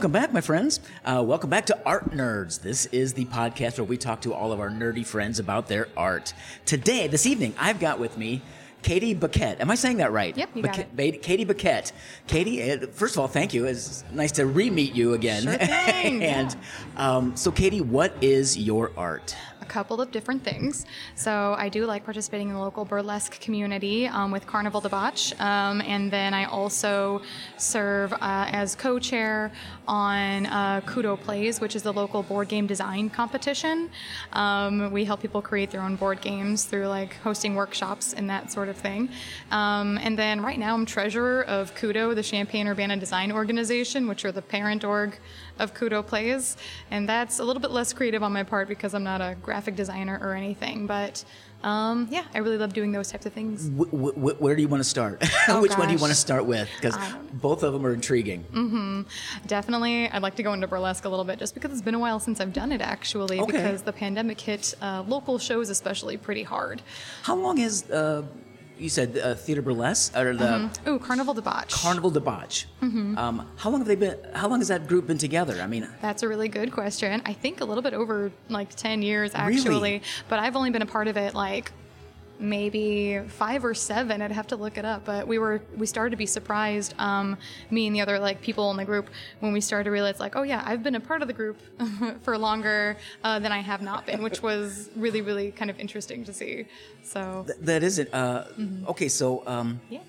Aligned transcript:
Welcome 0.00 0.12
back, 0.12 0.32
my 0.32 0.40
friends. 0.40 0.80
Uh, 1.04 1.22
welcome 1.26 1.50
back 1.50 1.66
to 1.66 1.78
Art 1.84 2.12
Nerds. 2.12 2.62
This 2.62 2.86
is 2.86 3.12
the 3.12 3.26
podcast 3.26 3.76
where 3.76 3.84
we 3.84 3.98
talk 3.98 4.22
to 4.22 4.32
all 4.32 4.50
of 4.50 4.58
our 4.58 4.70
nerdy 4.70 5.04
friends 5.04 5.38
about 5.38 5.68
their 5.68 5.88
art. 5.94 6.32
Today, 6.64 7.06
this 7.06 7.26
evening, 7.26 7.52
I've 7.58 7.78
got 7.80 7.98
with 7.98 8.16
me 8.16 8.40
Kaity 8.82 9.18
Bequette. 9.18 9.60
Am 9.60 9.70
I 9.70 9.74
saying 9.74 9.98
that 9.98 10.12
right? 10.12 10.36
Yep, 10.36 10.50
you 10.54 10.62
got 10.62 10.78
it. 10.78 10.96
Kaity 10.96 11.46
Bequette. 11.46 11.92
Kaity, 12.26 12.82
uh, 12.82 12.86
first 12.88 13.14
of 13.14 13.20
all, 13.20 13.28
thank 13.28 13.54
you. 13.54 13.66
It's 13.66 14.04
nice 14.12 14.32
to 14.32 14.46
re-meet 14.46 14.94
you 14.94 15.14
again. 15.14 15.42
Sure 15.42 15.58
thing, 15.58 16.24
and 16.24 16.56
yeah. 16.94 17.16
um, 17.16 17.36
so, 17.36 17.50
Kaity, 17.50 17.80
what 17.80 18.14
is 18.20 18.58
your 18.58 18.92
art? 18.96 19.36
A 19.60 19.66
couple 19.66 20.00
of 20.00 20.10
different 20.10 20.42
things. 20.42 20.84
So 21.14 21.54
I 21.56 21.68
do 21.68 21.86
like 21.86 22.04
participating 22.04 22.48
in 22.48 22.54
the 22.54 22.60
local 22.60 22.84
burlesque 22.84 23.40
community 23.40 24.08
um, 24.08 24.32
with 24.32 24.46
Carnivale 24.46 24.80
Debauche, 24.80 25.38
um, 25.40 25.80
and 25.82 26.10
then 26.10 26.34
I 26.34 26.44
also 26.46 27.22
serve 27.56 28.12
uh, 28.14 28.18
as 28.20 28.74
co-chair 28.74 29.52
on 29.86 30.46
uh, 30.46 30.80
CUDO 30.86 31.20
Plays, 31.20 31.60
which 31.60 31.76
is 31.76 31.82
the 31.82 31.92
local 31.92 32.22
board 32.22 32.48
game 32.48 32.66
design 32.66 33.10
competition. 33.10 33.90
Um, 34.32 34.90
we 34.90 35.04
help 35.04 35.20
people 35.20 35.42
create 35.42 35.70
their 35.70 35.82
own 35.82 35.96
board 35.96 36.20
games 36.20 36.64
through 36.64 36.86
like 36.86 37.16
hosting 37.18 37.54
workshops 37.54 38.12
and 38.14 38.28
that 38.30 38.50
sort 38.50 38.68
of 38.68 38.69
thing. 38.76 39.08
Um, 39.50 39.98
and 39.98 40.18
then 40.18 40.40
right 40.42 40.58
now 40.58 40.74
I'm 40.74 40.86
treasurer 40.86 41.42
of 41.44 41.74
CUDO, 41.74 42.14
the 42.14 42.22
Champaign 42.22 42.66
Urbana 42.68 42.96
Design 42.96 43.32
Organization, 43.32 44.06
which 44.08 44.24
are 44.24 44.32
the 44.32 44.42
parent 44.42 44.84
org 44.84 45.18
of 45.58 45.74
CUDO 45.74 46.02
Plays, 46.06 46.56
and 46.90 47.08
that's 47.08 47.38
a 47.38 47.44
little 47.44 47.60
bit 47.60 47.70
less 47.70 47.92
creative 47.92 48.22
on 48.22 48.32
my 48.32 48.42
part 48.42 48.68
because 48.68 48.94
I'm 48.94 49.04
not 49.04 49.20
a 49.20 49.36
graphic 49.42 49.76
designer 49.76 50.18
or 50.22 50.34
anything. 50.34 50.86
But 50.86 51.22
um, 51.62 52.08
yeah, 52.10 52.24
I 52.32 52.38
really 52.38 52.56
love 52.56 52.72
doing 52.72 52.90
those 52.92 53.10
types 53.12 53.26
of 53.26 53.34
things. 53.34 53.68
W- 53.68 53.90
w- 54.14 54.36
where 54.38 54.56
do 54.56 54.62
you 54.62 54.68
want 54.68 54.82
to 54.82 54.88
start? 54.88 55.22
Oh, 55.48 55.60
Which 55.60 55.76
one 55.76 55.88
do 55.88 55.94
you 55.94 56.00
want 56.00 56.12
to 56.12 56.18
start 56.18 56.46
with? 56.46 56.68
Because 56.80 56.96
both 57.34 57.62
of 57.62 57.72
them 57.72 57.84
are 57.84 57.92
intriguing. 57.92 58.44
Mm-hmm. 58.52 59.02
Definitely, 59.46 60.08
I'd 60.08 60.22
like 60.22 60.36
to 60.36 60.42
go 60.42 60.52
into 60.52 60.66
burlesque 60.68 61.04
a 61.04 61.08
little 61.08 61.24
bit 61.24 61.38
just 61.38 61.54
because 61.54 61.72
it's 61.72 61.82
been 61.82 61.94
a 61.94 61.98
while 61.98 62.20
since 62.20 62.40
I've 62.40 62.52
done 62.52 62.72
it 62.72 62.80
actually, 62.80 63.40
Okay. 63.40 63.52
because 63.52 63.82
the 63.82 63.92
pandemic 63.92 64.40
hit 64.40 64.74
uh, 64.80 65.02
local 65.06 65.38
shows 65.38 65.68
especially 65.70 66.16
pretty 66.16 66.42
hard. 66.44 66.80
How 67.24 67.34
long 67.36 67.58
is 67.58 67.90
uh, 67.90 68.22
you 68.80 68.88
said 68.88 69.18
uh, 69.18 69.34
theater 69.34 69.62
burlesque 69.62 70.16
or 70.16 70.34
the 70.34 70.70
Ooh, 70.88 70.98
Carnivale 70.98 71.34
Debauche. 71.34 71.70
Carnivale 71.70 72.10
Debauche? 72.10 72.64
Um, 72.82 73.46
how 73.56 73.70
long 73.70 73.80
have 73.80 73.86
they 73.88 73.94
been? 73.96 74.16
How 74.34 74.48
long 74.48 74.60
has 74.60 74.68
that 74.68 74.86
group 74.88 75.06
been 75.06 75.18
together? 75.18 75.60
I 75.60 75.66
mean, 75.66 75.86
That's 76.00 76.22
a 76.22 76.28
really 76.28 76.48
good 76.48 76.72
question. 76.72 77.20
I 77.26 77.32
think 77.34 77.60
a 77.60 77.64
little 77.64 77.82
bit 77.82 77.94
over 77.94 78.32
like 78.48 78.74
10 78.74 79.02
years 79.02 79.32
actually 79.34 79.68
Really? 79.68 79.94
actually, 79.96 80.08
but 80.28 80.38
I've 80.38 80.56
only 80.56 80.70
been 80.70 80.82
a 80.82 80.86
part 80.86 81.08
of 81.08 81.16
it 81.16 81.34
like 81.34 81.72
maybe 82.40 83.20
five 83.28 83.64
or 83.64 83.74
seven. 83.74 84.22
I'd 84.22 84.32
have 84.32 84.46
to 84.48 84.56
look 84.56 84.78
it 84.78 84.84
up, 84.84 85.04
but 85.04 85.28
we 85.28 85.38
were 85.38 85.62
we 85.76 85.86
started 85.86 86.10
to 86.10 86.16
be 86.16 86.26
surprised, 86.26 86.94
um, 86.98 87.36
me 87.70 87.86
and 87.86 87.94
the 87.94 88.00
other 88.00 88.18
like 88.18 88.40
people 88.40 88.70
in 88.70 88.76
the 88.76 88.84
group, 88.84 89.08
when 89.40 89.52
we 89.52 89.60
started 89.60 89.84
to 89.84 89.90
realize 89.90 90.18
like, 90.18 90.36
oh 90.36 90.42
yeah, 90.42 90.62
I've 90.66 90.82
been 90.82 90.94
a 90.94 91.00
part 91.00 91.22
of 91.22 91.28
the 91.28 91.34
group 91.34 91.58
for 92.22 92.36
longer 92.38 92.96
uh, 93.22 93.38
than 93.38 93.52
I 93.52 93.58
have 93.60 93.82
not 93.82 94.06
been, 94.06 94.22
which 94.22 94.42
was 94.42 94.90
really 94.96 95.20
really 95.20 95.52
kind 95.52 95.70
of 95.70 95.78
interesting 95.78 96.24
to 96.24 96.32
see. 96.32 96.66
So 97.02 97.44
th- 97.46 97.58
that 97.60 97.82
is 97.82 97.98
it. 97.98 98.12
Uh, 98.12 98.44
Okay, 98.88 99.08
so 99.08 99.42
um, 99.46 99.80
yeah. 99.90 100.00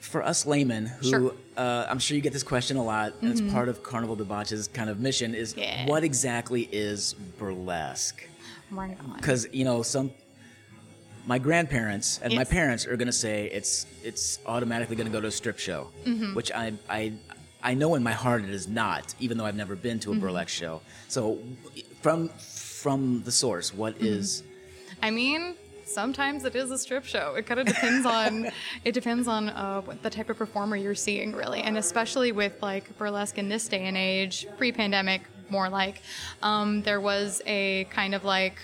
for 0.00 0.22
us 0.22 0.46
laymen, 0.46 0.86
who 0.86 1.08
Sure. 1.08 1.34
uh, 1.56 1.86
I'm 1.88 1.98
sure 1.98 2.14
you 2.16 2.22
get 2.22 2.32
this 2.32 2.42
question 2.42 2.76
a 2.76 2.82
lot, 2.84 3.12
and 3.20 3.30
it's 3.30 3.40
part 3.52 3.68
of 3.68 3.82
Carnivale 3.82 4.16
Debauche's 4.16 4.68
kind 4.68 4.88
of 4.90 5.00
mission 5.00 5.34
is 5.34 5.54
Yeah. 5.56 5.86
what 5.86 6.04
exactly 6.04 6.68
is 6.72 7.14
burlesque? 7.38 8.26
Because 9.16 9.46
you 9.52 9.64
know 9.64 9.82
some 9.82 10.10
my 11.26 11.38
grandparents 11.38 12.20
and 12.22 12.34
my 12.34 12.44
parents 12.44 12.86
are 12.86 12.96
going 12.96 13.06
to 13.06 13.12
say 13.26 13.46
it's 13.52 13.86
it's 14.02 14.38
automatically 14.46 14.94
going 14.96 15.06
to 15.08 15.12
go 15.12 15.20
to 15.20 15.28
a 15.28 15.30
strip 15.42 15.58
show 15.58 15.88
Mm-hmm. 16.04 16.34
which 16.34 16.50
I, 16.52 16.72
I 16.88 17.12
i 17.62 17.74
know 17.74 17.94
in 17.96 18.02
my 18.02 18.12
heart 18.12 18.44
it 18.44 18.50
is 18.50 18.68
not 18.68 19.14
even 19.18 19.36
though 19.38 19.44
i've 19.44 19.56
never 19.64 19.74
been 19.74 19.98
Mm-hmm. 19.98 20.12
to 20.12 20.18
a 20.18 20.20
burlesque 20.20 20.50
show 20.62 20.80
so 21.08 21.38
from 22.02 22.28
from 22.28 23.22
the 23.24 23.32
source 23.32 23.74
what 23.74 23.94
Mm-hmm. 23.96 24.06
is 24.20 24.42
I 25.02 25.10
mean, 25.10 25.56
sometimes 25.84 26.44
it 26.46 26.54
is 26.56 26.70
a 26.70 26.78
strip 26.78 27.04
show. 27.04 27.34
It 27.34 27.44
kind 27.46 27.60
of 27.60 27.66
depends 27.66 28.06
on 28.20 28.50
it 28.84 28.92
depends 28.92 29.28
on 29.28 29.50
uh, 29.50 29.82
what 29.82 30.02
the 30.02 30.08
type 30.08 30.30
of 30.30 30.38
performer 30.38 30.74
you're 30.76 30.94
seeing, 30.94 31.32
really, 31.42 31.60
and 31.60 31.76
especially 31.76 32.32
with 32.32 32.54
like 32.62 32.96
burlesque 32.96 33.36
in 33.36 33.48
this 33.50 33.68
day 33.68 33.84
and 33.84 33.96
age, 33.96 34.46
pre-pandemic, 34.56 35.20
more 35.50 35.68
like 35.68 36.00
um, 36.42 36.80
there 36.82 37.00
was 37.00 37.42
a 37.46 37.84
kind 37.90 38.14
of 38.14 38.24
like 38.24 38.56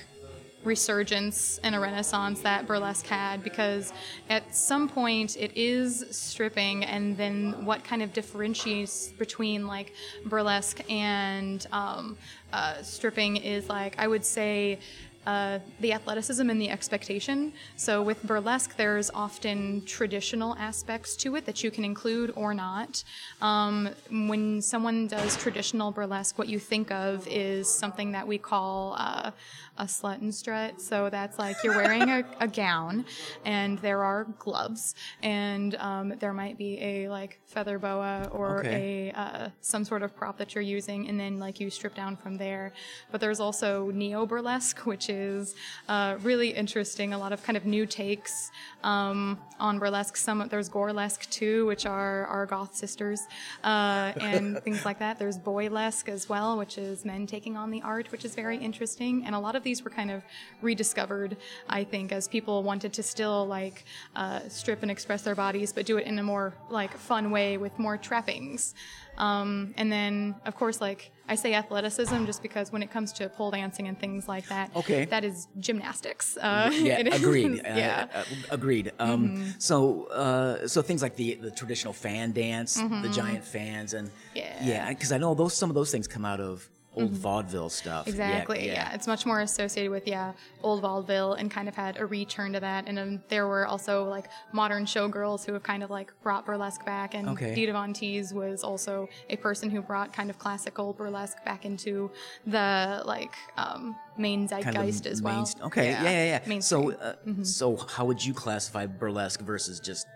resurgence 0.65 1.59
and 1.63 1.75
a 1.75 1.81
renaissance 1.81 2.41
that 2.41 2.67
burlesque 2.67 3.07
had 3.07 3.43
because 3.43 3.93
at 4.29 4.55
some 4.55 4.89
point 4.89 5.37
it 5.37 5.51
is 5.57 6.05
stripping 6.11 6.85
and 6.85 7.17
then 7.17 7.65
what 7.65 7.83
kind 7.85 8.03
of 8.03 8.13
differentiates 8.13 9.09
between 9.13 9.67
like 9.67 9.93
burlesque 10.27 10.81
and 10.91 11.67
um, 11.73 12.17
uh, 12.53 12.83
stripping 12.83 13.37
is 13.37 13.69
like 13.69 13.99
i 13.99 14.07
would 14.07 14.25
say 14.25 14.79
uh, 15.27 15.61
the 15.79 15.93
athleticism 15.93 16.51
and 16.51 16.61
the 16.61 16.69
expectation. 16.69 17.53
So 17.77 18.03
with 18.03 18.23
burlesque, 18.25 18.77
there's 18.77 19.09
often 19.11 19.85
traditional 19.87 20.57
aspects 20.57 21.15
to 21.19 21.37
it 21.37 21.47
that 21.47 21.63
you 21.63 21.71
can 21.71 21.85
include 21.85 22.33
or 22.35 22.55
not. 22.55 23.05
Um, 23.41 23.91
when 24.11 24.61
someone 24.61 25.07
does 25.07 25.37
traditional 25.37 25.93
burlesque, 25.93 26.39
what 26.39 26.49
you 26.49 26.59
think 26.59 26.91
of 26.91 27.27
is 27.29 27.73
something 27.73 28.11
that 28.13 28.27
we 28.27 28.37
call 28.37 28.97
uh, 28.99 29.31
a 29.79 29.85
slut 29.85 30.21
and 30.21 30.35
strut. 30.35 30.81
So 30.81 31.09
that's 31.11 31.39
like 31.39 31.57
you're 31.65 31.75
wearing 31.75 32.11
a, 32.11 32.25
a 32.41 32.49
gown, 32.49 33.05
and 33.45 33.79
there 33.79 34.03
are 34.05 34.25
gloves, 34.39 34.95
and 35.23 35.75
um, 35.77 36.15
there 36.19 36.33
might 36.33 36.59
be 36.59 36.79
a 36.81 37.09
like 37.09 37.41
feather 37.47 37.79
boa 37.79 38.29
or 38.33 38.61
Okay. 38.61 39.13
a 39.15 39.19
uh, 39.19 39.49
some 39.61 39.85
sort 39.85 40.03
of 40.03 40.15
prop 40.15 40.37
that 40.39 40.55
you're 40.55 40.63
using, 40.63 41.09
and 41.09 41.19
then 41.19 41.39
like 41.39 41.59
you 41.59 41.71
strip 41.71 41.95
down 41.95 42.17
from 42.17 42.37
there. 42.37 42.73
But 43.11 43.21
there's 43.21 43.41
also 43.41 43.91
neo 43.91 44.27
burlesque, 44.27 44.81
which 44.87 45.09
is 45.09 45.55
uh, 45.89 46.17
really 46.23 46.51
interesting. 46.51 47.13
A 47.15 47.19
lot 47.19 47.33
of 47.33 47.43
kind 47.43 47.57
of 47.57 47.65
new 47.65 47.87
takes 47.87 48.51
um, 48.85 49.39
on 49.59 49.79
burlesque. 49.79 50.17
Some 50.17 50.47
there's 50.51 50.69
gorelesque 50.69 51.29
too, 51.31 51.67
which 51.67 51.87
are 51.87 52.27
our 52.27 52.47
goth 52.47 52.75
sisters, 52.77 53.21
uh, 53.65 54.13
and 54.21 54.59
things 54.65 54.85
like 54.85 54.99
that. 54.99 55.19
There's 55.19 55.39
boylesque 55.39 56.09
as 56.09 56.29
well, 56.29 56.59
which 56.59 56.77
is 56.79 57.05
men 57.05 57.27
taking 57.27 57.57
on 57.57 57.71
the 57.71 57.81
art, 57.83 58.13
which 58.13 58.25
is 58.25 58.35
very 58.35 58.59
interesting. 58.59 59.25
And 59.25 59.35
a 59.35 59.39
lot 59.39 59.57
of 59.57 59.62
these 59.63 59.83
were 59.85 59.91
kind 59.91 60.11
of 60.11 60.23
rediscovered, 60.61 61.37
I 61.69 61.85
think, 61.85 62.13
as 62.13 62.29
people 62.29 62.63
wanted 62.63 62.93
to 62.95 63.03
still 63.03 63.47
like 63.47 63.85
uh, 64.17 64.41
strip 64.49 64.83
and 64.83 64.91
express 64.91 65.23
their 65.23 65.35
bodies, 65.35 65.73
but 65.73 65.87
do 65.87 65.97
it 65.99 66.07
in 66.07 66.19
a 66.19 66.23
more 66.23 66.55
like 66.71 66.97
fun 66.97 67.31
way 67.31 67.57
with 67.57 67.79
more 67.79 67.97
trappings. 67.97 68.75
Um, 69.19 69.75
and 69.77 69.93
then, 69.93 70.35
of 70.47 70.57
course, 70.57 70.81
like 70.81 71.11
I 71.29 71.35
say 71.35 71.53
athleticism 71.55 72.25
just 72.25 72.43
because 72.43 72.73
when 72.73 72.83
it 72.83 72.91
comes 72.91 73.13
to 73.15 73.29
pole 73.29 73.51
dancing 73.51 73.87
and 73.89 73.99
things 73.99 74.27
like 74.27 74.49
that, 74.49 74.71
Okay. 74.75 75.05
that 75.07 75.23
is 75.25 75.49
gymnastics. 75.61 76.37
Uh, 76.39 76.71
yeah 76.73 76.97
agreed 77.13 77.61
Uh, 77.65 77.77
yeah. 77.77 78.07
uh, 78.15 78.25
agreed 78.51 78.93
um, 78.99 79.55
so 79.59 80.05
uh, 80.07 80.67
so 80.67 80.81
things 80.83 81.03
like 81.03 81.17
the 81.17 81.35
the 81.35 81.51
traditional 81.51 81.93
fan 81.93 82.33
dance 82.33 82.75
the 83.05 83.09
giant 83.09 83.45
fans 83.45 83.93
and 83.95 84.11
Yeah. 84.35 84.65
yeah 84.65 84.89
because 84.89 85.13
i 85.13 85.19
know 85.19 85.35
those 85.35 85.55
some 85.55 85.69
of 85.71 85.75
those 85.75 85.91
things 85.93 86.07
come 86.09 86.25
out 86.25 86.41
of 86.41 86.69
old 86.95 87.11
vaudeville 87.13 87.71
stuff 87.71 88.07
Yeah, 88.07 88.13
Exactly. 88.13 88.67
Yeah, 88.67 88.93
It's 88.95 89.07
much 89.07 89.25
more 89.25 89.41
associated 89.41 89.91
with 89.91 90.07
yeah 90.07 90.33
old 90.63 90.83
vaudeville 90.83 91.33
and 91.35 91.51
kind 91.51 91.69
of 91.69 91.75
had 91.75 91.99
a 91.99 92.05
return 92.07 92.53
to 92.53 92.61
that. 92.61 92.87
And 92.87 92.99
then 92.99 93.23
there 93.29 93.47
were 93.47 93.67
also 93.67 94.05
like 94.05 94.27
modern 94.53 94.85
showgirls 94.85 95.45
who 95.47 95.55
have 95.55 95.63
kind 95.63 95.83
of 95.83 95.89
like 95.91 96.13
brought 96.23 96.45
burlesque 96.45 96.85
back. 96.85 97.15
And 97.15 97.29
Okay. 97.31 97.55
Dita 97.55 97.73
Von 97.73 97.95
Teese 97.95 98.33
was 98.35 98.63
also 98.63 99.09
a 99.31 99.37
person 99.37 99.71
who 99.71 99.81
brought 99.81 100.13
kind 100.13 100.29
of 100.29 100.39
classical 100.39 100.93
burlesque 100.93 101.43
back 101.45 101.65
into 101.65 102.11
the 102.47 103.03
like 103.07 103.35
um, 103.57 103.97
main 104.19 104.47
kind 104.49 104.65
zeitgeist 104.65 105.07
of 105.07 105.13
as 105.13 105.23
well. 105.23 105.35
mainst- 105.37 105.61
Okay, 105.63 105.91
yeah, 105.91 106.03
yeah, 106.05 106.25
yeah. 106.47 106.61
So, 106.61 106.83
Mainstream. 106.83 106.97
uh, 107.41 107.45
so 107.45 107.77
how 107.77 108.05
would 108.05 108.23
you 108.25 108.35
classify 108.35 108.87
burlesque 108.87 109.41
versus 109.41 109.81
just 109.81 110.07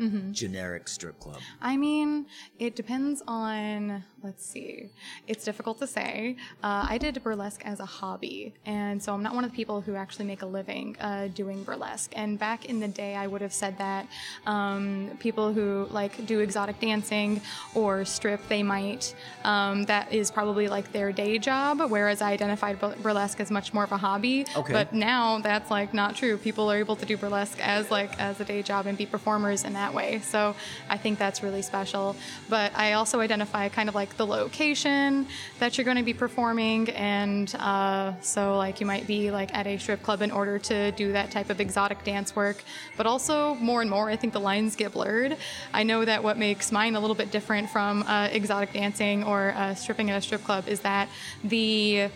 Mm-hmm. 0.00 0.32
generic 0.32 0.88
strip 0.88 1.18
club? 1.20 1.40
I 1.60 1.76
mean, 1.76 2.24
it 2.58 2.74
depends 2.74 3.22
on, 3.28 4.02
let's 4.22 4.44
see, 4.44 4.90
it's 5.26 5.44
difficult 5.44 5.78
to 5.78 5.86
say. 5.86 6.36
Uh, 6.62 6.86
I 6.88 6.98
did 6.98 7.22
burlesque 7.22 7.62
as 7.64 7.80
a 7.80 7.86
hobby, 7.86 8.54
and 8.66 9.02
so 9.02 9.14
I'm 9.14 9.22
not 9.22 9.34
one 9.34 9.44
of 9.44 9.50
the 9.50 9.56
people 9.56 9.80
who 9.80 9.94
actually 9.94 10.26
make 10.26 10.42
a 10.42 10.46
living 10.46 10.96
uh, 11.00 11.28
doing 11.28 11.62
burlesque. 11.62 12.12
And 12.14 12.38
back 12.38 12.66
in 12.66 12.80
the 12.80 12.88
day, 12.88 13.16
I 13.16 13.26
would 13.26 13.40
have 13.40 13.52
said 13.52 13.78
that 13.78 14.06
um, 14.46 15.10
people 15.20 15.52
who 15.52 15.86
like 15.90 16.26
do 16.26 16.40
exotic 16.40 16.80
dancing 16.80 17.40
or 17.74 18.04
strip, 18.04 18.46
they 18.48 18.62
might, 18.62 19.14
um, 19.44 19.84
that 19.84 20.12
is 20.12 20.30
probably 20.30 20.68
like 20.68 20.92
their 20.92 21.12
day 21.12 21.38
job, 21.38 21.80
whereas 21.88 22.20
I 22.20 22.32
identified 22.32 22.78
burlesque 23.02 23.40
as 23.40 23.50
much 23.50 23.72
more 23.72 23.84
of 23.84 23.92
a 23.92 23.96
hobby. 23.96 24.46
Okay. 24.56 24.72
But 24.72 24.92
now 24.92 25.38
that's 25.38 25.70
like 25.70 25.94
not 25.94 26.16
true. 26.16 26.36
People 26.36 26.70
are 26.70 26.76
able 26.76 26.96
to 26.96 27.06
do 27.06 27.16
burlesque 27.16 27.58
as 27.60 27.90
like 27.90 28.18
as 28.20 28.40
a 28.40 28.44
day 28.44 28.62
job 28.62 28.86
and 28.86 28.96
be 28.96 29.06
performers 29.06 29.64
in 29.64 29.72
that 29.74 29.94
way. 29.94 30.20
So 30.20 30.54
I 30.88 30.96
think 30.96 31.18
that's 31.18 31.42
really 31.42 31.62
special. 31.62 32.16
But 32.48 32.72
I 32.76 32.92
also 32.94 33.20
identify 33.20 33.68
kind 33.68 33.88
of 33.88 33.94
like 33.94 34.09
like 34.10 34.16
the 34.16 34.26
location 34.26 35.26
that 35.60 35.78
you're 35.78 35.84
going 35.84 35.96
to 35.96 36.02
be 36.02 36.14
performing, 36.14 36.88
and 36.90 37.54
uh, 37.58 38.12
so 38.20 38.56
like 38.56 38.80
you 38.80 38.86
might 38.86 39.06
be 39.06 39.30
like 39.30 39.54
at 39.54 39.66
a 39.66 39.78
strip 39.78 40.02
club 40.02 40.20
in 40.22 40.30
order 40.30 40.58
to 40.58 40.90
do 40.92 41.12
that 41.12 41.30
type 41.30 41.48
of 41.50 41.60
exotic 41.60 42.02
dance 42.02 42.34
work. 42.34 42.62
But 42.96 43.06
also 43.06 43.54
more 43.56 43.82
and 43.82 43.90
more, 43.90 44.10
I 44.10 44.16
think 44.16 44.32
the 44.32 44.40
lines 44.40 44.74
get 44.74 44.92
blurred. 44.92 45.36
I 45.72 45.84
know 45.84 46.04
that 46.04 46.22
what 46.24 46.38
makes 46.38 46.72
mine 46.72 46.96
a 46.96 47.00
little 47.00 47.14
bit 47.14 47.30
different 47.30 47.70
from 47.70 48.02
uh, 48.02 48.28
exotic 48.32 48.72
dancing 48.72 49.22
or 49.22 49.52
uh, 49.52 49.74
stripping 49.74 50.10
at 50.10 50.18
a 50.18 50.20
strip 50.20 50.42
club 50.42 50.66
is 50.66 50.80
that 50.80 51.08
the 51.44 52.08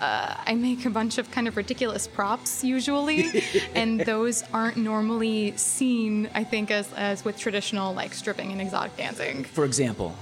uh, 0.00 0.34
I 0.44 0.54
make 0.54 0.84
a 0.86 0.90
bunch 0.90 1.18
of 1.18 1.30
kind 1.30 1.46
of 1.46 1.56
ridiculous 1.56 2.06
props 2.06 2.64
usually, 2.64 3.44
and 3.74 4.00
those 4.00 4.42
aren't 4.52 4.76
normally 4.76 5.56
seen, 5.56 6.28
I 6.34 6.44
think, 6.44 6.70
as, 6.70 6.92
as 6.94 7.24
with 7.24 7.38
traditional 7.38 7.94
like 7.94 8.12
stripping 8.12 8.52
and 8.52 8.60
exotic 8.60 8.96
dancing. 8.96 9.44
For 9.44 9.64
example, 9.64 10.16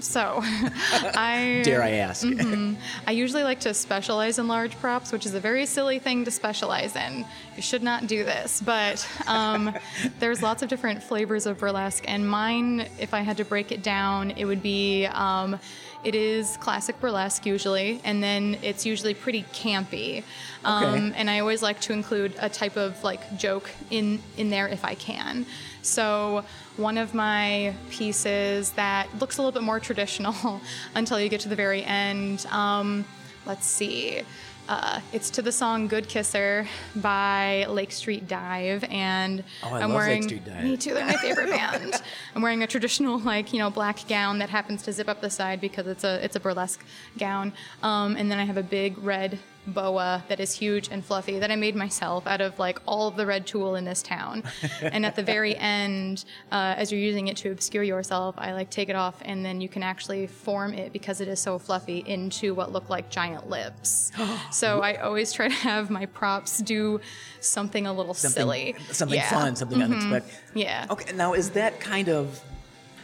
So, 0.00 0.40
I 0.42 1.62
dare 1.64 1.82
I 1.82 1.90
ask? 1.92 2.26
I 3.06 3.12
usually 3.12 3.42
like 3.42 3.60
to 3.60 3.72
specialize 3.74 4.38
in 4.38 4.46
large 4.48 4.76
props, 4.78 5.12
which 5.12 5.24
is 5.24 5.34
a 5.34 5.40
very 5.40 5.66
silly 5.66 5.98
thing 5.98 6.24
to 6.24 6.30
specialize 6.30 6.94
in. 6.94 7.24
You 7.56 7.62
should 7.62 7.82
not 7.82 8.06
do 8.06 8.24
this, 8.24 8.60
but 8.60 9.08
um, 9.26 9.74
there's 10.18 10.42
lots 10.42 10.62
of 10.62 10.68
different 10.68 11.02
flavors 11.02 11.46
of 11.46 11.58
burlesque, 11.58 12.04
and 12.06 12.28
mine, 12.28 12.88
if 12.98 13.14
I 13.14 13.20
had 13.20 13.36
to 13.38 13.44
break 13.44 13.72
it 13.72 13.82
down, 13.82 14.32
it 14.32 14.44
would 14.44 14.62
be. 14.62 15.06
Um, 15.06 15.58
it 16.04 16.14
is 16.14 16.56
classic 16.58 16.98
burlesque 17.00 17.46
usually, 17.46 18.00
and 18.04 18.22
then 18.22 18.58
it's 18.62 18.84
usually 18.84 19.14
pretty 19.14 19.44
campy. 19.52 20.24
Um, 20.64 20.82
Okay. 20.84 21.12
and 21.16 21.30
I 21.30 21.38
always 21.40 21.62
like 21.62 21.80
to 21.82 21.92
include 21.92 22.34
a 22.40 22.48
type 22.48 22.76
of 22.76 23.02
like 23.04 23.36
joke 23.36 23.70
in 23.90 24.20
in 24.36 24.50
there 24.50 24.68
if 24.68 24.84
I 24.84 24.94
can. 24.94 25.46
So 25.82 26.44
one 26.76 26.96
of 26.98 27.12
my 27.14 27.74
pieces 27.90 28.70
that 28.72 29.08
looks 29.20 29.38
a 29.38 29.42
little 29.42 29.52
bit 29.52 29.62
more 29.64 29.80
traditional 29.80 30.60
until 30.94 31.20
you 31.20 31.28
get 31.28 31.40
to 31.42 31.48
the 31.48 31.56
very 31.56 31.84
end. 31.84 32.46
Um, 32.50 33.04
let's 33.46 33.66
see. 33.66 34.22
Uh, 34.68 35.00
it's 35.12 35.28
to 35.30 35.42
the 35.42 35.50
song 35.52 35.88
"Good 35.88 36.08
Kisser" 36.08 36.66
by 36.96 37.66
Lake 37.68 37.90
Street 37.92 38.28
Dive, 38.28 38.84
and 38.84 39.42
Oh, 39.62 39.74
I 39.74 39.80
am 39.80 39.92
wearing 39.92 40.22
Street 40.22 40.44
Dive. 40.44 40.62
me 40.62 40.76
too. 40.76 40.94
They're 40.94 41.04
my 41.04 41.16
favorite 41.16 41.50
band. 41.50 42.00
I'm 42.34 42.42
wearing 42.42 42.62
a 42.62 42.66
traditional 42.66 43.18
like 43.18 43.52
you 43.52 43.58
know 43.58 43.70
black 43.70 44.06
gown 44.08 44.38
that 44.38 44.50
happens 44.50 44.82
to 44.84 44.92
zip 44.92 45.08
up 45.08 45.20
the 45.20 45.30
side 45.30 45.60
because 45.60 45.86
it's 45.88 46.04
a 46.04 46.24
it's 46.24 46.36
a 46.36 46.40
burlesque 46.40 46.84
gown, 47.18 47.52
um, 47.82 48.16
and 48.16 48.30
then 48.30 48.38
I 48.38 48.44
have 48.44 48.56
a 48.56 48.62
big 48.62 48.96
red 48.98 49.38
boa 49.66 50.24
that 50.28 50.40
is 50.40 50.52
huge 50.52 50.88
and 50.90 51.04
fluffy 51.04 51.38
that 51.38 51.50
I 51.50 51.56
made 51.56 51.76
myself 51.76 52.26
out 52.26 52.40
of 52.40 52.58
like 52.58 52.80
all 52.86 53.08
of 53.08 53.16
the 53.16 53.24
red 53.26 53.46
tulle 53.46 53.76
in 53.76 53.84
this 53.84 54.02
town. 54.02 54.42
and 54.82 55.06
at 55.06 55.14
the 55.16 55.22
very 55.22 55.56
end, 55.56 56.24
uh, 56.50 56.74
as 56.76 56.90
you're 56.90 57.00
using 57.00 57.28
it 57.28 57.36
to 57.38 57.50
obscure 57.52 57.82
yourself, 57.82 58.34
I 58.38 58.52
like 58.52 58.70
take 58.70 58.88
it 58.88 58.96
off 58.96 59.16
and 59.22 59.44
then 59.44 59.60
you 59.60 59.68
can 59.68 59.82
actually 59.82 60.26
form 60.26 60.74
it 60.74 60.92
because 60.92 61.20
it 61.20 61.28
is 61.28 61.40
so 61.40 61.58
fluffy 61.58 62.02
into 62.06 62.54
what 62.54 62.72
look 62.72 62.90
like 62.90 63.08
giant 63.08 63.48
lips. 63.48 64.10
so 64.50 64.80
I 64.80 64.96
always 64.96 65.32
try 65.32 65.48
to 65.48 65.54
have 65.54 65.90
my 65.90 66.06
props 66.06 66.58
do 66.58 67.00
something 67.40 67.86
a 67.86 67.92
little 67.92 68.14
Something, 68.14 68.42
silly, 68.42 68.76
something 68.90 69.16
Yeah. 69.16 69.26
Mm-hmm. 69.26 69.34
fun, 69.34 69.56
something 69.56 69.82
unexpected. 69.82 70.34
Yeah. 70.54 70.86
Okay, 70.90 71.12
now 71.14 71.34
is 71.34 71.50
that 71.50 71.80
kind 71.80 72.08
of? 72.08 72.42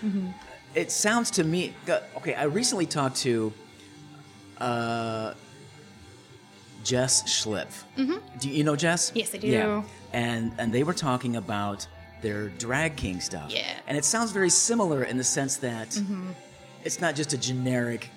Mm-hmm. 0.04 0.28
It 0.74 0.90
sounds 0.90 1.30
to 1.32 1.44
me. 1.44 1.74
Okay, 2.16 2.34
I 2.34 2.44
recently 2.44 2.86
talked 2.86 3.16
to 3.18 3.52
uh, 4.58 5.34
Jess 6.88 7.22
Schlipf. 7.24 7.84
Do 8.40 8.48
you 8.48 8.64
know 8.64 8.74
Jess? 8.76 9.10
Mm-hmm. 9.10 9.18
Yes, 9.18 9.34
I 9.34 9.38
do. 9.38 9.46
Yeah, 9.48 9.82
and 10.14 10.52
and 10.58 10.72
they 10.72 10.84
were 10.84 10.94
talking 10.94 11.36
about 11.36 11.86
their 12.22 12.48
drag 12.64 12.96
king 12.96 13.20
stuff. 13.20 13.50
Yeah. 13.50 13.60
Mm-hmm. 13.60 13.88
and 13.88 13.98
it 13.98 14.04
sounds 14.04 14.30
very 14.32 14.48
similar 14.50 15.04
in 15.04 15.16
the 15.18 15.24
sense 15.24 15.56
that 15.58 15.90
it's 16.84 17.00
not 17.00 17.14
just 17.14 17.32
a 17.34 17.38
generic 17.38 18.10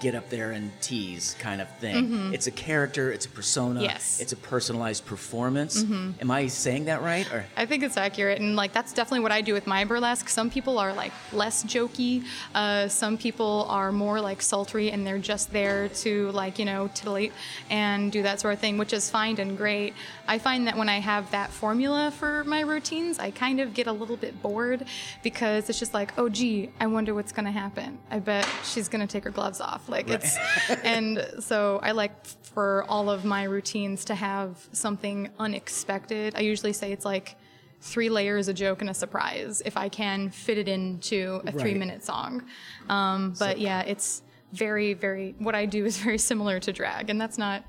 get 0.00 0.14
up 0.14 0.28
there 0.28 0.50
and 0.50 0.70
tease 0.82 1.34
kind 1.38 1.60
of 1.62 1.68
thing. 1.78 2.34
It's 2.34 2.46
a 2.46 2.50
character, 2.50 3.10
it's 3.12 3.24
a 3.24 3.30
persona, 3.30 3.80
Mm-hmm. 3.80 3.84
Yes. 3.90 4.20
it's 4.20 4.32
a 4.32 4.36
personalized 4.36 5.06
performance. 5.06 5.82
Am 6.20 6.30
I 6.30 6.48
saying 6.48 6.84
that 6.86 7.00
right? 7.02 7.26
Or 7.32 7.46
I 7.56 7.64
think 7.66 7.82
it's 7.82 7.96
accurate, 7.96 8.38
and 8.40 8.56
like 8.56 8.72
that's 8.72 8.92
definitely 8.92 9.20
what 9.20 9.32
I 9.32 9.40
do 9.40 9.54
with 9.54 9.66
my 9.66 9.84
burlesque. 9.84 10.28
Some 10.28 10.50
people 10.50 10.78
are 10.78 10.92
like 10.92 11.12
less 11.32 11.64
jokey. 11.64 12.24
Uh, 12.54 12.88
some 12.88 13.16
people 13.16 13.66
are 13.70 13.90
more 13.92 14.20
like 14.20 14.42
sultry, 14.42 14.90
and 14.90 15.06
they're 15.06 15.18
just 15.18 15.50
there 15.52 15.88
to 16.04 16.30
like 16.32 16.58
you 16.58 16.64
know 16.66 16.88
titillate 16.94 17.32
and 17.70 18.12
do 18.12 18.22
that 18.22 18.40
sort 18.40 18.54
of 18.54 18.60
thing, 18.60 18.76
which 18.78 18.92
is 18.92 19.08
fine 19.10 19.38
and 19.40 19.56
great. 19.56 19.94
I 20.28 20.38
find 20.38 20.66
that 20.66 20.76
when 20.76 20.88
I 20.88 20.98
have 21.00 21.30
that 21.30 21.50
formula 21.50 22.10
for 22.10 22.44
my 22.44 22.60
routines, 22.60 23.18
I 23.18 23.30
kind 23.30 23.60
of 23.60 23.72
get 23.74 23.86
a 23.86 23.92
little 23.92 24.16
bit 24.16 24.42
bored 24.42 24.84
because 25.22 25.68
it's 25.70 25.78
just 25.78 25.94
like, 25.94 26.12
oh 26.18 26.28
gee, 26.28 26.70
I 26.80 26.86
wonder 26.86 27.14
what's 27.14 27.32
gonna 27.32 27.52
happen. 27.52 27.98
I 28.10 28.18
bet 28.18 28.46
she's 28.64 28.88
gonna 28.88 29.06
take 29.06 29.24
her 29.24 29.30
gloves 29.30 29.60
off. 29.60 29.75
Like 29.88 30.08
it's, 30.10 30.36
and 30.84 31.26
so 31.40 31.78
I 31.82 31.92
like 31.92 32.26
for 32.54 32.84
all 32.88 33.10
of 33.10 33.24
my 33.24 33.44
routines 33.44 34.04
to 34.06 34.14
have 34.14 34.66
something 34.72 35.30
unexpected. 35.38 36.34
I 36.36 36.40
usually 36.40 36.72
say 36.72 36.92
it's 36.92 37.04
like 37.04 37.36
three 37.80 38.08
layers, 38.08 38.48
a 38.48 38.54
joke, 38.54 38.80
and 38.80 38.90
a 38.90 38.94
surprise 38.94 39.62
if 39.64 39.76
I 39.76 39.88
can 39.88 40.30
fit 40.30 40.58
it 40.58 40.68
into 40.68 41.40
a 41.46 41.52
Right. 41.52 41.58
three 41.60 41.74
minute 41.74 42.04
song. 42.04 42.44
Um, 42.88 43.34
but 43.38 43.58
yeah, 43.58 43.82
it's 43.82 44.22
very, 44.52 44.94
very, 44.94 45.34
what 45.38 45.54
I 45.54 45.66
do 45.66 45.84
is 45.84 45.98
very 46.06 46.18
similar 46.18 46.58
to 46.60 46.72
drag, 46.72 47.10
and 47.10 47.20
that's 47.20 47.38
not 47.38 47.64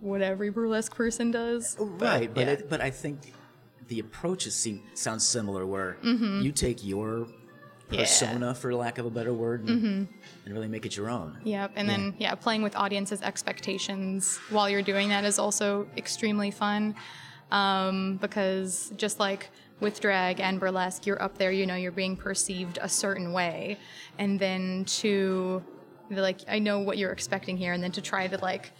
what 0.00 0.22
every 0.22 0.50
burlesque 0.50 0.94
person 0.94 1.30
does. 1.30 1.76
right, 1.78 2.32
but 2.32 2.46
yeah. 2.46 2.52
it, 2.52 2.68
but 2.70 2.80
I 2.80 2.90
think 2.90 3.32
the 3.88 3.98
approaches 4.00 4.54
seem 4.54 4.82
sounds 4.94 5.26
similar. 5.26 5.66
Where 5.66 5.96
Mm-hmm. 6.02 6.42
you 6.42 6.52
take 6.52 6.84
your 6.84 7.26
Yeah. 7.90 8.00
persona, 8.00 8.54
for 8.54 8.74
lack 8.74 8.98
of 8.98 9.06
a 9.06 9.10
better 9.10 9.32
word, 9.32 9.68
and, 9.68 10.08
and 10.44 10.54
really 10.54 10.68
make 10.68 10.86
it 10.86 10.96
your 10.96 11.10
own. 11.10 11.38
Yep, 11.44 11.72
and 11.76 11.88
then 11.88 12.14
yeah, 12.18 12.34
playing 12.34 12.62
with 12.62 12.76
audiences' 12.76 13.22
expectations 13.22 14.38
while 14.50 14.68
you're 14.70 14.82
doing 14.82 15.08
that 15.08 15.24
is 15.24 15.38
also 15.38 15.86
extremely 15.96 16.50
fun, 16.50 16.94
um, 17.50 18.16
because 18.20 18.92
just 18.96 19.18
like 19.18 19.50
with 19.80 20.00
drag 20.00 20.40
and 20.40 20.60
burlesque, 20.60 21.06
you're 21.06 21.20
up 21.22 21.38
there, 21.38 21.50
you 21.50 21.66
know, 21.66 21.74
you're 21.74 21.90
being 21.90 22.16
perceived 22.16 22.78
a 22.82 22.88
certain 22.88 23.32
way, 23.32 23.76
and 24.18 24.38
then 24.38 24.84
to 24.84 25.62
like 26.10 26.40
I 26.48 26.58
know 26.58 26.80
what 26.80 26.98
you're 26.98 27.12
expecting 27.12 27.56
here, 27.56 27.72
and 27.72 27.82
then 27.82 27.92
to 27.92 28.00
try 28.02 28.26
to 28.28 28.38
like 28.38 28.72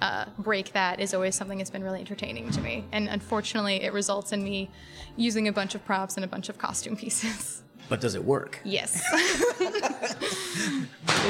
uh, 0.00 0.26
break 0.38 0.72
that 0.72 1.00
is 1.00 1.14
always 1.14 1.34
something 1.34 1.58
that's 1.58 1.70
been 1.70 1.84
really 1.84 2.00
entertaining 2.00 2.50
to 2.50 2.60
me, 2.60 2.84
and 2.92 3.08
unfortunately, 3.08 3.82
it 3.82 3.92
results 3.92 4.32
in 4.32 4.42
me 4.44 4.70
using 5.16 5.48
a 5.48 5.52
bunch 5.52 5.74
of 5.74 5.84
props 5.84 6.16
and 6.16 6.24
a 6.24 6.28
bunch 6.28 6.48
of 6.48 6.58
costume 6.58 6.96
pieces. 7.04 7.62
But 7.88 8.00
does 8.00 8.14
it 8.14 8.24
work? 8.24 8.60
Yes, 8.64 9.02
it 9.60 10.88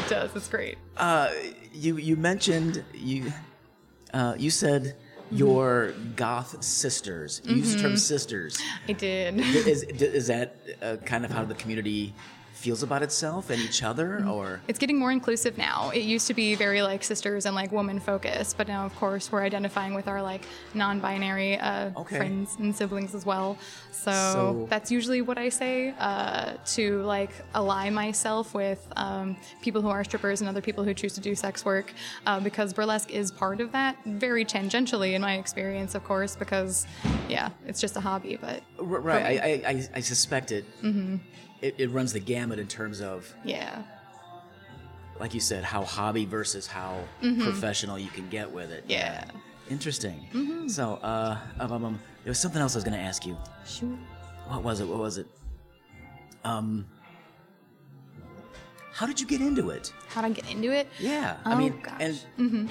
does. 0.09 0.35
It's 0.35 0.49
great. 0.49 0.79
You 1.73 1.97
you 1.97 2.17
mentioned 2.17 2.85
you 2.95 3.33
uh, 4.13 4.35
you 4.39 4.51
said 4.51 4.97
your 5.31 5.93
goth 6.17 6.63
sisters. 6.63 7.43
You 7.45 7.57
used 7.57 7.79
the 7.79 7.83
term 7.83 7.97
sisters. 7.97 8.59
I 8.89 8.93
did. 8.93 9.41
Is 9.41 9.83
is 9.83 10.29
that 10.29 10.57
uh, 10.81 10.97
kind 11.05 11.25
of 11.25 11.31
how 11.33 11.45
the 11.45 11.55
community 11.55 12.15
feels 12.65 12.83
about 12.83 13.03
itself 13.03 13.51
and 13.51 13.61
each 13.61 13.83
other, 13.83 14.25
or 14.27 14.59
It's 14.69 14.79
getting 14.79 14.99
more 14.99 15.13
inclusive 15.13 15.59
now. 15.59 15.91
It 15.91 16.05
used 16.17 16.27
to 16.29 16.35
be 16.35 16.55
very 16.55 16.81
like 16.81 17.05
sisters 17.05 17.45
and 17.45 17.55
like 17.55 17.71
woman 17.73 18.01
focused, 18.01 18.57
but 18.57 18.67
now 18.69 18.87
of 18.87 18.95
course 18.97 19.31
we're 19.31 19.43
identifying 19.43 19.93
with 19.93 20.09
our 20.09 20.23
like 20.23 20.43
non-binary 20.73 21.59
uh, 21.59 21.91
Okay. 22.03 22.17
friends 22.17 22.57
and 22.59 22.75
siblings 22.75 23.15
as 23.15 23.27
well. 23.27 23.59
So, 23.93 24.11
So- 24.11 24.67
that's 24.71 24.91
usually 24.91 25.21
what 25.21 25.37
I 25.37 25.51
say 25.51 25.95
uh, 25.99 26.55
to 26.77 27.03
like 27.03 27.33
ally 27.55 27.91
myself 27.91 28.55
with 28.55 28.81
um, 28.97 29.37
people 29.61 29.83
who 29.83 29.89
are 29.97 30.03
strippers 30.03 30.41
and 30.41 30.49
other 30.49 30.63
people 30.63 30.83
who 30.85 30.95
choose 30.95 31.13
to 31.15 31.21
do 31.21 31.35
sex 31.35 31.65
work, 31.67 31.93
uh, 32.27 32.41
because 32.41 32.73
burlesque 32.73 33.11
is 33.11 33.31
part 33.31 33.61
of 33.61 33.73
that, 33.73 33.93
very 34.07 34.45
tangentially 34.47 35.13
in 35.13 35.21
my 35.21 35.35
experience, 35.35 35.95
of 35.95 36.03
course, 36.05 36.35
because 36.35 36.87
yeah, 37.29 37.51
it's 37.69 37.81
just 37.85 37.95
a 37.97 38.01
hobby, 38.01 38.39
but 38.41 38.63
R- 38.79 38.85
right? 39.11 39.25
I, 39.27 39.35
I, 39.51 39.53
I, 39.73 39.75
I 39.97 40.01
suspect 40.01 40.51
it, 40.51 40.65
it. 41.65 41.75
It 41.79 41.89
runs 41.91 42.13
the 42.13 42.21
gamut 42.21 42.59
in 42.59 42.67
terms 42.67 43.01
of, 43.01 43.33
yeah. 43.45 43.83
like 45.19 45.35
you 45.35 45.41
said, 45.41 45.65
how 45.65 45.83
hobby 45.85 46.25
versus 46.25 46.67
how 46.67 46.99
professional 47.21 47.99
you 47.99 48.09
can 48.09 48.29
get 48.29 48.51
with 48.51 48.71
it. 48.71 48.85
Yeah. 48.87 49.25
Interesting. 49.71 50.69
So, 50.69 50.95
uh, 50.97 51.39
um, 51.59 51.73
um, 51.73 51.85
um, 51.85 52.01
there 52.23 52.31
was 52.31 52.39
something 52.39 52.61
else 52.61 52.75
I 52.75 52.79
was 52.79 52.85
going 52.85 52.97
to 52.97 53.03
ask 53.03 53.25
you. 53.25 53.37
Sure. 53.67 53.89
What 54.49 54.63
was 54.63 54.81
it? 54.81 54.87
What 54.87 54.99
was 54.99 55.17
it? 55.19 55.27
Um, 56.45 56.87
how 58.93 59.07
did 59.07 59.19
you 59.21 59.27
get 59.27 59.41
into 59.41 59.71
it? 59.71 59.93
How 60.09 60.21
did 60.21 60.33
I 60.33 60.35
get 60.35 60.51
into 60.53 60.71
it? 60.71 60.87
Yeah, 61.01 61.39
I 61.47 61.55
Oh, 61.55 61.57
mean, 61.57 61.81
gosh. 61.83 62.01
and 62.39 62.69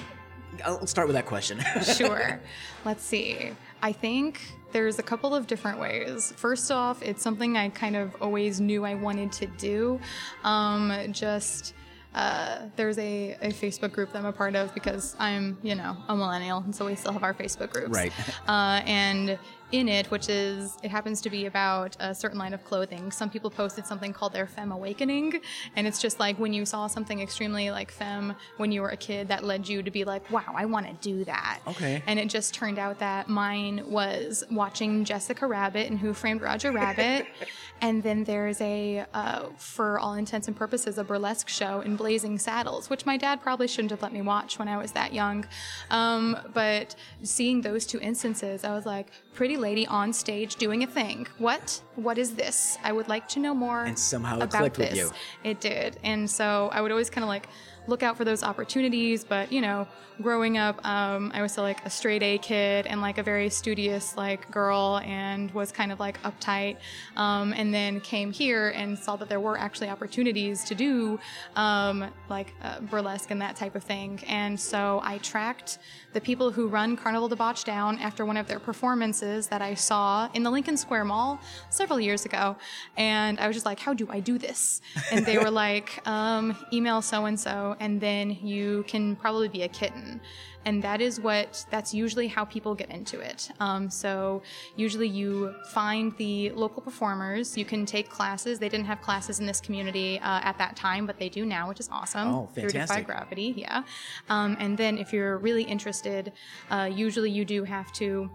I'll 0.64 0.86
start 0.86 1.06
with 1.06 1.14
that 1.14 1.26
question. 1.26 1.62
sure. 1.96 2.40
Let's 2.84 3.02
see. 3.02 3.50
I 3.82 3.92
think 3.92 4.40
there's 4.72 4.98
a 4.98 5.02
couple 5.02 5.34
of 5.34 5.46
different 5.46 5.78
ways. 5.78 6.32
First 6.36 6.70
off, 6.70 7.02
it's 7.02 7.22
something 7.22 7.56
I 7.56 7.68
kind 7.68 7.96
of 7.96 8.14
always 8.20 8.60
knew 8.60 8.84
I 8.84 8.94
wanted 8.94 9.32
to 9.32 9.46
do. 9.46 10.00
Um, 10.42 10.92
just 11.12 11.74
uh, 12.14 12.66
there's 12.76 12.98
a, 12.98 13.36
a 13.42 13.48
Facebook 13.48 13.92
group 13.92 14.12
that 14.12 14.18
I'm 14.18 14.26
a 14.26 14.32
part 14.32 14.54
of 14.54 14.72
because 14.72 15.16
I'm, 15.18 15.58
you 15.62 15.74
know, 15.74 15.96
a 16.08 16.16
millennial, 16.16 16.58
and 16.58 16.74
so 16.74 16.86
we 16.86 16.94
still 16.94 17.12
have 17.12 17.24
our 17.24 17.34
Facebook 17.34 17.72
groups. 17.72 17.90
Right. 17.90 18.12
Uh, 18.48 18.82
and 18.86 19.38
in 19.72 19.88
it, 19.88 20.10
which 20.10 20.28
is 20.28 20.76
it 20.82 20.90
happens 20.90 21.20
to 21.22 21.30
be 21.30 21.46
about 21.46 21.96
a 22.00 22.14
certain 22.14 22.38
line 22.38 22.54
of 22.54 22.64
clothing. 22.64 23.10
Some 23.10 23.30
people 23.30 23.50
posted 23.50 23.86
something 23.86 24.12
called 24.12 24.32
their 24.32 24.46
femme 24.46 24.72
awakening, 24.72 25.40
and 25.76 25.86
it's 25.86 26.00
just 26.00 26.20
like 26.20 26.38
when 26.38 26.52
you 26.52 26.64
saw 26.64 26.86
something 26.86 27.20
extremely 27.20 27.70
like 27.70 27.90
femme 27.90 28.36
when 28.56 28.72
you 28.72 28.82
were 28.82 28.90
a 28.90 28.96
kid 28.96 29.28
that 29.28 29.44
led 29.44 29.68
you 29.68 29.82
to 29.82 29.90
be 29.90 30.04
like, 30.04 30.30
wow, 30.30 30.54
I 30.54 30.66
want 30.66 30.86
to 30.86 30.92
do 31.08 31.24
that. 31.24 31.60
Okay. 31.66 32.02
And 32.06 32.18
it 32.18 32.28
just 32.28 32.54
turned 32.54 32.78
out 32.78 32.98
that 32.98 33.28
mine 33.28 33.82
was 33.86 34.44
watching 34.50 35.04
Jessica 35.04 35.46
Rabbit 35.46 35.90
and 35.90 35.98
Who 35.98 36.14
Framed 36.14 36.42
Roger 36.42 36.72
Rabbit. 36.72 37.26
and 37.80 38.02
then 38.02 38.24
there's 38.24 38.60
a, 38.60 39.04
uh, 39.12 39.48
for 39.56 39.98
all 39.98 40.14
intents 40.14 40.48
and 40.48 40.56
purposes, 40.56 40.98
a 40.98 41.04
burlesque 41.04 41.48
show 41.48 41.80
in 41.80 41.96
Blazing 41.96 42.38
Saddles, 42.38 42.90
which 42.90 43.06
my 43.06 43.16
dad 43.16 43.40
probably 43.42 43.68
shouldn't 43.68 43.90
have 43.90 44.02
let 44.02 44.12
me 44.12 44.22
watch 44.22 44.58
when 44.58 44.68
I 44.68 44.76
was 44.76 44.92
that 44.92 45.12
young. 45.12 45.46
Um, 45.90 46.36
but 46.52 46.94
seeing 47.22 47.60
those 47.60 47.86
two 47.86 48.00
instances, 48.00 48.64
I 48.64 48.74
was 48.74 48.86
like, 48.86 49.10
pretty 49.34 49.56
lady 49.56 49.86
on 49.86 50.12
stage 50.12 50.56
doing 50.56 50.82
a 50.82 50.86
thing. 50.86 51.26
What? 51.38 51.82
What 51.96 52.18
is 52.18 52.34
this? 52.34 52.78
I 52.82 52.92
would 52.92 53.08
like 53.08 53.28
to 53.30 53.40
know 53.40 53.54
more. 53.54 53.84
And 53.84 53.98
somehow 53.98 54.38
it 54.38 54.44
about 54.44 54.58
clicked 54.58 54.78
with 54.78 54.90
this. 54.90 54.98
you. 54.98 55.10
It 55.42 55.60
did. 55.60 55.98
And 56.02 56.30
so 56.30 56.70
I 56.72 56.80
would 56.80 56.90
always 56.90 57.10
kind 57.10 57.24
of 57.24 57.28
like 57.28 57.48
look 57.86 58.02
out 58.02 58.16
for 58.16 58.24
those 58.24 58.42
opportunities. 58.42 59.24
But, 59.24 59.52
you 59.52 59.60
know, 59.60 59.86
growing 60.22 60.58
up, 60.58 60.84
um, 60.86 61.32
I 61.34 61.42
was 61.42 61.52
still 61.52 61.64
like 61.64 61.84
a 61.84 61.90
straight 61.90 62.22
A 62.22 62.38
kid 62.38 62.86
and 62.86 63.00
like 63.00 63.18
a 63.18 63.22
very 63.22 63.50
studious 63.50 64.16
like 64.16 64.50
girl 64.50 65.00
and 65.04 65.50
was 65.52 65.72
kind 65.72 65.92
of 65.92 66.00
like 66.00 66.22
uptight. 66.22 66.76
Um, 67.16 67.52
and 67.52 67.72
then 67.72 68.00
came 68.00 68.32
here 68.32 68.70
and 68.70 68.98
saw 68.98 69.16
that 69.16 69.28
there 69.28 69.40
were 69.40 69.58
actually 69.58 69.88
opportunities 69.88 70.64
to 70.64 70.74
do 70.74 71.18
um, 71.56 72.10
like 72.28 72.54
uh, 72.62 72.80
burlesque 72.80 73.30
and 73.30 73.40
that 73.42 73.56
type 73.56 73.74
of 73.74 73.84
thing. 73.84 74.20
And 74.26 74.58
so 74.58 75.00
I 75.02 75.18
tracked 75.18 75.78
the 76.12 76.20
people 76.20 76.52
who 76.52 76.68
run 76.68 76.96
Carnivale 76.96 77.28
Debauche 77.28 77.64
down 77.64 77.98
after 77.98 78.24
one 78.24 78.36
of 78.36 78.46
their 78.46 78.60
performances 78.60 79.48
that 79.48 79.60
I 79.60 79.74
saw 79.74 80.28
in 80.32 80.44
the 80.44 80.50
Lincoln 80.50 80.76
Square 80.76 81.06
Mall 81.06 81.40
several 81.70 81.98
years 81.98 82.24
ago. 82.24 82.56
And 82.96 83.38
I 83.40 83.48
was 83.48 83.56
just 83.56 83.66
like, 83.66 83.80
how 83.80 83.94
do 83.94 84.06
I 84.08 84.20
do 84.20 84.38
this? 84.38 84.80
And 85.10 85.26
they 85.26 85.38
were 85.38 85.50
like, 85.64 86.06
um, 86.06 86.56
email 86.72 87.02
so 87.02 87.24
and 87.24 87.38
so, 87.38 87.73
and 87.80 88.00
then 88.00 88.30
you 88.30 88.84
can 88.86 89.16
probably 89.16 89.48
be 89.48 89.62
a 89.62 89.68
kitten. 89.68 90.20
And 90.66 90.82
that 90.82 91.02
is 91.02 91.20
what, 91.20 91.66
that's 91.70 91.92
usually 91.92 92.26
how 92.26 92.46
people 92.46 92.74
get 92.74 92.90
into 92.90 93.20
it. 93.20 93.50
Um, 93.60 93.90
so 93.90 94.42
usually 94.76 95.08
you 95.08 95.54
find 95.72 96.16
the 96.16 96.50
local 96.50 96.80
performers, 96.80 97.58
you 97.58 97.66
can 97.66 97.84
take 97.84 98.08
classes. 98.08 98.58
They 98.58 98.70
didn't 98.70 98.86
have 98.86 99.02
classes 99.02 99.40
in 99.40 99.46
this 99.46 99.60
community 99.60 100.18
uh, 100.20 100.40
at 100.42 100.56
that 100.58 100.74
time, 100.74 101.04
but 101.06 101.18
they 101.18 101.28
do 101.28 101.44
now, 101.44 101.68
which 101.68 101.80
is 101.80 101.88
awesome. 101.92 102.28
Oh, 102.28 102.48
Through 102.54 102.70
Defy 102.70 102.78
fantastic. 102.78 103.06
Gravity, 103.06 103.54
yeah. 103.56 103.82
Um, 104.30 104.56
and 104.58 104.78
then 104.78 104.96
if 104.96 105.12
you're 105.12 105.36
really 105.36 105.64
interested, 105.64 106.32
uh, 106.70 106.88
usually 106.90 107.30
you 107.30 107.44
do 107.44 107.64
have 107.64 107.92
to 107.94 108.30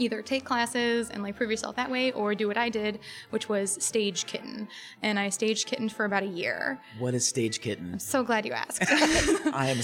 either 0.00 0.22
take 0.22 0.44
classes 0.44 1.10
and 1.10 1.22
like 1.22 1.36
prove 1.36 1.50
yourself 1.50 1.76
that 1.76 1.90
way 1.90 2.10
or 2.12 2.34
do 2.34 2.48
what 2.48 2.56
I 2.56 2.68
did, 2.70 2.98
which 3.30 3.48
was 3.48 3.72
stage 3.84 4.26
kitten. 4.26 4.66
And 5.02 5.18
I 5.18 5.28
stage 5.28 5.66
kittened 5.66 5.92
for 5.92 6.04
about 6.06 6.22
a 6.22 6.26
year. 6.26 6.80
What 6.98 7.14
is 7.14 7.28
stage 7.28 7.60
kitten? 7.60 7.98
So 8.00 8.24
glad 8.24 8.46
you 8.46 8.52
asked. 8.52 8.82
I 8.88 9.68
am 9.68 9.78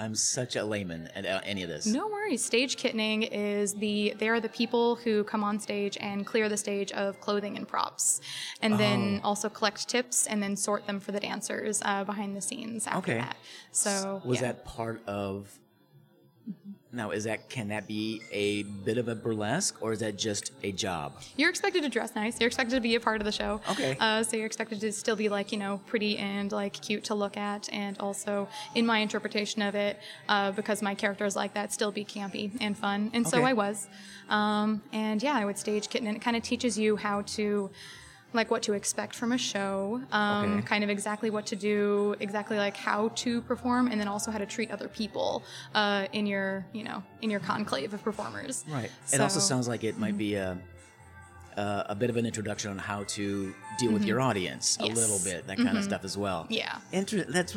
I 0.00 0.04
am 0.04 0.14
such 0.14 0.56
a 0.56 0.64
layman 0.64 1.08
at 1.14 1.24
uh, 1.26 1.40
any 1.44 1.62
of 1.62 1.68
this. 1.68 1.86
Mm-hmm. 1.86 1.96
no 1.96 2.06
worries. 2.08 2.44
Stage 2.44 2.76
kittening 2.76 3.22
is 3.24 3.74
the 3.74 4.14
they 4.18 4.28
are 4.28 4.40
the 4.40 4.48
people 4.50 4.96
who 4.96 5.24
come 5.24 5.42
on 5.42 5.58
stage 5.58 5.96
and 6.00 6.26
clear 6.26 6.48
the 6.48 6.56
stage 6.56 6.92
of 6.92 7.20
clothing 7.20 7.56
and 7.56 7.66
props, 7.66 8.20
and 8.62 8.78
then 8.78 9.20
Oh. 9.24 9.28
also 9.30 9.48
collect 9.48 9.88
tips 9.88 10.26
and 10.26 10.42
then 10.42 10.54
sort 10.56 10.86
them 10.86 11.00
for 11.00 11.12
the 11.12 11.20
dancers 11.20 11.80
uh, 11.84 12.04
behind 12.04 12.36
the 12.36 12.40
scenes 12.40 12.86
after 12.86 12.98
Okay. 13.12 13.20
that. 13.20 13.36
So 13.72 14.20
Was 14.24 14.40
yeah. 14.40 14.48
that 14.48 14.64
part 14.64 15.02
of? 15.06 15.58
Now, 16.94 17.10
is 17.10 17.24
that 17.24 17.48
can 17.48 17.68
that 17.68 17.88
be 17.88 18.22
a 18.30 18.62
bit 18.62 18.98
of 18.98 19.08
a 19.08 19.14
burlesque, 19.14 19.82
or 19.82 19.92
is 19.92 20.00
that 20.00 20.16
just 20.16 20.52
a 20.62 20.70
job? 20.70 21.20
You're 21.36 21.50
expected 21.50 21.82
to 21.82 21.88
dress 21.88 22.14
nice. 22.14 22.40
You're 22.40 22.46
expected 22.46 22.76
to 22.76 22.80
be 22.80 22.94
a 22.94 23.00
part 23.00 23.20
of 23.20 23.24
the 23.24 23.32
show. 23.32 23.60
Okay. 23.70 23.96
Uh, 23.98 24.22
so 24.22 24.36
you're 24.36 24.46
expected 24.46 24.80
to 24.80 24.92
still 24.92 25.16
be 25.16 25.28
like 25.28 25.50
you 25.50 25.58
know 25.58 25.80
pretty 25.86 26.18
and 26.18 26.52
like 26.52 26.72
cute 26.72 27.04
to 27.04 27.14
look 27.14 27.36
at, 27.36 27.68
and 27.72 27.98
also 27.98 28.48
in 28.74 28.86
my 28.86 28.98
interpretation 28.98 29.60
of 29.62 29.74
it, 29.74 29.98
uh, 30.28 30.52
because 30.52 30.82
my 30.82 30.94
character 30.94 31.24
is 31.24 31.34
like 31.34 31.54
that, 31.54 31.72
still 31.72 31.90
be 31.90 32.04
campy 32.04 32.52
and 32.60 32.78
fun, 32.78 33.10
and 33.12 33.26
so 33.26 33.42
I 33.42 33.52
was. 33.52 33.88
Um, 34.28 34.82
and 34.92 35.22
yeah, 35.22 35.34
I 35.34 35.44
would 35.44 35.58
stage 35.58 35.88
kitten, 35.88 36.06
and 36.06 36.16
it 36.16 36.20
kind 36.20 36.36
of 36.36 36.42
teaches 36.42 36.78
you 36.78 36.96
how 36.96 37.22
to. 37.22 37.70
Like 38.34 38.50
what 38.50 38.62
to 38.64 38.72
expect 38.72 39.14
from 39.14 39.30
a 39.32 39.38
show, 39.38 40.02
um, 40.10 40.58
Okay. 40.58 40.66
kind 40.66 40.82
of 40.84 40.90
exactly 40.90 41.30
what 41.30 41.46
to 41.46 41.56
do, 41.56 42.16
exactly 42.18 42.56
like 42.58 42.76
how 42.76 43.08
to 43.24 43.40
perform, 43.42 43.86
and 43.86 44.00
then 44.00 44.08
also 44.08 44.32
how 44.32 44.38
to 44.38 44.46
treat 44.46 44.70
other 44.72 44.88
people 44.88 45.44
uh, 45.74 46.08
in 46.12 46.26
your, 46.26 46.66
you 46.72 46.82
know, 46.82 47.02
in 47.22 47.30
your 47.30 47.38
conclave 47.40 47.94
of 47.94 48.02
performers. 48.02 48.64
Right. 48.68 48.90
It 49.12 49.20
also 49.20 49.38
sounds 49.40 49.68
like 49.68 49.84
it 49.84 49.92
mm-hmm. 49.92 50.00
might 50.00 50.18
be 50.18 50.34
a, 50.34 50.58
a 51.56 51.86
a 51.90 51.94
bit 51.94 52.10
of 52.10 52.16
an 52.16 52.26
introduction 52.26 52.72
on 52.72 52.78
how 52.78 53.04
to 53.04 53.54
deal 53.78 53.92
with 53.92 54.04
your 54.04 54.20
audience 54.20 54.76
a 54.76 54.80
Mm-hmm. 54.80 54.86
Yes. 54.86 54.98
Mm-hmm. 54.98 55.12
little 55.12 55.24
bit, 55.32 55.46
that 55.46 55.56
kind 55.56 55.78
of 55.78 55.84
stuff 55.84 56.04
as 56.04 56.18
well. 56.18 56.46
Yeah. 56.50 56.78
Inter- 56.90 57.26
that's 57.28 57.56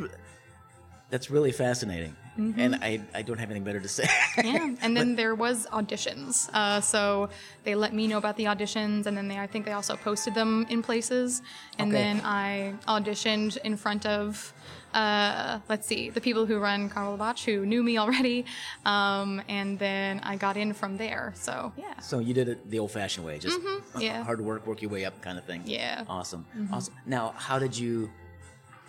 that's 1.10 1.32
really 1.32 1.52
fascinating, 1.52 2.16
and 2.38 2.75
I 2.75 3.01
I 3.13 3.22
don't 3.24 3.39
have 3.39 3.50
anything 3.50 3.63
better 3.70 3.79
to 3.79 3.88
say. 3.88 4.03
Mm-hmm. 4.06 4.48
yeah 4.56 4.75
and 4.84 4.96
then 4.98 5.15
there 5.15 5.36
was 5.36 5.65
auditions 5.79 6.50
uh, 6.53 6.79
so 6.82 7.29
they 7.65 7.74
let 7.75 7.91
me 7.94 8.08
know 8.08 8.17
about 8.24 8.38
the 8.38 8.46
auditions 8.46 9.06
and 9.08 9.13
then 9.17 9.27
they 9.27 9.39
i 9.39 9.48
think 9.48 9.65
they 9.65 9.72
also 9.74 9.96
posted 9.96 10.34
them 10.36 10.65
in 10.70 10.79
places 10.84 11.41
and 11.79 11.88
Okay. 11.91 11.98
then 12.03 12.15
i 12.24 12.74
auditioned 12.88 13.58
in 13.70 13.75
front 13.77 14.06
of 14.06 14.53
uh, 14.94 15.60
let's 15.70 15.86
see 15.88 16.10
the 16.10 16.22
people 16.22 16.46
who 16.46 16.58
run 16.60 16.89
carnival 16.89 17.17
Botch 17.17 17.46
who 17.46 17.65
knew 17.65 17.82
me 17.84 17.98
already 17.98 18.46
um, 18.86 19.41
and 19.50 19.77
then 19.79 20.20
i 20.24 20.36
got 20.36 20.56
in 20.58 20.74
from 20.74 20.98
there 20.98 21.34
so 21.36 21.72
yeah 21.77 22.00
so 22.00 22.20
you 22.20 22.34
did 22.34 22.48
it 22.50 22.70
the 22.70 22.79
old-fashioned 22.79 23.25
way, 23.25 23.36
just 23.39 23.58
Mm-hmm. 23.60 24.00
yeah. 24.08 24.24
hard 24.24 24.39
work, 24.41 24.62
work 24.67 24.82
your 24.84 24.91
way 24.91 25.03
up, 25.06 25.15
kind 25.22 25.38
of 25.39 25.44
thing. 25.46 25.62
Yeah. 25.65 26.03
Awesome. 26.08 26.46
Mm-hmm. 26.56 26.74
Awesome. 26.74 26.94
Now, 27.06 27.34
how 27.48 27.58
did 27.58 27.74
you 27.77 28.10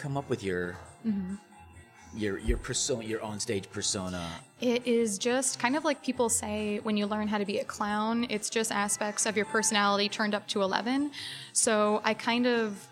come 0.03 0.17
up 0.21 0.29
with 0.29 0.43
your 0.49 0.77
Mm-hmm. 1.07 1.35
Your 2.19 2.39
your 2.39 2.59
persona, 2.59 3.05
your 3.05 3.23
on-stage 3.23 3.71
persona? 3.71 4.29
It 4.61 4.87
is 4.87 5.19
just 5.19 5.59
kind 5.59 5.77
of 5.77 5.85
like 5.85 6.03
people 6.03 6.29
say 6.29 6.81
when 6.83 6.97
you 6.97 7.07
learn 7.07 7.29
how 7.29 7.39
to 7.39 7.45
be 7.45 7.59
a 7.59 7.65
clown, 7.65 8.27
it's 8.29 8.51
just 8.51 8.73
aspects 8.73 9.25
of 9.25 9.37
your 9.37 9.47
personality 9.47 10.09
turned 10.09 10.35
up 10.35 10.47
to 10.49 10.63
11. 10.63 11.13
So 11.53 12.01
I 12.05 12.15
kind 12.15 12.47
of 12.47 12.89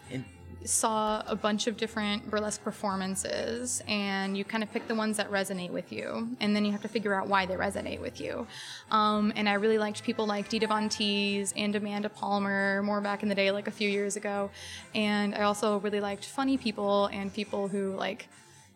saw 0.67 1.23
a 1.27 1.37
bunch 1.37 1.67
of 1.67 1.77
different 1.77 2.29
burlesque 2.31 2.63
performances 2.63 3.83
and 3.87 4.37
you 4.37 4.45
kind 4.45 4.63
of 4.63 4.73
pick 4.73 4.87
the 4.89 4.95
ones 4.95 5.17
that 5.17 5.31
resonate 5.31 5.71
with 5.71 5.93
you 5.93 6.29
and 6.41 6.55
then 6.55 6.65
you 6.65 6.73
have 6.73 6.83
to 6.83 6.89
figure 6.89 7.15
out 7.15 7.29
why 7.29 7.47
they 7.47 7.55
resonate 7.55 8.01
with 8.01 8.21
you 8.21 8.47
um, 8.91 9.33
and 9.37 9.49
i 9.49 9.55
really 9.55 9.79
liked 9.79 10.03
people 10.03 10.27
like 10.27 10.49
dita 10.49 10.67
von 10.67 10.89
teese 10.89 11.53
and 11.57 11.77
amanda 11.77 12.09
palmer 12.09 12.83
more 12.83 13.01
back 13.01 13.23
in 13.23 13.29
the 13.29 13.35
day 13.35 13.51
like 13.51 13.69
a 13.69 13.71
few 13.71 13.89
years 13.89 14.17
ago 14.17 14.51
and 14.95 15.35
i 15.35 15.43
also 15.43 15.79
really 15.81 16.01
liked 16.01 16.25
funny 16.25 16.57
people 16.57 17.07
and 17.07 17.33
people 17.33 17.69
who 17.69 17.95
like 17.95 18.29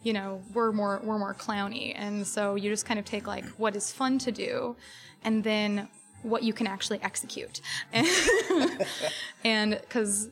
you 0.03 0.13
know 0.13 0.43
were 0.55 0.73
more 0.73 1.01
were 1.03 1.19
more 1.19 1.35
clowny 1.35 1.93
and 1.97 2.27
so 2.27 2.55
you 2.55 2.71
just 2.71 2.87
kind 2.87 2.99
of 2.99 3.05
take 3.05 3.27
like 3.27 3.45
what 3.51 3.77
is 3.77 3.93
fun 3.93 4.19
to 4.19 4.33
do 4.33 4.77
and 5.25 5.45
then 5.45 5.89
what 6.23 6.43
you 6.43 6.53
can 6.53 6.67
actually 6.67 7.01
execute 7.03 7.61
and 9.45 9.81
because 9.81 10.29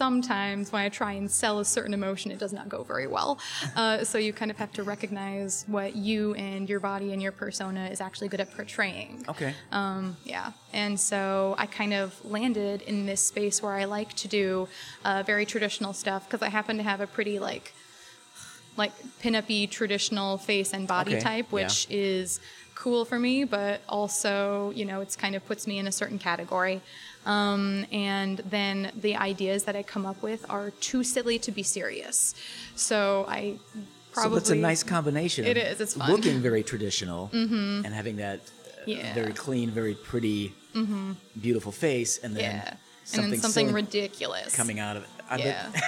sometimes 0.00 0.72
when 0.72 0.80
I 0.80 0.88
try 0.88 1.12
and 1.12 1.30
sell 1.30 1.58
a 1.58 1.64
certain 1.64 1.92
emotion, 1.92 2.30
it 2.30 2.38
does 2.38 2.54
not 2.54 2.70
go 2.70 2.82
very 2.82 3.06
well. 3.06 3.38
Uh, 3.76 4.02
so 4.02 4.16
you 4.16 4.32
kind 4.32 4.50
of 4.50 4.56
have 4.56 4.72
to 4.72 4.82
recognize 4.82 5.64
what 5.66 5.94
you 5.94 6.32
and 6.34 6.70
your 6.70 6.80
body 6.80 7.12
and 7.12 7.20
your 7.20 7.32
persona 7.32 7.86
is 7.88 8.00
actually 8.00 8.28
good 8.28 8.40
at 8.40 8.50
portraying. 8.56 9.26
Okay. 9.28 9.54
Um, 9.72 10.16
yeah. 10.24 10.52
And 10.72 10.98
so 10.98 11.54
I 11.58 11.66
kind 11.66 11.92
of 11.92 12.18
landed 12.24 12.80
in 12.82 13.04
this 13.04 13.20
space 13.20 13.62
where 13.62 13.72
I 13.72 13.84
like 13.84 14.14
to 14.14 14.28
do 14.28 14.68
uh, 15.04 15.22
very 15.26 15.44
traditional 15.44 15.92
stuff 15.92 16.26
because 16.26 16.40
I 16.40 16.48
happen 16.48 16.78
to 16.78 16.82
have 16.82 17.02
a 17.02 17.06
pretty 17.06 17.38
like 17.38 17.74
like 18.76 18.92
pin-up-y 19.20 19.66
traditional 19.70 20.38
face 20.38 20.72
and 20.72 20.86
body 20.88 21.12
Okay, 21.16 21.20
type, 21.20 21.46
yeah. 21.46 21.54
which 21.64 21.86
is 21.90 22.40
cool 22.74 23.04
for 23.04 23.18
me, 23.18 23.44
but 23.44 23.80
also, 23.88 24.72
you 24.74 24.84
know, 24.84 25.00
it's 25.00 25.14
kind 25.16 25.34
of 25.34 25.44
puts 25.46 25.66
me 25.66 25.78
in 25.78 25.86
a 25.86 25.92
certain 25.92 26.18
category. 26.18 26.80
Um, 27.26 27.84
and 27.92 28.38
then 28.38 28.90
the 28.98 29.16
ideas 29.16 29.64
that 29.64 29.76
I 29.76 29.82
come 29.82 30.06
up 30.06 30.22
with 30.22 30.46
are 30.48 30.70
too 30.80 31.04
silly 31.04 31.38
to 31.40 31.52
be 31.52 31.62
serious. 31.62 32.34
So 32.76 33.26
I 33.28 33.58
probably 34.12 34.36
so 34.38 34.40
it's 34.40 34.50
a 34.50 34.54
nice 34.54 34.82
combination. 34.82 35.44
It 35.44 35.58
is. 35.58 35.80
it's 35.80 35.94
fun. 35.94 36.06
Mm-hmm. 36.06 36.12
Looking 36.16 36.40
very 36.48 36.62
traditional 36.62 37.28
and 37.32 37.84
having 37.86 38.16
that 38.16 38.40
uh, 38.40 38.68
Yeah. 38.86 38.96
Mm-hmm. 38.98 39.14
very 39.14 39.32
clean, 39.34 39.70
very 39.70 39.94
pretty, 39.94 40.54
beautiful 41.38 41.72
face, 41.72 42.18
and 42.22 42.34
then 42.34 42.44
yeah, 42.44 42.68
and 42.70 42.78
something, 43.04 43.30
then 43.32 43.40
something 43.40 43.72
ridiculous 43.72 44.56
coming 44.56 44.78
out 44.80 44.96
of 44.96 45.02
it. 45.02 45.08
I 45.30 45.36
Yeah. 45.36 45.68
bet. 45.72 45.82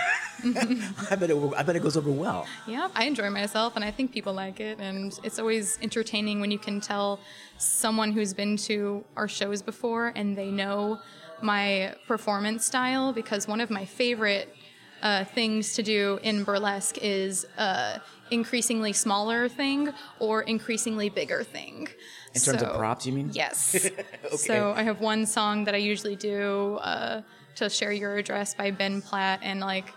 I 1.11 1.17
bet 1.17 1.31
it. 1.31 1.37
I 1.57 1.63
bet 1.63 1.77
it 1.77 1.83
goes 1.83 1.97
over 1.97 2.11
well. 2.11 2.47
Yeah, 2.67 2.89
I 2.95 3.05
enjoy 3.05 3.31
myself 3.31 3.77
and 3.77 3.85
I 3.85 3.91
think 3.91 4.13
people 4.13 4.33
like 4.33 4.59
it. 4.61 4.79
And 4.81 5.17
it's 5.23 5.39
always 5.39 5.79
entertaining 5.83 6.41
when 6.41 6.51
you 6.51 6.59
can 6.59 6.81
tell 6.81 7.21
someone 7.59 8.13
who's 8.13 8.33
been 8.35 8.57
to 8.69 9.05
our 9.17 9.29
shows 9.29 9.63
before 9.63 10.13
and 10.17 10.37
they 10.37 10.51
know 10.51 11.01
my 11.43 11.95
performance 12.07 12.65
style 12.65 13.13
because 13.13 13.47
one 13.49 13.61
of 13.61 13.71
my 13.71 13.85
favorite 13.85 14.55
uh, 15.03 15.25
things 15.25 15.75
to 15.75 15.83
do 15.83 16.19
in 16.23 16.45
burlesque 16.45 16.99
is 17.03 17.45
uh, 17.59 17.99
increasingly 18.31 18.93
smaller 18.93 19.49
thing 19.49 19.91
or 20.21 20.43
increasingly 20.43 21.09
bigger 21.09 21.43
thing. 21.43 21.89
In 22.35 22.41
terms 22.41 22.61
So- 22.61 22.67
of 22.67 22.79
props, 22.79 23.07
you 23.07 23.13
mean? 23.13 23.31
Yes. 23.33 23.75
okay. 24.25 24.37
So 24.37 24.73
I 24.77 24.83
have 24.85 25.01
one 25.01 25.27
song 25.27 25.65
that 25.65 25.75
I 25.75 25.79
usually 25.79 26.17
do 26.17 26.77
uh, 26.83 27.23
to 27.57 27.69
share 27.71 27.93
your 27.93 28.17
address 28.17 28.55
by 28.55 28.71
Ben 28.71 29.03
Platt, 29.03 29.41
and 29.43 29.61
like 29.61 29.93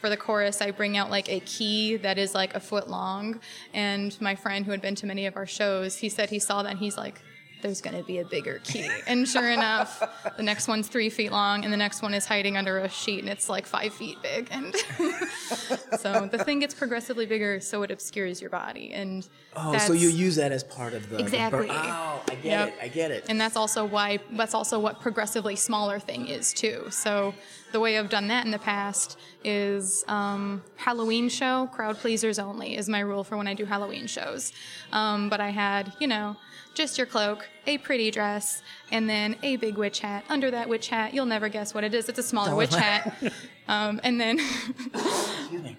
for 0.00 0.08
the 0.08 0.16
chorus, 0.16 0.60
I 0.60 0.70
bring 0.70 0.96
out 0.96 1.10
like 1.10 1.28
a 1.28 1.40
key 1.40 1.96
that 1.96 2.18
is 2.18 2.34
like 2.34 2.54
a 2.54 2.60
foot 2.60 2.88
long. 2.88 3.40
And 3.72 4.18
my 4.20 4.34
friend 4.34 4.64
who 4.64 4.70
had 4.70 4.82
been 4.82 4.94
to 4.96 5.06
many 5.06 5.26
of 5.26 5.36
our 5.36 5.46
shows, 5.46 5.96
he 5.96 6.08
said 6.08 6.30
he 6.30 6.38
saw 6.38 6.62
that, 6.62 6.70
and 6.70 6.78
he's 6.78 6.96
like. 6.96 7.22
There's 7.60 7.80
going 7.80 7.96
to 7.96 8.02
be 8.04 8.18
a 8.18 8.24
bigger 8.24 8.60
key. 8.64 8.88
And 9.06 9.26
sure 9.26 9.50
enough, 9.50 10.02
the 10.36 10.42
next 10.42 10.68
one's 10.68 10.86
three 10.88 11.10
feet 11.10 11.32
long, 11.32 11.64
and 11.64 11.72
the 11.72 11.76
next 11.76 12.02
one 12.02 12.14
is 12.14 12.26
hiding 12.26 12.56
under 12.56 12.78
a 12.78 12.88
sheet, 12.88 13.20
and 13.20 13.28
it's 13.28 13.48
like 13.48 13.66
five 13.66 13.92
feet 13.94 14.18
big. 14.22 14.48
And 14.50 14.74
so 15.98 16.26
the 16.30 16.42
thing 16.44 16.60
gets 16.60 16.74
progressively 16.74 17.26
bigger, 17.26 17.60
so 17.60 17.82
it 17.82 17.90
obscures 17.90 18.40
your 18.40 18.50
body. 18.50 18.92
And 18.92 19.26
Oh, 19.56 19.76
so 19.78 19.92
you 19.92 20.08
use 20.08 20.36
that 20.36 20.52
as 20.52 20.62
part 20.62 20.92
of 20.94 21.08
the 21.10 21.16
the 21.16 21.22
Exactly. 21.22 21.66
bur- 21.66 21.72
oh, 21.74 22.22
I 22.28 22.34
get 22.36 22.44
Yep. 22.44 22.68
it. 22.68 22.74
I 22.82 22.88
get 22.88 23.10
it. 23.10 23.24
And 23.28 23.40
that's 23.40 23.56
also 23.56 23.84
why 23.84 24.18
that's 24.32 24.54
also 24.54 24.78
what 24.78 25.00
progressively 25.00 25.56
smaller 25.56 25.98
thing 25.98 26.28
is 26.28 26.52
too. 26.52 26.86
So 26.90 27.34
the 27.72 27.80
way 27.80 27.98
I've 27.98 28.08
done 28.08 28.28
that 28.28 28.44
in 28.44 28.50
the 28.50 28.58
past 28.58 29.18
is 29.44 30.04
um, 30.08 30.62
Halloween 30.76 31.28
show, 31.28 31.68
crowd 31.72 31.96
pleasers 31.98 32.38
only 32.38 32.76
is 32.76 32.88
my 32.88 33.00
rule 33.00 33.24
for 33.24 33.36
when 33.36 33.46
I 33.46 33.54
do 33.54 33.64
Halloween 33.64 34.06
shows. 34.06 34.52
Um, 34.92 35.28
but 35.28 35.40
I 35.40 35.50
had, 35.50 35.92
you 36.00 36.06
know, 36.06 36.36
just 36.74 36.96
your 36.96 37.06
cloak, 37.06 37.48
a 37.66 37.78
pretty 37.78 38.10
dress, 38.10 38.62
and 38.92 39.08
then 39.10 39.36
a 39.42 39.56
big 39.56 39.76
witch 39.76 40.00
hat. 40.00 40.24
Under 40.28 40.50
that 40.50 40.68
witch 40.68 40.88
hat, 40.88 41.12
you'll 41.12 41.26
never 41.26 41.48
guess 41.48 41.74
what 41.74 41.82
it 41.84 41.92
is. 41.92 42.08
It's 42.08 42.18
a 42.18 42.22
smaller 42.22 42.54
witch 42.54 42.74
hat. 42.74 43.20
Um, 43.66 44.00
and 44.02 44.18
then 44.20 44.40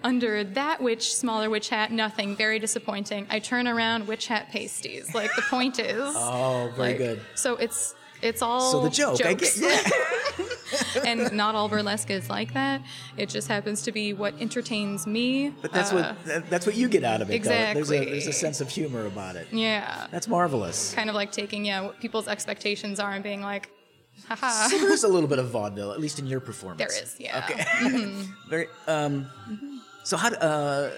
under 0.04 0.44
that 0.44 0.82
witch, 0.82 1.14
smaller 1.14 1.50
witch 1.50 1.70
hat, 1.70 1.90
nothing. 1.90 2.36
Very 2.36 2.58
disappointing. 2.58 3.26
I 3.30 3.38
turn 3.38 3.66
around, 3.66 4.06
witch 4.06 4.26
hat 4.26 4.50
pasties. 4.50 5.14
Like 5.14 5.34
the 5.36 5.42
point 5.42 5.78
is. 5.78 6.12
oh, 6.16 6.70
very 6.76 6.90
Like, 6.90 6.98
good. 6.98 7.20
So 7.34 7.56
it's 7.56 7.94
it's 8.22 8.42
all 8.42 8.70
So 8.70 8.82
the 8.82 8.90
joke, 8.90 9.24
I 9.24 9.34
get, 9.34 9.56
yeah. 9.60 9.90
and 11.04 11.32
not 11.32 11.54
all 11.54 11.68
burlesque 11.68 12.10
is 12.10 12.28
like 12.30 12.54
that. 12.54 12.82
It 13.16 13.28
just 13.28 13.48
happens 13.48 13.82
to 13.82 13.92
be 13.92 14.12
what 14.12 14.34
entertains 14.40 15.06
me. 15.06 15.50
But 15.62 15.72
that's 15.72 15.92
Uh, 15.92 15.96
what 16.16 16.24
that, 16.26 16.50
that's 16.50 16.66
what 16.66 16.74
you 16.76 16.88
get 16.88 17.04
out 17.04 17.22
of 17.22 17.30
it. 17.30 17.42
though. 17.42 17.48
There's 17.48 17.76
a 17.76 17.94
exactly. 17.94 18.10
there's 18.12 18.26
a 18.26 18.32
sense 18.32 18.60
of 18.60 18.68
humor 18.68 19.06
about 19.06 19.36
it. 19.36 19.48
Yeah, 19.52 20.06
That's 20.10 20.28
marvelous. 20.28 20.94
kind 20.94 21.08
of 21.08 21.14
like 21.14 21.32
taking 21.32 21.64
yeah 21.64 21.80
what 21.82 22.00
people's 22.00 22.28
expectations 22.28 23.00
are 23.00 23.12
and 23.12 23.22
being 23.22 23.42
like, 23.42 23.70
haha. 24.28 24.68
So 24.68 24.78
there's 24.78 25.04
a 25.04 25.08
little 25.08 25.28
bit 25.28 25.38
of 25.38 25.48
vaudeville, 25.50 25.92
at 25.92 26.00
least 26.00 26.18
in 26.18 26.26
your 26.26 26.40
performance. 26.40 26.78
There 26.94 27.02
is, 27.02 27.16
yeah. 27.18 27.44
Okay. 27.48 28.24
Very. 28.48 28.66
Um. 28.86 29.30
So 30.04 30.16
how? 30.16 30.30
do- 30.30 30.36
Uh, 30.36 30.90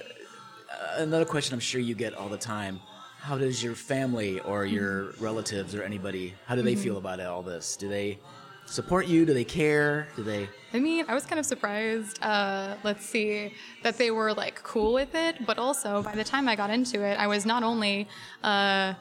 another 0.97 1.25
question 1.25 1.55
I'm 1.55 1.61
sure 1.61 1.81
you 1.81 1.95
get 1.95 2.15
all 2.15 2.29
the 2.29 2.37
time. 2.39 2.81
How 3.21 3.39
does 3.39 3.63
your 3.63 3.75
family 3.77 4.41
or 4.41 4.65
your 4.67 5.13
relatives 5.21 5.75
or 5.77 5.83
anybody? 5.85 6.35
How 6.47 6.57
do 6.57 6.63
they 6.63 6.75
feel 6.75 6.97
about 6.97 7.21
it, 7.21 7.27
all 7.27 7.43
this? 7.43 7.77
Do 7.77 7.89
they 7.89 8.19
support 8.73 9.07
you? 9.07 9.25
Do 9.27 9.35
they 9.35 9.45
care? 9.45 10.09
Do 10.17 10.23
they? 10.23 10.49
I 10.73 10.81
mean, 10.81 11.05
I 11.07 11.15
was 11.15 11.27
kind 11.27 11.39
of 11.39 11.47
surprised. 11.47 12.19
Uh, 12.23 12.77
let's 12.83 13.05
see 13.05 13.53
that 13.83 13.99
they 13.99 14.11
were 14.11 14.33
like 14.33 14.63
cool 14.63 14.95
with 14.95 15.15
it, 15.15 15.47
but 15.47 15.59
also 15.59 16.03
by 16.03 16.15
the 16.15 16.25
time 16.25 16.49
I 16.49 16.57
got 16.57 16.71
into 16.71 17.03
it, 17.03 17.19
I 17.19 17.27
was 17.27 17.45
not 17.45 17.63
only 17.63 18.09
uh, 18.43 18.95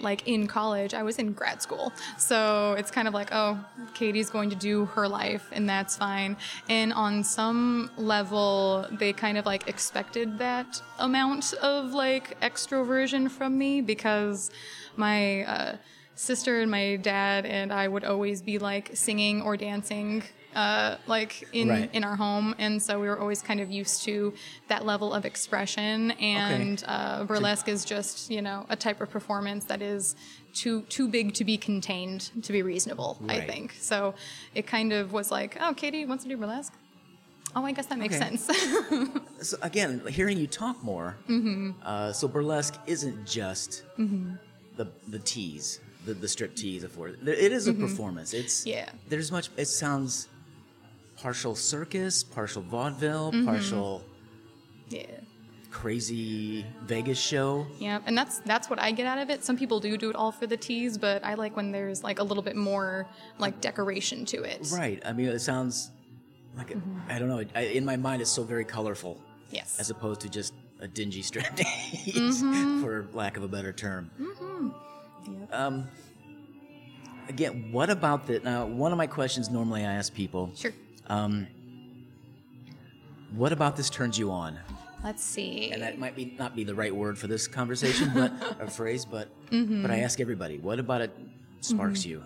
like 0.00 0.26
in 0.26 0.48
college, 0.48 0.94
I 0.94 1.04
was 1.04 1.18
in 1.18 1.32
grad 1.32 1.62
school. 1.62 1.92
So 2.18 2.74
it's 2.76 2.90
kind 2.90 3.06
of 3.06 3.14
like, 3.14 3.28
oh, 3.30 3.64
Kaity's 3.94 4.30
going 4.30 4.50
to 4.50 4.56
do 4.56 4.86
her 4.86 5.06
life, 5.06 5.48
and 5.52 5.68
that's 5.68 5.96
fine. 5.96 6.36
And 6.68 6.92
on 6.92 7.22
some 7.22 7.90
level, 7.96 8.86
they 8.90 9.12
kind 9.12 9.38
of 9.38 9.46
like 9.46 9.68
expected 9.68 10.38
that 10.38 10.82
amount 10.98 11.54
of 11.54 11.92
like 11.92 12.40
extroversion 12.40 13.30
from 13.30 13.56
me 13.56 13.80
because 13.80 14.50
my 14.96 15.44
uh, 15.44 15.76
sister 16.14 16.60
and 16.60 16.70
my 16.70 16.96
dad 16.96 17.46
and 17.46 17.72
I 17.72 17.88
would 17.88 18.04
always 18.04 18.42
be 18.42 18.58
like 18.58 18.90
singing 18.94 19.42
or 19.42 19.56
dancing 19.56 20.22
uh, 20.54 20.96
like 21.06 21.48
in 21.54 21.68
Right. 21.68 21.88
in 21.94 22.04
our 22.04 22.14
home, 22.14 22.54
and 22.58 22.82
so 22.82 23.00
we 23.00 23.08
were 23.08 23.18
always 23.18 23.40
kind 23.40 23.58
of 23.60 23.70
used 23.70 24.02
to 24.02 24.34
that 24.68 24.84
level 24.84 25.14
of 25.14 25.24
expression. 25.24 26.10
And 26.20 26.84
uh, 26.86 27.24
burlesque 27.24 27.68
is 27.68 27.86
just 27.86 28.30
you 28.30 28.42
know 28.42 28.66
a 28.68 28.76
type 28.76 29.00
of 29.00 29.08
performance 29.10 29.64
that 29.64 29.80
is 29.80 30.14
too 30.52 30.82
too 30.90 31.08
big 31.08 31.32
to 31.34 31.44
be 31.44 31.56
contained 31.56 32.30
to 32.42 32.52
be 32.52 32.60
reasonable. 32.60 33.18
I 33.28 33.40
think 33.40 33.72
so. 33.80 34.14
It 34.54 34.66
kind 34.66 34.92
of 34.92 35.14
was 35.14 35.30
like, 35.30 35.56
oh, 35.58 35.72
Kaity 35.72 36.06
wants 36.06 36.24
to 36.24 36.28
do 36.28 36.36
burlesque. 36.36 36.74
Oh, 37.56 37.64
I 37.64 37.72
guess 37.72 37.86
that 37.86 37.98
makes 37.98 38.16
Okay. 38.16 38.36
sense. 38.36 38.50
So 39.42 39.56
again, 39.62 40.02
hearing 40.06 40.38
you 40.38 40.46
talk 40.46 40.82
more. 40.84 41.16
Mm-hmm. 41.28 41.70
Uh, 41.82 42.12
so 42.12 42.28
burlesque 42.28 42.78
isn't 42.86 43.26
just 43.26 43.82
the 44.76 44.86
the 45.08 45.18
tease, 45.18 45.80
the, 46.04 46.14
the 46.14 46.28
strip 46.28 46.54
tease 46.54 46.84
of 46.84 46.96
it. 47.00 47.28
It 47.28 47.52
is 47.52 47.66
a 47.68 47.72
performance. 47.74 48.32
It's 48.34 48.60
Mm-hmm. 48.60 48.68
Yeah. 48.70 48.88
There's 49.08 49.30
much. 49.32 49.48
It 49.56 49.66
sounds 49.66 50.28
partial 51.16 51.54
circus, 51.54 52.22
partial 52.24 52.62
vaudeville, 52.62 53.32
Mm-hmm. 53.32 53.46
partial 53.46 54.02
yeah. 54.88 55.06
crazy 55.70 56.64
Vegas 56.82 57.18
show. 57.20 57.66
Yeah, 57.78 58.00
and 58.06 58.16
that's 58.16 58.40
that's 58.40 58.68
what 58.68 58.78
I 58.78 58.90
get 58.92 59.06
out 59.06 59.18
of 59.18 59.30
it. 59.30 59.44
Some 59.44 59.56
people 59.56 59.80
do 59.80 59.96
do 59.96 60.10
it 60.10 60.16
all 60.16 60.32
for 60.32 60.46
the 60.46 60.56
tease, 60.56 60.98
but 60.98 61.24
I 61.24 61.34
like 61.34 61.56
when 61.56 61.72
there's 61.72 62.02
like 62.04 62.18
a 62.18 62.24
little 62.24 62.42
bit 62.42 62.56
more 62.56 63.06
like 63.38 63.60
decoration 63.60 64.24
to 64.26 64.42
it. 64.42 64.68
Right. 64.72 65.00
I 65.04 65.12
mean, 65.12 65.28
it 65.28 65.38
sounds 65.40 65.90
like 66.56 66.70
it, 66.72 66.78
I 67.08 67.18
don't 67.18 67.28
know. 67.28 67.42
I, 67.54 67.60
in 67.62 67.84
my 67.84 67.96
mind, 67.96 68.20
it's 68.22 68.30
so 68.30 68.42
very 68.42 68.64
colorful, 68.64 69.18
Yes. 69.50 69.78
as 69.80 69.88
opposed 69.90 70.20
to 70.22 70.28
just 70.28 70.52
a 70.80 70.88
dingy 70.88 71.22
strip 71.22 71.46
tease, 71.56 72.42
Mm-hmm. 72.42 72.82
for 72.82 73.06
lack 73.14 73.36
of 73.38 73.42
a 73.44 73.48
better 73.48 73.72
term. 73.72 74.10
Um. 75.52 75.86
Again, 77.28 77.70
what 77.72 77.88
about 77.88 78.26
the 78.26 78.40
now? 78.40 78.66
One 78.66 78.90
of 78.92 78.98
my 78.98 79.06
questions 79.06 79.48
normally 79.48 79.82
I 79.86 79.92
ask 79.94 80.12
people, 80.12 80.50
sure. 80.56 80.72
um, 81.06 81.46
what 83.34 83.52
about 83.52 83.76
this 83.76 83.88
turns 83.88 84.18
you 84.18 84.30
on? 84.30 84.58
Let's 85.04 85.22
see. 85.22 85.70
And 85.72 85.82
that 85.82 85.98
might 85.98 86.14
be 86.16 86.34
not 86.38 86.54
be 86.56 86.64
the 86.64 86.74
right 86.74 86.94
word 86.94 87.16
for 87.18 87.28
this 87.28 87.46
conversation, 87.46 88.10
but 88.14 88.32
a 88.60 88.68
phrase, 88.70 89.04
but 89.04 89.28
Mm-hmm. 89.50 89.82
but 89.82 89.90
I 89.90 89.98
ask 89.98 90.18
everybody, 90.20 90.58
what 90.58 90.78
about 90.78 91.00
it 91.02 91.14
sparks 91.60 92.04
you? 92.06 92.22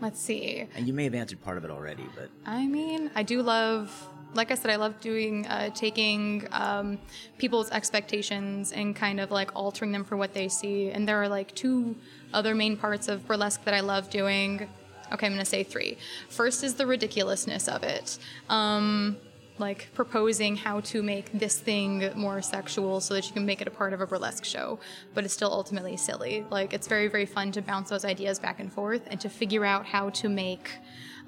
Let's 0.00 0.18
see. 0.20 0.66
And 0.74 0.86
you 0.86 0.92
may 0.94 1.04
have 1.04 1.14
answered 1.14 1.42
part 1.42 1.58
of 1.58 1.64
it 1.64 1.70
already, 1.70 2.04
but 2.16 2.30
I 2.46 2.66
mean, 2.66 3.10
I 3.14 3.22
do 3.22 3.42
love, 3.42 4.08
like 4.34 4.50
I 4.50 4.54
said, 4.54 4.70
I 4.70 4.76
love 4.76 5.00
doing, 5.00 5.46
uh, 5.46 5.70
taking 5.70 6.46
um, 6.52 6.98
people's 7.38 7.70
expectations 7.70 8.72
and 8.72 8.96
kind 8.96 9.20
of 9.20 9.30
like 9.30 9.54
altering 9.54 9.92
them 9.92 10.04
for 10.04 10.16
what 10.16 10.32
they 10.34 10.48
see. 10.48 10.90
And 10.90 11.06
there 11.06 11.22
are 11.22 11.28
like 11.28 11.54
two 11.54 11.96
other 12.32 12.54
main 12.54 12.76
parts 12.76 13.08
of 13.08 13.26
burlesque 13.26 13.64
that 13.64 13.74
I 13.74 13.80
love 13.80 14.10
doing. 14.10 14.68
Okay, 15.12 15.26
I'm 15.26 15.32
gonna 15.32 15.44
say 15.44 15.62
three. 15.62 15.98
First 16.28 16.64
is 16.64 16.74
the 16.74 16.86
ridiculousness 16.86 17.68
of 17.68 17.82
it. 17.82 18.18
Um, 18.48 19.18
like 19.58 19.90
proposing 19.94 20.56
how 20.56 20.80
to 20.80 21.02
make 21.02 21.30
this 21.32 21.58
thing 21.58 22.10
more 22.16 22.40
sexual 22.40 23.00
so 23.00 23.12
that 23.14 23.26
you 23.26 23.34
can 23.34 23.44
make 23.44 23.60
it 23.60 23.68
a 23.68 23.70
part 23.70 23.92
of 23.92 24.00
a 24.00 24.06
burlesque 24.06 24.44
show, 24.44 24.78
but 25.14 25.24
it's 25.24 25.34
still 25.34 25.52
ultimately 25.52 25.96
silly. 25.96 26.44
Like 26.50 26.72
it's 26.72 26.88
very, 26.88 27.08
very 27.08 27.26
fun 27.26 27.52
to 27.52 27.62
bounce 27.62 27.90
those 27.90 28.04
ideas 28.04 28.38
back 28.38 28.60
and 28.60 28.72
forth 28.72 29.02
and 29.08 29.20
to 29.20 29.28
figure 29.28 29.64
out 29.64 29.84
how 29.84 30.08
to 30.10 30.28
make 30.28 30.70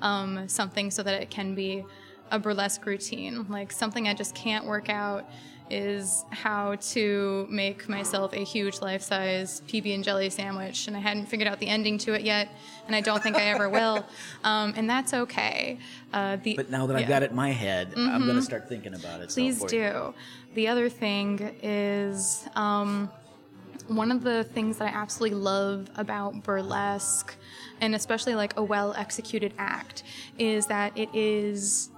um, 0.00 0.48
something 0.48 0.90
so 0.90 1.02
that 1.02 1.20
it 1.20 1.30
can 1.30 1.54
be 1.54 1.84
a 2.34 2.38
burlesque 2.38 2.84
routine. 2.84 3.46
Like 3.48 3.72
something 3.72 4.08
I 4.08 4.14
just 4.14 4.34
can't 4.34 4.66
work 4.66 4.88
out 4.88 5.28
is 5.70 6.26
how 6.30 6.74
to 6.74 7.46
make 7.48 7.88
myself 7.88 8.34
a 8.34 8.44
huge 8.44 8.82
life-size 8.82 9.62
PB 9.66 9.94
and 9.94 10.04
jelly 10.04 10.28
sandwich, 10.28 10.88
and 10.88 10.96
I 10.96 11.00
hadn't 11.00 11.26
figured 11.26 11.48
out 11.48 11.58
the 11.58 11.68
ending 11.68 11.96
to 11.98 12.12
it 12.12 12.20
yet, 12.20 12.50
and 12.86 12.94
I 12.94 13.00
don't 13.00 13.22
think 13.22 13.36
I 13.36 13.44
ever 13.44 13.70
will, 13.70 14.04
um, 14.44 14.74
and 14.76 14.90
that's 14.90 15.14
okay. 15.14 15.78
Uh, 16.12 16.36
the, 16.42 16.56
but 16.56 16.70
now 16.70 16.86
that 16.86 16.96
I've 16.96 17.08
got 17.08 17.22
it 17.22 17.30
in 17.30 17.36
my 17.36 17.50
head, 17.50 17.94
I'm 17.96 18.24
going 18.24 18.36
to 18.36 18.42
start 18.42 18.68
thinking 18.68 18.94
about 18.94 19.22
it. 19.22 19.30
Please 19.30 19.60
for- 19.60 19.68
do. 19.68 20.14
The 20.54 20.68
other 20.68 20.90
thing 20.90 21.56
is 21.62 22.46
um, 22.54 23.10
one 23.88 24.12
of 24.12 24.22
the 24.22 24.44
things 24.44 24.76
that 24.78 24.94
I 24.94 24.96
absolutely 24.96 25.38
love 25.38 25.88
about 25.96 26.42
burlesque, 26.42 27.34
and 27.80 27.94
especially 27.94 28.34
like 28.34 28.58
a 28.58 28.62
well 28.62 28.92
executed 28.94 29.54
act, 29.56 30.02
is 30.38 30.66
that 30.66 30.96
it 30.96 31.08
is 31.14 31.88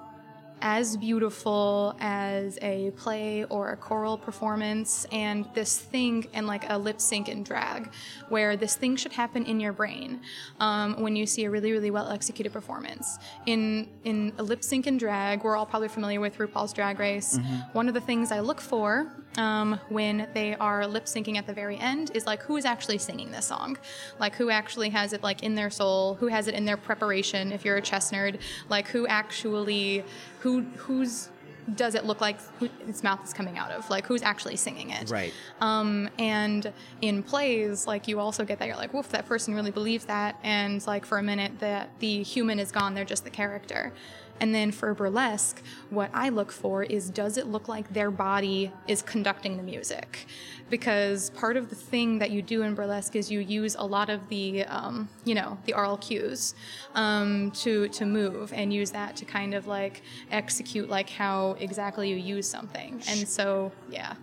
as 0.62 0.96
beautiful 0.96 1.94
as 2.00 2.58
a 2.62 2.90
play 2.92 3.44
or 3.44 3.70
a 3.70 3.76
choral 3.76 4.16
performance 4.16 5.06
and 5.12 5.46
this 5.54 5.78
thing 5.78 6.26
and 6.32 6.46
like 6.46 6.64
a 6.70 6.78
lip 6.78 7.00
sync 7.00 7.28
and 7.28 7.44
drag 7.44 7.90
where 8.28 8.56
this 8.56 8.74
thing 8.74 8.96
should 8.96 9.12
happen 9.12 9.44
in 9.44 9.60
your 9.60 9.72
brain 9.72 10.20
um, 10.60 11.00
when 11.00 11.14
you 11.14 11.26
see 11.26 11.44
a 11.44 11.50
really 11.50 11.72
really 11.72 11.90
well 11.90 12.08
executed 12.10 12.52
performance. 12.52 13.18
In 13.46 13.88
in 14.04 14.32
a 14.38 14.42
lip 14.42 14.64
sync 14.64 14.86
and 14.86 14.98
drag 14.98 15.44
we're 15.44 15.56
all 15.56 15.66
probably 15.66 15.88
familiar 15.88 16.20
with 16.20 16.38
rupaul's 16.38 16.72
drag 16.72 16.98
race. 16.98 17.38
One 17.72 17.88
of 17.88 17.94
the 17.94 18.00
things 18.00 18.32
i 18.32 18.40
look 18.40 18.60
for 18.60 19.12
um, 19.36 19.78
when 19.88 20.28
they 20.32 20.54
are 20.54 20.86
lip 20.86 21.04
syncing 21.04 21.36
at 21.36 21.46
the 21.46 21.52
very 21.52 21.76
end 21.78 22.10
is 22.14 22.26
like 22.26 22.42
who 22.42 22.56
is 22.56 22.64
actually 22.64 22.98
singing 22.98 23.30
this 23.30 23.46
song? 23.46 23.76
Like 24.18 24.34
who 24.34 24.50
actually 24.50 24.90
has 24.90 25.12
it 25.12 25.22
like 25.22 25.42
in 25.42 25.54
their 25.54 25.70
soul? 25.70 26.14
Who 26.14 26.28
has 26.28 26.48
it 26.48 26.54
in 26.54 26.64
their 26.64 26.76
preparation? 26.76 27.52
If 27.52 27.64
you're 27.64 27.76
a 27.76 27.82
chess 27.82 28.10
nerd 28.10 28.40
like 28.68 28.88
who 28.88 29.06
actually 29.06 30.04
who 30.40 30.62
who's 30.76 31.30
does 31.74 31.96
it 31.96 32.04
look 32.04 32.20
like 32.20 32.40
who 32.58 32.68
its 32.86 33.02
mouth 33.02 33.24
is 33.24 33.32
coming 33.32 33.58
out 33.58 33.72
of? 33.72 33.90
Like 33.90 34.06
who's 34.06 34.22
actually 34.22 34.56
singing 34.56 34.90
it? 34.90 35.10
Right. 35.10 35.32
Um, 35.60 36.08
and 36.18 36.72
in 37.00 37.22
plays, 37.22 37.86
like 37.86 38.06
you 38.06 38.20
also 38.20 38.44
get 38.44 38.58
that 38.60 38.68
you're 38.68 38.76
like, 38.76 38.94
woof, 38.94 39.08
that 39.10 39.26
person 39.26 39.54
really 39.54 39.72
believes 39.72 40.04
that, 40.04 40.38
and 40.44 40.84
like 40.86 41.04
for 41.04 41.18
a 41.18 41.22
minute 41.22 41.58
that 41.58 41.90
the 41.98 42.22
human 42.22 42.58
is 42.58 42.70
gone, 42.70 42.94
they're 42.94 43.04
just 43.04 43.24
the 43.24 43.30
character. 43.30 43.92
And 44.40 44.54
then 44.54 44.70
for 44.72 44.92
burlesque, 44.94 45.62
what 45.90 46.10
I 46.12 46.28
look 46.28 46.52
for 46.52 46.82
is 46.82 47.10
does 47.10 47.36
it 47.36 47.46
look 47.46 47.68
like 47.68 47.92
their 47.92 48.10
body 48.10 48.70
is 48.86 49.02
conducting 49.02 49.56
the 49.56 49.62
music? 49.62 50.26
Because 50.68 51.30
part 51.30 51.56
of 51.56 51.70
the 51.70 51.76
thing 51.76 52.18
that 52.18 52.30
you 52.30 52.42
do 52.42 52.62
in 52.62 52.74
burlesque 52.74 53.16
is 53.16 53.30
you 53.30 53.40
use 53.40 53.76
a 53.76 53.84
lot 53.86 54.10
of 54.10 54.28
the, 54.28 54.64
um, 54.64 55.08
you 55.24 55.34
know, 55.34 55.58
the 55.64 55.72
oral 55.74 55.96
cues 55.96 56.54
um, 56.94 57.50
to 57.52 57.88
to 57.88 58.04
move 58.04 58.52
and 58.52 58.72
use 58.72 58.90
that 58.90 59.16
to 59.16 59.24
kind 59.24 59.54
of 59.54 59.66
like 59.66 60.02
execute 60.30 60.88
like 60.88 61.08
how 61.08 61.56
exactly 61.60 62.08
you 62.10 62.16
use 62.16 62.48
something. 62.48 63.00
And 63.08 63.28
so, 63.28 63.72
yeah, 63.90 64.14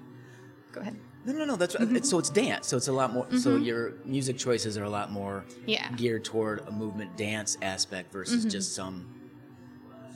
go 0.71 0.81
ahead. 0.81 0.97
No, 1.25 1.31
no, 1.31 1.45
no. 1.45 1.55
That's 1.55 1.75
it's, 1.75 2.09
so 2.09 2.19
it's 2.19 2.29
dance. 2.29 2.67
So 2.67 2.75
it's 2.75 2.89
a 2.89 2.91
lot 2.91 3.13
more. 3.13 3.25
So 3.37 3.55
your 3.55 3.93
music 4.03 4.37
choices 4.37 4.77
are 4.77 4.83
a 4.83 4.89
lot 4.89 5.09
more 5.11 5.45
Yeah. 5.65 5.89
geared 5.95 6.25
toward 6.25 6.67
a 6.67 6.71
movement 6.71 7.15
dance 7.15 7.57
aspect 7.61 8.11
versus 8.11 8.43
just 8.43 8.75
some 8.75 9.07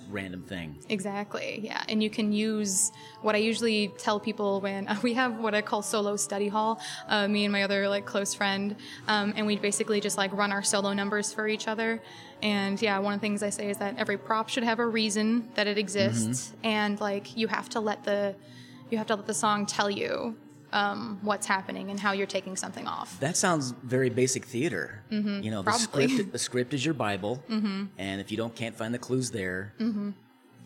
random 0.10 0.44
thing. 0.44 0.78
Exactly. 0.90 1.62
Yeah, 1.64 1.84
and 1.88 2.02
you 2.02 2.10
can 2.10 2.32
use 2.32 2.92
what 3.22 3.36
I 3.36 3.40
usually 3.40 3.90
tell 3.98 4.20
people 4.20 4.62
when 4.62 4.88
uh, 4.88 4.98
we 5.04 5.14
have 5.14 5.40
what 5.40 5.54
I 5.54 5.62
call 5.62 5.82
solo 5.82 6.16
study 6.16 6.48
hall. 6.48 6.80
Uh, 7.08 7.28
me 7.28 7.46
and 7.46 7.52
my 7.52 7.64
other 7.64 7.88
like 7.90 8.06
close 8.06 8.34
friend, 8.34 8.76
um, 9.08 9.34
and 9.36 9.46
we 9.46 9.58
basically 9.58 10.00
just 10.00 10.18
like 10.18 10.34
run 10.34 10.52
our 10.52 10.64
solo 10.64 10.94
numbers 10.94 11.34
for 11.34 11.48
each 11.48 11.68
other. 11.68 12.02
And 12.42 12.80
yeah, 12.82 13.00
one 13.00 13.14
of 13.14 13.20
the 13.20 13.26
things 13.26 13.42
I 13.42 13.50
say 13.50 13.70
is 13.70 13.78
that 13.78 13.98
every 13.98 14.18
prop 14.18 14.50
should 14.50 14.64
have 14.64 14.80
a 14.80 14.86
reason 14.86 15.50
that 15.56 15.68
it 15.68 15.78
exists, 15.78 16.54
and 16.64 17.00
like 17.00 17.36
you 17.36 17.48
have 17.48 17.70
to 17.70 17.80
let 17.80 18.04
the 18.04 18.36
you 18.90 18.98
have 18.98 19.08
to 19.08 19.16
let 19.16 19.26
the 19.26 19.34
song 19.34 19.66
tell 19.66 19.90
you 19.90 20.38
um, 20.74 21.20
what's 21.22 21.48
happening 21.48 21.90
and 21.92 22.00
how 22.00 22.12
you're 22.12 22.28
taking 22.28 22.56
something 22.56 22.88
off. 22.88 23.20
That 23.20 23.38
sounds 23.38 23.74
very 23.84 24.10
basic 24.10 24.46
theater. 24.46 25.02
Mm-hmm, 25.12 25.42
you 25.44 25.52
know, 25.52 25.62
the 25.62 25.72
probably. 25.72 26.08
script 26.08 26.32
the 26.32 26.40
script 26.40 26.74
is 26.74 26.84
your 26.84 26.94
Bible, 26.94 27.44
mm-hmm. 27.50 27.86
and 27.98 28.22
if 28.22 28.32
you 28.32 28.38
don't 28.38 28.54
can't 28.56 28.76
find 28.76 28.94
the 28.94 29.00
clues 29.00 29.32
there, 29.32 29.74
Mm-hmm. 29.80 30.10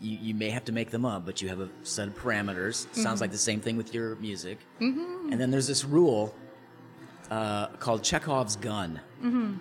you, 0.00 0.18
you 0.20 0.34
may 0.34 0.50
have 0.50 0.64
to 0.64 0.72
make 0.72 0.90
them 0.90 1.04
up. 1.04 1.24
But 1.24 1.40
you 1.42 1.48
have 1.48 1.60
a 1.60 1.68
set 1.82 2.08
of 2.08 2.14
parameters. 2.16 2.86
Mm-hmm. 2.86 3.02
Sounds 3.02 3.20
like 3.20 3.30
the 3.30 3.38
same 3.38 3.60
thing 3.60 3.76
with 3.76 3.94
your 3.94 4.16
music. 4.16 4.58
Mm-hmm. 4.80 5.30
And 5.32 5.40
then 5.40 5.50
there's 5.50 5.66
this 5.68 5.84
rule 5.84 6.34
uh, 7.30 7.68
called 7.78 8.02
Chekhov's 8.02 8.56
gun. 8.56 9.00
Mm-hmm. 9.22 9.54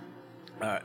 Uh, 0.62 0.80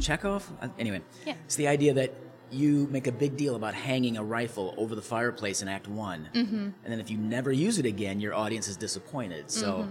Chekhov, 0.00 0.50
Uh, 0.60 0.68
anyway, 0.78 1.02
Yeah. 1.26 1.34
it's 1.44 1.56
the 1.56 1.68
idea 1.68 1.92
that 1.94 2.14
you 2.52 2.86
make 2.90 3.06
a 3.06 3.12
big 3.12 3.36
deal 3.36 3.56
about 3.56 3.74
hanging 3.74 4.16
a 4.16 4.22
rifle 4.24 4.74
over 4.76 4.94
the 4.94 5.02
fireplace 5.02 5.62
in 5.62 5.68
Act 5.68 5.88
One, 5.88 6.28
mm-hmm. 6.34 6.56
and 6.56 6.74
then 6.84 7.00
if 7.00 7.10
you 7.10 7.16
never 7.18 7.50
use 7.52 7.78
it 7.78 7.86
again, 7.86 8.20
your 8.20 8.34
audience 8.34 8.68
is 8.68 8.76
disappointed. 8.76 9.50
So, 9.50 9.88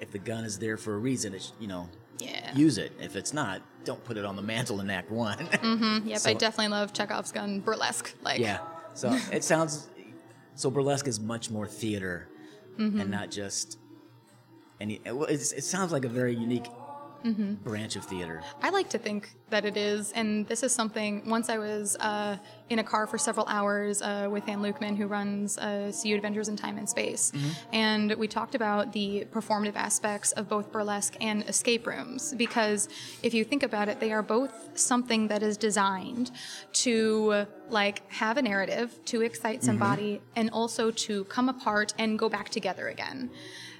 if 0.00 0.10
the 0.10 0.18
gun 0.18 0.44
is 0.44 0.58
there 0.58 0.76
for 0.76 0.94
a 0.94 0.98
reason, 0.98 1.34
it's 1.34 1.52
you 1.60 1.66
know, 1.68 1.88
Yeah. 2.18 2.54
use 2.56 2.78
it. 2.78 2.92
If 3.00 3.16
it's 3.16 3.32
not, 3.32 3.62
don't 3.84 4.02
put 4.04 4.16
it 4.16 4.24
on 4.24 4.36
the 4.36 4.42
mantle 4.42 4.80
in 4.80 4.90
Act 4.90 5.10
One. 5.10 5.48
Yep, 6.06 6.20
I 6.24 6.34
definitely 6.34 6.68
love 6.68 6.92
Chekhov's 6.92 7.32
gun 7.32 7.60
burlesque. 7.60 8.14
Like, 8.22 8.40
yeah. 8.40 8.58
So 8.94 9.12
it 9.32 9.44
sounds 9.44 9.88
so 10.54 10.70
burlesque 10.70 11.06
is 11.08 11.20
much 11.20 11.50
more 11.50 11.66
theater 11.66 12.28
Mm-hmm. 12.78 13.00
and 13.00 13.10
not 13.10 13.32
just 13.32 13.76
any. 14.80 15.00
Well, 15.04 15.24
it 15.24 15.38
sounds 15.40 15.90
like 15.90 16.04
a 16.04 16.08
very 16.08 16.32
unique 16.36 16.68
Mm-hmm. 17.24 17.54
branch 17.54 17.96
of 17.96 18.04
theater. 18.04 18.42
I 18.62 18.70
like 18.70 18.88
to 18.90 18.98
think 18.98 19.30
that 19.50 19.64
it 19.64 19.76
is, 19.76 20.12
and 20.12 20.46
this 20.46 20.62
is 20.62 20.72
something. 20.72 21.28
Once 21.28 21.48
I 21.48 21.58
was 21.58 21.96
uh, 21.96 22.36
in 22.70 22.78
a 22.78 22.84
car 22.84 23.06
for 23.06 23.18
several 23.18 23.46
hours 23.46 24.02
uh, 24.02 24.28
with 24.30 24.48
Ann 24.48 24.62
Lukeman, 24.62 24.96
who 24.96 25.06
runs 25.06 25.58
uh, 25.58 25.90
CU 26.00 26.14
Adventures 26.14 26.48
in 26.48 26.56
Time 26.56 26.78
and 26.78 26.88
Space, 26.88 27.32
and 27.72 28.14
we 28.14 28.28
talked 28.28 28.54
about 28.54 28.92
the 28.92 29.26
performative 29.32 29.74
aspects 29.74 30.32
of 30.32 30.48
both 30.48 30.70
burlesque 30.70 31.16
and 31.20 31.42
escape 31.48 31.86
rooms. 31.86 32.34
Because 32.34 32.88
if 33.22 33.34
you 33.34 33.44
think 33.44 33.62
about 33.62 33.88
it, 33.88 33.98
they 34.00 34.12
are 34.12 34.22
both 34.22 34.78
something 34.78 35.28
that 35.28 35.42
is 35.42 35.56
designed 35.56 36.30
to 36.72 37.46
like 37.68 38.10
have 38.12 38.36
a 38.36 38.42
narrative, 38.42 38.98
to 39.06 39.22
excite 39.22 39.64
somebody, 39.64 40.20
and 40.36 40.50
also 40.50 40.90
to 40.90 41.24
come 41.24 41.48
apart 41.48 41.94
and 41.98 42.18
go 42.18 42.28
back 42.28 42.48
together 42.48 42.88
again. 42.88 43.30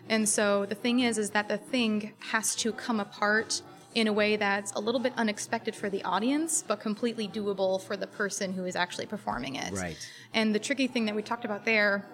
And 0.09 0.29
so 0.29 0.67
the 0.67 0.75
thing 0.75 1.01
is, 1.01 1.19
is 1.19 1.31
that 1.31 1.49
the 1.49 1.59
thing 1.59 2.13
has 2.31 2.55
to 2.57 2.73
come 2.73 3.01
apart 3.01 3.63
in 3.95 4.07
a 4.07 4.13
way 4.13 4.37
that's 4.37 4.73
a 4.73 4.79
little 4.79 5.01
bit 5.01 5.13
unexpected 5.17 5.75
for 5.75 5.91
the 5.91 6.03
audience, 6.05 6.63
but 6.67 6.81
completely 6.81 7.27
doable 7.27 7.81
for 7.83 7.97
the 7.97 8.07
person 8.07 8.53
who 8.53 8.65
is 8.65 8.77
actually 8.77 9.07
performing 9.07 9.57
it. 9.57 9.73
Right. 9.73 10.11
And 10.35 10.55
the 10.55 10.59
tricky 10.59 10.87
thing 10.87 11.07
that 11.07 11.15
we 11.15 11.23
talked 11.23 11.45
about 11.45 11.65
there 11.65 12.07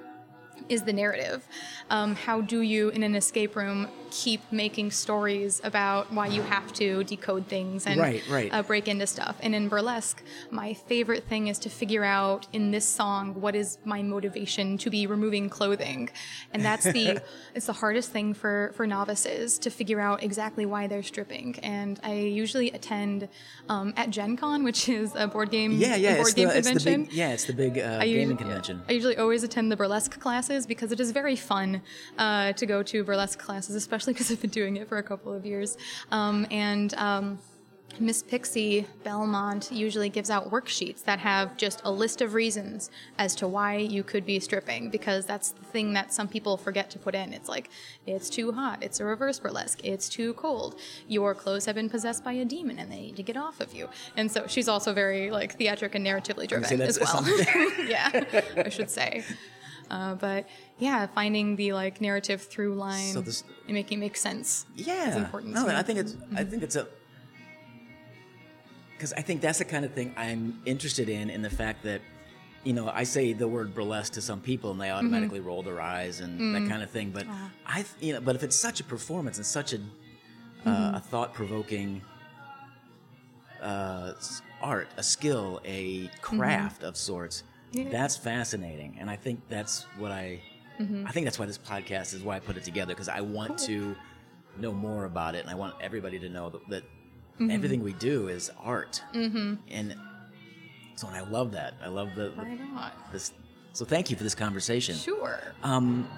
is 0.68 0.82
the 0.82 0.92
narrative. 0.92 1.46
Um, 1.90 2.14
how 2.14 2.40
do 2.40 2.60
you, 2.60 2.90
in 2.90 3.02
an 3.02 3.14
escape 3.14 3.56
room, 3.56 3.88
keep 4.22 4.40
making 4.52 4.88
stories 4.92 5.60
about 5.64 6.12
why 6.12 6.26
you 6.28 6.40
have 6.42 6.72
to 6.72 7.02
decode 7.04 7.44
things 7.48 7.84
and 7.84 7.98
Right, 8.00 8.22
right. 8.28 8.48
Uh, 8.54 8.62
break 8.62 8.86
into 8.86 9.06
stuff? 9.08 9.34
And 9.42 9.54
in 9.56 9.68
burlesque, 9.68 10.22
my 10.52 10.72
favorite 10.72 11.24
thing 11.24 11.48
is 11.48 11.58
to 11.60 11.68
figure 11.68 12.04
out 12.04 12.46
in 12.52 12.70
this 12.70 12.84
song 12.86 13.40
what 13.40 13.54
is 13.56 13.78
my 13.84 14.02
motivation 14.02 14.78
to 14.78 14.88
be 14.90 15.06
removing 15.08 15.48
clothing, 15.48 16.10
and 16.52 16.64
that's 16.64 16.84
the 16.84 17.20
it's 17.56 17.66
the 17.66 17.72
hardest 17.72 18.10
thing 18.12 18.34
for 18.34 18.70
for 18.76 18.86
novices 18.86 19.58
to 19.58 19.68
figure 19.70 20.00
out 20.00 20.22
exactly 20.22 20.64
why 20.64 20.86
they're 20.86 21.02
stripping. 21.12 21.58
And 21.62 21.98
I 22.04 22.14
usually 22.44 22.70
attend 22.70 23.28
um, 23.68 23.92
at 23.96 24.10
Gen 24.10 24.36
Con, 24.36 24.62
which 24.62 24.88
is 24.88 25.12
a 25.16 25.26
board 25.26 25.50
game 25.50 25.72
Yeah, 25.72 25.96
yeah. 25.96 26.16
board 26.22 26.34
game 26.36 26.48
the 26.48 26.54
convention. 26.54 27.04
big 27.04 27.12
yeah, 27.12 27.30
it's 27.32 27.46
the 27.46 27.52
big 27.52 27.78
uh, 27.78 27.98
I 28.00 28.04
gaming 28.06 28.20
usually- 28.20 28.36
convention. 28.36 28.82
I 28.88 28.92
usually 28.92 29.16
always 29.16 29.42
attend 29.42 29.72
the 29.72 29.76
burlesque 29.76 30.20
classes 30.20 30.66
because 30.66 30.92
it 30.92 31.00
is 31.00 31.10
very 31.10 31.36
fun 31.36 31.82
uh, 32.18 32.52
to 32.52 32.64
go 32.66 32.82
to 32.84 33.02
burlesque 33.02 33.38
classes, 33.38 33.74
especially 33.74 34.03
because 34.12 34.30
I've 34.30 34.40
been 34.40 34.50
doing 34.50 34.76
it 34.76 34.88
for 34.88 34.98
a 34.98 35.02
couple 35.02 35.32
of 35.32 35.46
years. 35.46 35.76
Um, 36.10 36.46
and 36.50 36.92
um, 36.94 37.38
Miss 38.00 38.22
Pixie 38.22 38.86
Belmont 39.04 39.70
usually 39.70 40.08
gives 40.08 40.30
out 40.30 40.50
worksheets 40.50 41.04
that 41.04 41.18
have 41.20 41.56
just 41.56 41.80
a 41.84 41.90
list 41.90 42.20
of 42.20 42.34
reasons 42.34 42.90
as 43.18 43.34
to 43.36 43.46
why 43.46 43.76
you 43.76 44.02
could 44.02 44.26
be 44.26 44.40
stripping, 44.40 44.90
because 44.90 45.26
that's 45.26 45.50
the 45.50 45.64
thing 45.64 45.92
that 45.92 46.12
some 46.12 46.26
people 46.26 46.56
forget 46.56 46.90
to 46.90 46.98
put 46.98 47.14
in. 47.14 47.32
It's 47.32 47.48
like, 47.48 47.70
it's 48.06 48.28
too 48.28 48.52
hot, 48.52 48.82
it's 48.82 49.00
a 49.00 49.04
reverse 49.04 49.38
burlesque, 49.38 49.80
it's 49.84 50.08
too 50.08 50.34
cold, 50.34 50.78
your 51.08 51.34
clothes 51.34 51.66
have 51.66 51.76
been 51.76 51.90
possessed 51.90 52.24
by 52.24 52.32
a 52.32 52.44
demon 52.44 52.78
and 52.78 52.90
they 52.90 53.00
need 53.00 53.16
to 53.16 53.22
get 53.22 53.36
off 53.36 53.60
of 53.60 53.74
you. 53.74 53.88
And 54.16 54.30
so 54.30 54.46
she's 54.48 54.68
also 54.68 54.92
very 54.92 55.30
like 55.30 55.56
theatric 55.56 55.94
and 55.94 56.04
narratively 56.04 56.48
driven 56.48 56.80
as 56.80 56.98
well. 56.98 57.24
yeah, 57.86 58.24
I 58.56 58.68
should 58.70 58.90
say. 58.90 59.24
Uh, 59.90 60.14
but 60.14 60.48
yeah, 60.78 61.06
finding 61.06 61.56
the 61.56 61.72
like 61.72 62.00
narrative 62.00 62.42
through 62.42 62.74
line 62.74 63.12
So 63.12 63.20
this- 63.20 63.44
and 63.66 63.74
making 63.74 63.98
it 63.98 64.00
make 64.00 64.16
sense. 64.16 64.66
Yeah. 64.76 65.10
is 65.10 65.16
important 65.16 65.54
No. 65.54 65.66
I 65.68 65.82
think 65.82 65.98
it's 65.98 66.16
I 66.36 66.44
think 66.44 66.62
it's 66.62 66.76
a 66.76 66.86
because 68.92 69.12
I 69.12 69.22
think 69.22 69.40
that's 69.40 69.58
the 69.58 69.64
kind 69.64 69.84
of 69.84 69.92
thing 69.92 70.14
I'm 70.16 70.60
interested 70.66 71.08
in 71.08 71.30
in 71.30 71.42
the 71.42 71.50
fact 71.50 71.82
that 71.84 72.00
you 72.64 72.72
know 72.72 72.88
I 72.88 73.04
say 73.04 73.32
the 73.32 73.46
word 73.48 73.74
burlesque 73.74 74.12
to 74.14 74.22
some 74.22 74.40
people 74.40 74.70
and 74.70 74.80
they 74.80 74.86
Mm-hmm. 74.88 74.98
automatically 74.98 75.40
roll 75.40 75.62
their 75.62 75.80
eyes 75.80 76.20
and 76.20 76.40
Mm. 76.40 76.52
that 76.54 76.68
kind 76.70 76.82
of 76.82 76.90
thing. 76.90 77.10
But 77.10 77.26
I 77.66 77.84
you 78.00 78.12
know 78.14 78.20
but 78.20 78.36
if 78.36 78.42
it's 78.42 78.56
such 78.56 78.80
a 78.80 78.84
performance 78.84 79.36
and 79.38 79.46
such 79.46 79.72
a 79.72 79.78
Mm-hmm. 79.78 80.68
uh, 80.94 80.96
a 80.98 81.00
thought 81.00 81.34
provoking 81.34 82.00
uh, 83.60 84.12
art, 84.62 84.88
a 84.96 85.02
skill, 85.02 85.60
a 85.64 86.08
craft 86.22 86.82
of 86.82 86.96
sorts. 86.96 87.42
Mm-hmm. 87.72 87.86
Yeah. 87.86 87.92
That's 87.92 88.16
fascinating, 88.16 88.96
and 89.00 89.10
I 89.10 89.16
think 89.16 89.40
that's 89.48 89.82
what 89.98 90.10
I. 90.12 90.40
Mm-hmm. 90.80 91.06
I 91.06 91.10
think 91.12 91.24
that's 91.26 91.38
why 91.38 91.46
this 91.46 91.58
podcast 91.58 92.14
is 92.14 92.22
why 92.22 92.36
I 92.36 92.40
put 92.40 92.56
it 92.56 92.64
together 92.64 92.94
because 92.94 93.08
I 93.08 93.20
want 93.20 93.58
to 93.60 93.94
know 94.58 94.72
more 94.72 95.04
about 95.04 95.34
it, 95.34 95.40
and 95.40 95.50
I 95.50 95.54
want 95.54 95.74
everybody 95.80 96.18
to 96.20 96.28
know 96.28 96.50
that, 96.50 96.68
that 96.68 96.82
Mm-hmm. 97.34 97.50
everything 97.50 97.82
we 97.82 97.94
do 97.94 98.28
is 98.28 98.48
art. 98.60 99.02
Mm-hmm. 99.12 99.54
And 99.66 99.96
so, 100.94 101.08
and 101.08 101.16
I 101.16 101.22
love 101.28 101.50
that. 101.50 101.74
I 101.82 101.88
love 101.88 102.10
the, 102.14 102.28
the 102.30 102.36
Why 102.36 102.54
not? 102.54 103.12
this. 103.12 103.32
So, 103.72 103.84
thank 103.84 104.08
you 104.08 104.16
for 104.16 104.22
this 104.22 104.36
conversation. 104.36 104.94
Sure. 104.94 105.40
Um, 105.64 106.08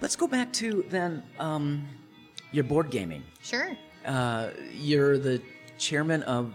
let's 0.00 0.14
go 0.14 0.28
back 0.28 0.52
to 0.52 0.84
then 0.90 1.24
um, 1.40 1.84
your 2.52 2.62
board 2.62 2.88
gaming. 2.92 3.24
Sure. 3.42 3.76
Uh, 4.06 4.50
you're 4.72 5.18
the 5.18 5.42
chairman 5.76 6.22
of. 6.22 6.54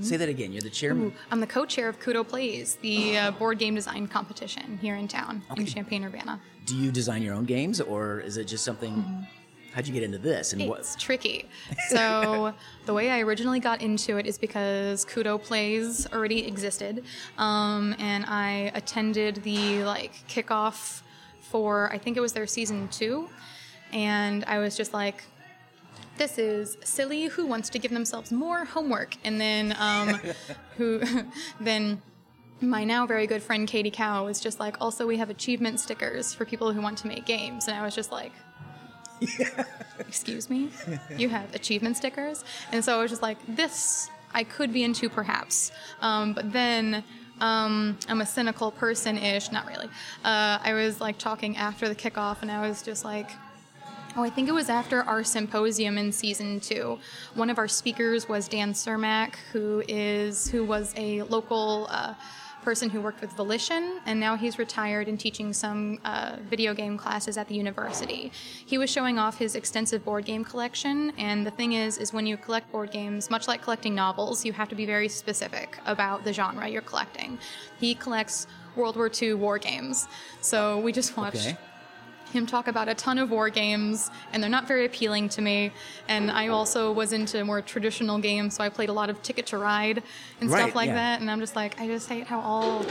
Say 0.00 0.16
that 0.16 0.28
again. 0.28 0.52
You're 0.52 0.62
the 0.62 0.70
chairman. 0.70 1.10
Mm-hmm. 1.10 1.16
Ooh, 1.16 1.30
I'm 1.30 1.40
the 1.40 1.46
co-chair 1.46 1.88
of 1.88 2.00
CUDO 2.00 2.26
Plays, 2.26 2.76
the 2.76 3.18
uh, 3.18 3.30
board 3.32 3.58
game 3.58 3.74
design 3.74 4.06
competition 4.06 4.78
here 4.80 4.96
in 4.96 5.06
town 5.06 5.42
in 5.56 5.66
Champaign 5.66 6.04
Urbana. 6.04 6.40
Do 6.64 6.76
you 6.76 6.90
design 6.90 7.22
your 7.22 7.34
own 7.34 7.44
games, 7.44 7.80
or 7.80 8.20
is 8.20 8.36
it 8.36 8.44
just 8.44 8.64
something? 8.64 9.26
How'd 9.72 9.86
you 9.86 9.92
get 9.92 10.02
into 10.02 10.16
this, 10.16 10.54
and 10.54 10.66
what? 10.66 10.78
It's 10.80 10.96
tricky. 10.96 11.46
So 11.88 12.54
the 12.86 12.94
way 12.94 13.10
I 13.10 13.20
originally 13.20 13.60
got 13.60 13.82
into 13.82 14.16
it 14.16 14.26
is 14.26 14.38
because 14.38 15.04
CUDO 15.04 15.42
Plays 15.42 16.10
already 16.10 16.46
existed, 16.46 17.04
um, 17.36 17.94
and 17.98 18.24
I 18.26 18.72
attended 18.74 19.42
the 19.42 19.84
like 19.84 20.12
kickoff 20.28 21.02
for 21.40 21.92
I 21.92 21.98
think 21.98 22.16
it 22.16 22.20
was 22.20 22.32
their 22.32 22.46
season 22.46 22.88
two, 22.88 23.28
and 23.92 24.44
I 24.46 24.58
was 24.58 24.76
just 24.76 24.94
like. 24.94 25.22
This 26.16 26.38
is 26.38 26.78
silly. 26.82 27.26
Who 27.26 27.46
wants 27.46 27.68
to 27.70 27.78
give 27.78 27.90
themselves 27.90 28.32
more 28.32 28.64
homework? 28.64 29.16
And 29.24 29.40
then, 29.40 29.76
um, 29.78 30.20
who, 30.76 31.02
then 31.60 32.00
my 32.60 32.84
now 32.84 33.06
very 33.06 33.26
good 33.26 33.42
friend 33.42 33.68
Katie 33.68 33.90
Cow 33.90 34.24
was 34.24 34.40
just 34.40 34.58
like, 34.58 34.80
also 34.80 35.06
we 35.06 35.18
have 35.18 35.30
achievement 35.30 35.80
stickers 35.80 36.32
for 36.32 36.44
people 36.44 36.72
who 36.72 36.80
want 36.80 36.98
to 36.98 37.06
make 37.06 37.26
games, 37.26 37.68
and 37.68 37.76
I 37.76 37.84
was 37.84 37.94
just 37.94 38.12
like. 38.12 38.32
Excuse 39.98 40.50
me? 40.50 40.70
You 41.16 41.30
have 41.30 41.54
achievement 41.54 41.96
stickers? 41.96 42.44
And 42.70 42.84
so 42.84 42.98
I 42.98 43.02
was 43.02 43.10
just 43.10 43.22
like, 43.22 43.38
this 43.48 44.10
I 44.34 44.44
could 44.44 44.72
be 44.72 44.84
into 44.84 45.08
perhaps. 45.08 45.72
Um, 46.02 46.34
but 46.34 46.52
then 46.52 47.02
um, 47.40 47.98
I'm 48.08 48.20
a 48.20 48.26
cynical 48.26 48.70
person 48.70 49.16
ish, 49.16 49.50
not 49.50 49.66
really. 49.66 49.86
Uh, 50.24 50.58
I 50.62 50.74
was 50.74 51.00
like 51.00 51.18
talking 51.18 51.56
after 51.56 51.88
the 51.88 51.94
kickoff, 51.94 52.42
and 52.42 52.50
I 52.50 52.66
was 52.66 52.82
just 52.82 53.04
like, 53.04 53.30
Oh, 54.18 54.22
I 54.22 54.30
think 54.30 54.48
it 54.48 54.52
was 54.52 54.70
after 54.70 55.02
our 55.02 55.22
symposium 55.22 55.98
in 55.98 56.10
season 56.10 56.58
two. 56.58 56.98
One 57.34 57.50
of 57.50 57.58
our 57.58 57.68
speakers 57.68 58.26
was 58.26 58.48
Dan 58.48 58.72
Cermak, 58.72 59.34
who 59.52 59.82
is 59.88 60.48
who 60.48 60.64
was 60.64 60.94
a 60.96 61.20
local 61.24 61.86
uh, 61.90 62.14
person 62.62 62.88
who 62.88 63.02
worked 63.02 63.20
with 63.20 63.30
Volition, 63.32 64.00
and 64.06 64.18
now 64.18 64.34
he's 64.34 64.58
retired 64.58 65.08
and 65.08 65.20
teaching 65.20 65.52
some 65.52 65.98
uh, 66.06 66.36
video 66.48 66.72
game 66.72 66.96
classes 66.96 67.36
at 67.36 67.46
the 67.46 67.54
university. 67.54 68.32
He 68.64 68.78
was 68.78 68.88
showing 68.88 69.18
off 69.18 69.36
his 69.36 69.54
extensive 69.54 70.02
board 70.02 70.24
game 70.24 70.44
collection, 70.44 71.12
and 71.18 71.46
the 71.46 71.50
thing 71.50 71.74
is, 71.74 71.98
is 71.98 72.14
when 72.14 72.26
you 72.26 72.38
collect 72.38 72.72
board 72.72 72.92
games, 72.92 73.28
much 73.28 73.46
like 73.46 73.60
collecting 73.60 73.94
novels, 73.94 74.46
you 74.46 74.54
have 74.54 74.70
to 74.70 74.74
be 74.74 74.86
very 74.86 75.10
specific 75.10 75.78
about 75.84 76.24
the 76.24 76.32
genre 76.32 76.66
you're 76.66 76.80
collecting. 76.80 77.38
He 77.78 77.94
collects 77.94 78.46
World 78.76 78.96
War 78.96 79.10
II 79.12 79.34
war 79.34 79.58
games, 79.58 80.08
so 80.40 80.80
we 80.80 80.90
just 80.90 81.18
watched. 81.18 81.48
Okay 81.48 81.58
him 82.36 82.46
talk 82.46 82.68
about 82.68 82.88
a 82.88 82.94
ton 82.94 83.18
of 83.18 83.30
war 83.30 83.50
games, 83.50 84.10
and 84.32 84.42
they're 84.42 84.50
not 84.50 84.68
very 84.68 84.84
appealing 84.84 85.28
to 85.30 85.42
me. 85.42 85.72
And 86.08 86.30
I 86.30 86.48
also 86.48 86.92
was 86.92 87.12
into 87.12 87.44
more 87.44 87.62
traditional 87.62 88.18
games, 88.18 88.56
so 88.56 88.64
I 88.64 88.68
played 88.68 88.88
a 88.88 88.92
lot 88.92 89.10
of 89.10 89.22
Ticket 89.22 89.46
to 89.46 89.58
Ride 89.58 90.02
and 90.40 90.50
Right, 90.50 90.62
stuff 90.62 90.74
like 90.74 90.88
yeah. 90.88 90.94
that. 90.94 91.20
And 91.20 91.30
I'm 91.30 91.40
just 91.40 91.56
like, 91.56 91.80
I 91.80 91.86
just 91.86 92.08
hate 92.08 92.26
how 92.26 92.40
all 92.40 92.84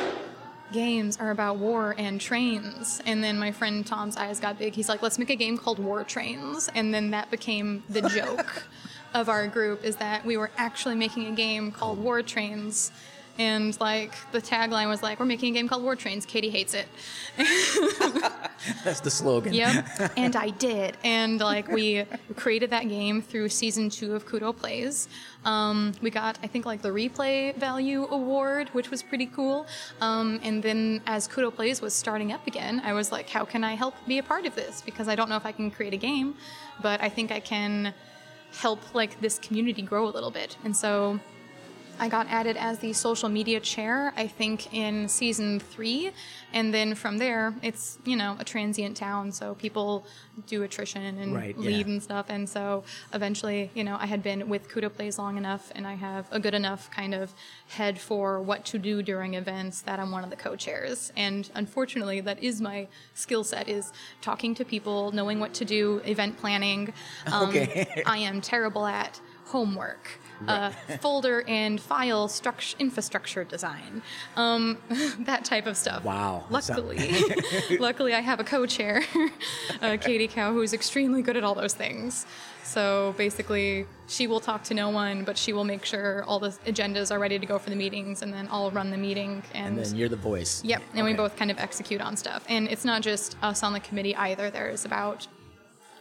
games 0.72 1.18
are 1.18 1.32
about 1.32 1.58
war 1.58 1.96
and 1.98 2.20
trains. 2.20 3.02
And 3.06 3.24
then 3.24 3.38
my 3.38 3.52
friend 3.52 3.86
Tom's 3.86 4.18
eyes 4.18 4.40
got 4.40 4.58
big. 4.58 4.74
He's 4.74 4.90
like, 4.90 5.02
let's 5.02 5.20
make 5.20 5.30
a 5.30 5.36
game 5.36 5.58
called 5.58 5.80
War 5.80 6.04
Trains. 6.04 6.70
And 6.74 6.94
then 6.94 7.12
that 7.12 7.32
became 7.32 7.84
the 7.90 8.02
joke 8.02 8.64
of 9.14 9.30
our 9.30 9.48
group 9.48 9.84
is 9.84 9.96
that 9.98 10.26
we 10.26 10.38
were 10.38 10.52
actually 10.58 10.96
making 10.96 11.28
a 11.28 11.32
game 11.32 11.72
called 11.72 12.00
War 12.00 12.22
Trains. 12.22 12.92
And 13.38 13.80
like 13.82 14.14
the 14.32 14.42
tagline 14.42 14.88
was 14.88 15.04
like, 15.04 15.20
"We're 15.20 15.26
making 15.26 15.54
a 15.54 15.58
game 15.58 15.68
called 15.68 15.84
War 15.84 15.96
Trains." 15.96 16.26
Kaity 16.26 16.52
hates 16.52 16.74
it. 16.74 16.88
That's 18.84 19.00
the 19.00 19.12
slogan. 19.12 19.54
Yep. 19.54 20.14
and 20.18 20.36
I 20.36 20.50
did. 20.50 20.98
And 21.04 21.40
like 21.40 21.68
we 21.68 22.06
created 22.36 22.70
that 22.72 22.88
game 22.88 23.22
through 23.22 23.50
season 23.50 23.90
two 23.90 24.16
of 24.16 24.26
CUDO 24.26 24.56
Plays. 24.56 25.08
Um, 25.44 25.94
we 26.02 26.10
got, 26.10 26.40
I 26.42 26.48
think, 26.48 26.66
like 26.66 26.82
the 26.82 26.90
replay 26.90 27.56
value 27.56 28.08
award, 28.10 28.70
which 28.70 28.90
was 28.90 29.04
pretty 29.04 29.28
cool. 29.28 29.68
Um, 30.02 30.40
and 30.44 30.64
then 30.64 31.02
as 31.06 31.28
CUDO 31.28 31.56
Plays 31.56 31.82
was 31.82 31.94
starting 31.94 32.32
up 32.32 32.46
again, 32.48 32.82
I 32.84 32.94
was 32.94 33.12
like, 33.12 33.30
how 33.30 33.46
can 33.46 33.64
I 33.64 33.76
help 33.76 33.96
be 34.08 34.18
a 34.18 34.24
part 34.24 34.46
of 34.46 34.56
this? 34.56 34.82
Because 34.82 35.08
I 35.08 35.16
don't 35.16 35.30
know 35.30 35.38
if 35.38 35.46
I 35.46 35.52
can 35.52 35.70
create 35.70 35.94
a 35.94 35.98
game, 35.98 36.36
but 36.82 37.02
I 37.02 37.10
think 37.10 37.32
I 37.32 37.40
can 37.40 37.94
help 38.54 38.96
like 38.96 39.20
this 39.20 39.38
community 39.40 39.82
grow 39.82 40.08
a 40.08 40.10
little 40.12 40.32
bit. 40.32 40.58
And 40.64 40.76
so 40.76 41.20
I 42.00 42.10
got 42.10 42.28
added 42.30 42.58
as 42.58 42.80
the 42.80 42.94
social 42.94 43.30
media 43.30 43.60
chair, 43.60 44.14
I 44.16 44.28
think, 44.28 44.74
in 44.74 45.08
season 45.08 45.60
three. 45.60 46.12
And 46.54 46.74
then 46.74 46.96
from 46.96 47.18
there, 47.18 47.54
it's, 47.62 47.98
you 48.06 48.16
know, 48.16 48.36
a 48.40 48.44
transient 48.44 48.98
town. 48.98 49.32
So 49.32 49.56
people 49.56 50.06
do 50.48 50.64
attrition 50.64 51.02
and 51.20 51.34
Right, 51.34 51.58
leave 51.58 51.88
yeah. 51.88 51.94
and 51.94 52.04
stuff. 52.04 52.26
And 52.30 52.48
so 52.48 52.84
eventually, 53.14 53.72
you 53.74 53.84
know, 53.84 53.98
I 54.00 54.06
had 54.06 54.22
been 54.24 54.48
with 54.50 54.70
CUDO 54.70 54.90
Plays 54.94 55.18
long 55.18 55.38
enough 55.38 55.72
and 55.76 55.86
I 55.88 55.96
have 55.96 56.28
a 56.32 56.40
good 56.40 56.54
enough 56.54 56.90
kind 56.92 57.14
of 57.14 57.34
head 57.70 58.00
for 58.00 58.42
what 58.42 58.66
to 58.66 58.78
do 58.80 59.02
during 59.02 59.34
events 59.34 59.82
that 59.82 60.00
I'm 60.00 60.12
one 60.12 60.24
of 60.24 60.30
the 60.30 60.36
co-chairs. 60.36 61.12
And 61.16 61.50
unfortunately, 61.56 62.22
that 62.22 62.42
is 62.44 62.62
my 62.62 62.88
skill 63.14 63.44
set 63.44 63.68
is 63.70 63.92
talking 64.22 64.56
to 64.56 64.66
people, 64.66 65.12
knowing 65.12 65.40
what 65.40 65.54
to 65.56 65.66
do, 65.66 66.02
event 66.06 66.38
planning. 66.38 66.94
Um, 67.32 67.50
Okay. 67.50 68.04
I 68.06 68.18
am 68.20 68.42
terrible 68.42 68.86
at 68.86 69.20
homework. 69.46 70.20
Uh, 70.48 70.70
folder 71.00 71.46
and 71.48 71.80
file 71.80 72.28
struct- 72.28 72.78
infrastructure 72.78 73.46
design, 73.46 74.02
um, 74.36 74.78
that 75.20 75.46
type 75.46 75.66
of 75.66 75.78
stuff. 75.78 76.04
Wow, 76.04 76.44
Luckily, 76.50 77.10
luckily 77.80 78.14
I 78.14 78.20
have 78.20 78.42
a 78.42 78.44
co-chair, 78.44 79.02
uh, 79.82 79.96
Katie 80.02 80.28
Cow, 80.28 80.52
who's 80.52 80.74
extremely 80.74 81.22
good 81.22 81.38
at 81.38 81.46
all 81.46 81.56
those 81.56 81.74
things. 81.74 82.26
So 82.64 83.16
basically, 83.18 83.86
she 84.08 84.28
will 84.28 84.42
talk 84.42 84.64
to 84.66 84.74
no 84.74 84.90
one, 84.90 85.24
but 85.24 85.38
she 85.38 85.54
will 85.54 85.64
make 85.64 85.86
sure 85.86 86.26
all 86.26 86.40
the 86.40 86.50
agendas 86.66 87.12
are 87.12 87.20
ready 87.20 87.40
to 87.40 87.46
go 87.46 87.58
for 87.58 87.70
the 87.70 87.76
meetings, 87.78 88.22
and 88.22 88.34
then 88.34 88.50
I'll 88.52 88.72
run 88.72 88.90
the 88.90 88.98
meeting. 88.98 89.42
And, 89.54 89.78
And 89.78 89.86
then 89.86 89.96
you're 89.96 90.10
the 90.10 90.16
voice. 90.18 90.62
yep, 90.66 90.82
and 90.96 91.06
we 91.06 91.14
both 91.14 91.38
kind 91.38 91.50
of 91.50 91.60
execute 91.60 92.02
on 92.02 92.18
stuff. 92.18 92.44
And 92.50 92.68
it's 92.68 92.84
not 92.84 93.02
just 93.04 93.38
us 93.42 93.64
on 93.64 93.72
the 93.72 93.80
committee 93.80 94.16
either. 94.18 94.50
There's 94.50 94.84
about 94.84 95.28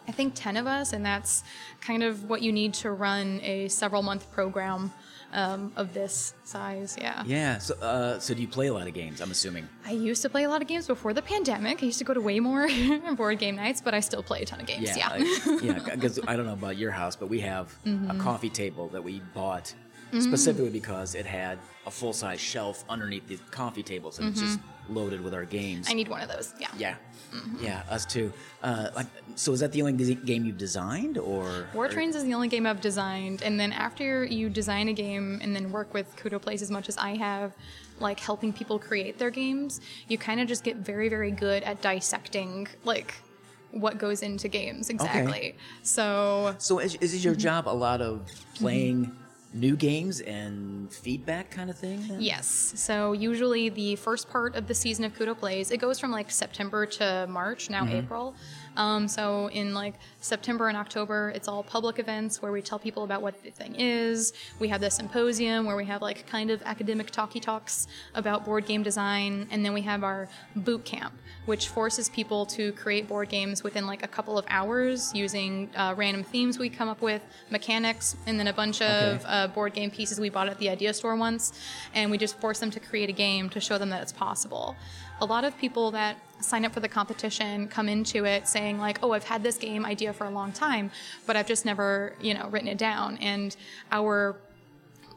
I 0.06 0.12
think 0.12 0.34
10 0.34 0.56
of 0.56 0.66
us, 0.66 0.92
and 0.92 1.04
that's 1.04 1.44
kind 1.80 2.02
of 2.02 2.28
what 2.28 2.42
you 2.42 2.52
need 2.52 2.74
to 2.74 2.90
run 2.90 3.40
a 3.42 3.68
several 3.68 4.02
month 4.02 4.30
program 4.32 4.92
um, 5.32 5.72
of 5.76 5.94
this 5.94 6.34
size. 6.44 6.96
Yeah. 7.00 7.22
Yeah. 7.26 7.58
So, 7.58 7.74
uh, 7.80 8.18
so 8.20 8.34
do 8.34 8.40
you 8.42 8.46
play 8.48 8.66
a 8.68 8.72
lot 8.74 8.86
of 8.86 8.94
games? 8.94 9.20
I'm 9.20 9.30
assuming. 9.30 9.66
I 9.86 9.92
used 9.92 10.22
to 10.22 10.28
play 10.28 10.44
a 10.44 10.48
lot 10.48 10.62
of 10.62 10.68
games 10.68 10.86
before 10.86 11.12
the 11.12 11.22
pandemic. 11.22 11.82
I 11.82 11.86
used 11.86 11.98
to 11.98 12.04
go 12.04 12.14
to 12.14 12.20
way 12.20 12.38
more 12.38 12.68
board 13.16 13.38
game 13.38 13.56
nights, 13.56 13.80
but 13.80 13.94
I 13.94 14.00
still 14.00 14.22
play 14.22 14.42
a 14.42 14.44
ton 14.44 14.60
of 14.60 14.66
games. 14.66 14.96
Yeah. 14.96 15.16
Yeah. 15.62 15.78
Because 15.94 16.20
I 16.28 16.36
don't 16.36 16.46
know 16.46 16.52
about 16.52 16.76
your 16.76 16.90
house, 16.92 17.16
but 17.16 17.28
we 17.28 17.40
have 17.40 17.74
Mm-hmm. 17.84 18.10
a 18.10 18.22
coffee 18.22 18.50
table 18.50 18.88
that 18.88 19.02
we 19.02 19.20
bought 19.34 19.74
specifically 20.20 20.70
because 20.70 21.16
it 21.16 21.26
had 21.26 21.58
a 21.86 21.90
full 21.90 22.12
size 22.12 22.38
shelf 22.40 22.84
underneath 22.88 23.26
the 23.26 23.36
coffee 23.50 23.82
tables, 23.82 24.20
and 24.20 24.28
it's 24.28 24.40
just 24.40 24.60
loaded 24.88 25.20
with 25.22 25.34
our 25.34 25.44
games. 25.44 25.86
Mm-hmm. 25.86 25.92
I 25.92 25.94
need 25.94 26.08
one 26.08 26.22
of 26.22 26.28
those. 26.28 26.52
Yeah. 26.60 26.68
yeah. 26.76 26.94
Yeah, 27.60 27.82
us 27.90 28.06
too. 28.06 28.32
Uh, 28.62 28.90
like, 28.94 29.06
so 29.34 29.50
is 29.52 29.58
that 29.58 29.72
the 29.72 29.82
only 29.82 29.92
d- 29.94 30.14
game 30.14 30.44
you've 30.44 30.56
designed, 30.56 31.18
or 31.18 31.66
War 31.74 31.86
or- 31.86 31.88
Trains 31.88 32.14
is 32.14 32.22
the 32.22 32.32
only 32.32 32.46
game 32.46 32.64
I've 32.64 32.80
designed, 32.80 33.42
and 33.42 33.58
then 33.58 33.72
after 33.72 34.24
you 34.24 34.48
design 34.48 34.86
a 34.86 34.92
game 34.92 35.40
and 35.42 35.54
then 35.54 35.72
work 35.72 35.92
with 35.92 36.14
CUDO 36.14 36.38
Plays 36.40 36.62
as 36.62 36.70
much 36.70 36.88
as 36.88 36.96
I 36.96 37.16
have, 37.16 37.52
like 37.98 38.20
helping 38.20 38.52
people 38.52 38.78
create 38.78 39.18
their 39.18 39.30
games, 39.30 39.80
you 40.06 40.16
kind 40.16 40.38
of 40.40 40.46
just 40.46 40.62
get 40.62 40.76
very, 40.76 41.08
very 41.08 41.32
good 41.32 41.64
at 41.64 41.82
dissecting 41.82 42.68
like 42.84 43.14
what 43.72 43.98
goes 43.98 44.22
into 44.22 44.46
games 44.46 44.88
exactly. 44.88 45.56
So 45.82 46.54
So 46.58 46.78
is, 46.78 46.94
is 46.96 47.14
Mm-hmm. 47.16 47.24
your 47.24 47.34
job 47.34 47.66
a 47.68 47.74
lot 47.74 48.00
of 48.00 48.28
playing 48.54 49.10
new 49.54 49.76
games 49.76 50.20
and 50.20 50.92
feedback 50.92 51.50
kind 51.50 51.70
of 51.70 51.78
thing? 51.78 52.04
then? 52.08 52.20
Yes. 52.20 52.72
So 52.76 53.12
usually 53.12 53.68
the 53.68 53.96
first 53.96 54.28
part 54.28 54.56
of 54.56 54.66
the 54.66 54.74
season 54.74 55.04
of 55.04 55.14
CUDO 55.14 55.38
Plays, 55.38 55.70
it 55.70 55.78
goes 55.78 55.98
from 56.00 56.10
like 56.10 56.30
September 56.30 56.84
to 56.86 57.26
March, 57.28 57.70
now 57.70 57.86
April. 57.88 58.34
Um, 58.76 59.06
so 59.06 59.48
in 59.50 59.72
like 59.72 59.94
September 60.20 60.66
and 60.68 60.76
October, 60.76 61.32
it's 61.34 61.46
all 61.46 61.62
public 61.62 62.00
events 62.00 62.42
where 62.42 62.50
we 62.50 62.60
tell 62.60 62.78
people 62.78 63.04
about 63.04 63.22
what 63.22 63.40
the 63.42 63.50
thing 63.50 63.76
is. 63.76 64.32
We 64.58 64.66
have 64.68 64.80
the 64.80 64.90
symposium 64.90 65.64
where 65.66 65.76
we 65.76 65.84
have 65.84 66.02
like 66.02 66.26
kind 66.26 66.50
of 66.50 66.60
academic 66.62 67.10
talky 67.12 67.38
talks 67.38 67.86
about 68.16 68.44
board 68.44 68.66
game 68.66 68.82
design, 68.82 69.46
and 69.52 69.64
then 69.64 69.72
we 69.72 69.82
have 69.82 70.02
our 70.02 70.28
boot 70.56 70.84
camp, 70.84 71.14
which 71.46 71.68
forces 71.68 72.08
people 72.08 72.46
to 72.46 72.72
create 72.72 73.06
board 73.06 73.28
games 73.28 73.62
within 73.62 73.86
like 73.86 74.02
a 74.02 74.08
couple 74.08 74.36
of 74.36 74.44
hours 74.48 75.14
using 75.14 75.70
uh, 75.76 75.94
random 75.96 76.24
themes 76.24 76.58
we 76.58 76.68
come 76.68 76.88
up 76.88 77.00
with, 77.00 77.22
mechanics, 77.50 78.16
and 78.26 78.40
then 78.40 78.48
a 78.48 78.52
bunch 78.52 78.82
of 78.82 79.24
Okay. 79.24 79.43
Board 79.48 79.74
game 79.74 79.90
pieces 79.90 80.20
we 80.20 80.28
bought 80.28 80.48
at 80.48 80.59
the 80.59 80.68
idea 80.68 80.94
store 80.94 81.16
once, 81.16 81.52
and 81.94 82.11
we 82.11 82.18
just 82.18 82.38
force 82.40 82.59
them 82.59 82.70
to 82.70 82.80
create 82.80 83.09
a 83.09 83.12
game 83.12 83.48
to 83.50 83.61
show 83.61 83.78
them 83.78 83.90
that 83.90 84.02
it's 84.02 84.12
possible. 84.12 84.76
A 85.20 85.24
lot 85.24 85.44
of 85.44 85.57
people 85.59 85.90
that 85.92 86.16
sign 86.40 86.64
up 86.64 86.72
for 86.72 86.80
the 86.80 86.88
competition 86.88 87.68
come 87.68 87.88
into 87.88 88.24
it 88.24 88.48
saying 88.48 88.78
like, 88.78 88.98
"Oh, 89.02 89.12
I've 89.12 89.24
had 89.24 89.42
this 89.42 89.57
game 89.57 89.87
idea 89.87 90.12
for 90.12 90.24
a 90.24 90.30
long 90.30 90.52
time, 90.52 90.90
but 91.26 91.37
I've 91.37 91.46
just 91.46 91.64
never, 91.64 92.14
you 92.20 92.35
know, 92.35 92.48
written 92.48 92.68
it 92.68 92.78
down." 92.78 93.18
And 93.18 93.57
our 93.92 94.37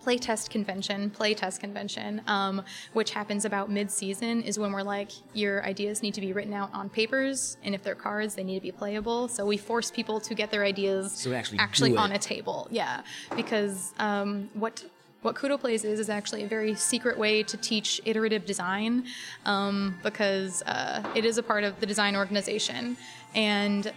playtest 0.08 0.50
convention, 0.50 1.10
playtest 1.10 1.60
convention, 1.60 2.22
um, 2.28 2.64
which 2.94 3.12
happens 3.12 3.44
about 3.44 3.70
mid-season, 3.70 4.42
is 4.42 4.58
when 4.58 4.72
we're 4.72 4.82
like, 4.82 5.12
your 5.34 5.66
ideas 5.66 6.02
need 6.02 6.14
to 6.14 6.22
be 6.22 6.32
written 6.32 6.54
out 6.54 6.70
on 6.74 6.90
papers, 6.90 7.58
and 7.64 7.76
if 7.76 7.84
they're 7.84 7.94
cards, 7.94 8.34
they 8.34 8.44
need 8.44 8.56
to 8.56 8.62
be 8.62 8.72
playable. 8.72 9.28
So 9.28 9.46
we 9.46 9.58
force 9.58 9.92
people 9.92 10.22
to 10.22 10.34
get 10.34 10.50
their 10.50 10.64
ideas 10.64 11.12
So 11.12 11.34
actually 11.34 11.60
actually 11.60 11.92
it. 11.92 11.98
on 11.98 12.14
a 12.14 12.18
table, 12.18 12.68
yeah, 12.72 13.02
because 13.36 13.94
um, 14.00 14.50
what 14.54 14.86
what 15.24 15.36
CUDO 15.36 15.60
Plays 15.60 15.84
is 15.84 16.00
is 16.00 16.10
actually 16.10 16.44
a 16.44 16.48
very 16.48 16.76
secret 16.76 17.18
way 17.18 17.44
to 17.44 17.58
teach 17.58 18.00
iterative 18.06 18.46
design, 18.46 19.06
um, 19.46 19.98
because 20.04 20.62
uh, 20.62 21.04
it 21.16 21.26
is 21.26 21.38
a 21.38 21.44
part 21.44 21.64
of 21.66 21.80
the 21.82 21.86
design 21.86 22.16
organization, 22.16 22.96
and 23.36 23.92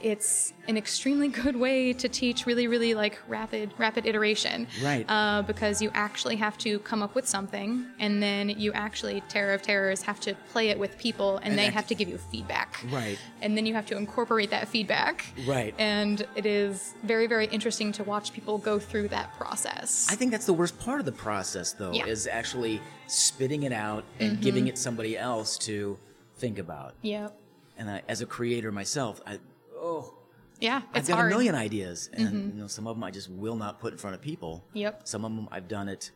it's 0.00 0.52
an 0.68 0.76
extremely 0.76 1.28
good 1.42 1.56
way 1.56 1.92
to 1.92 2.08
teach 2.08 2.46
really, 2.46 2.66
really 2.66 2.94
like 2.94 3.18
rapid, 3.28 3.72
rapid 3.78 4.06
iteration. 4.06 4.66
Right. 4.82 5.04
Uh, 5.08 5.42
because 5.42 5.82
you 5.82 5.90
actually 5.94 6.36
have 6.36 6.56
to 6.58 6.78
come 6.80 7.02
up 7.02 7.14
with 7.14 7.26
something, 7.28 7.86
and 7.98 8.22
then 8.22 8.48
you 8.48 8.72
actually, 8.72 9.20
Terror 9.28 9.54
of 9.54 9.62
Terrors, 9.62 10.02
have 10.02 10.20
to 10.20 10.34
play 10.52 10.68
it 10.68 10.78
with 10.78 10.96
people, 10.98 11.36
and, 11.38 11.48
And 11.50 11.58
they 11.58 11.66
act- 11.66 11.74
have 11.74 11.86
to 11.88 11.94
give 11.94 12.08
you 12.08 12.18
feedback. 12.18 12.84
Right. 12.90 13.18
And 13.42 13.56
then 13.56 13.66
you 13.66 13.74
have 13.74 13.86
to 13.86 13.96
incorporate 13.96 14.50
that 14.50 14.68
feedback. 14.68 15.26
Right. 15.46 15.74
And 15.78 16.26
it 16.36 16.46
is 16.46 16.94
very, 17.02 17.26
very 17.26 17.46
interesting 17.46 17.92
to 17.92 18.04
watch 18.04 18.32
people 18.32 18.58
go 18.58 18.78
through 18.78 19.08
that 19.08 19.36
process. 19.36 20.06
I 20.10 20.14
think 20.16 20.30
that's 20.30 20.46
the 20.46 20.52
worst 20.54 20.78
part 20.78 21.00
of 21.00 21.06
the 21.06 21.12
process, 21.12 21.72
though, 21.72 21.92
Yeah. 21.92 22.06
is 22.06 22.26
actually 22.26 22.80
spitting 23.06 23.64
it 23.64 23.72
out 23.72 24.04
and 24.18 24.40
giving 24.40 24.66
it 24.68 24.78
somebody 24.78 25.18
else 25.18 25.58
to 25.58 25.98
think 26.36 26.58
about. 26.58 26.94
yep. 27.02 27.36
And 27.76 27.90
I, 27.90 28.02
as 28.08 28.20
a 28.20 28.26
creator 28.26 28.70
myself, 28.70 29.22
I 29.26 29.38
oh, 29.80 30.14
Yeah, 30.60 30.82
I've 30.94 31.06
got 31.06 31.14
hard. 31.14 31.24
Mm-hmm. 31.24 31.26
a 31.26 31.28
million 31.36 31.54
ideas, 31.54 32.10
and 32.12 32.54
you 32.54 32.60
know, 32.60 32.66
some 32.66 32.86
of 32.86 32.96
them 32.96 33.04
I 33.04 33.10
just 33.10 33.30
will 33.30 33.56
not 33.56 33.80
put 33.80 33.92
in 33.92 33.98
front 33.98 34.14
of 34.14 34.20
people. 34.22 34.62
Yep. 34.74 35.02
Some 35.08 35.24
of 35.24 35.34
them 35.34 35.48
I've 35.50 35.68
done 35.68 35.88
it 35.88 36.10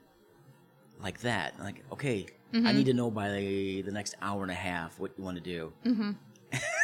like 1.02 1.20
that. 1.20 1.58
Like, 1.58 1.82
okay, 1.92 2.26
I 2.52 2.56
Mm-hmm. 2.56 2.76
need 2.76 2.86
to 2.86 2.92
know 2.94 3.10
by 3.10 3.30
the, 3.32 3.82
the 3.82 3.90
next 3.90 4.14
hour 4.22 4.42
and 4.42 4.50
a 4.50 4.54
half 4.54 5.00
what 5.00 5.10
you 5.18 5.24
want 5.24 5.36
to 5.36 5.42
do. 5.42 5.72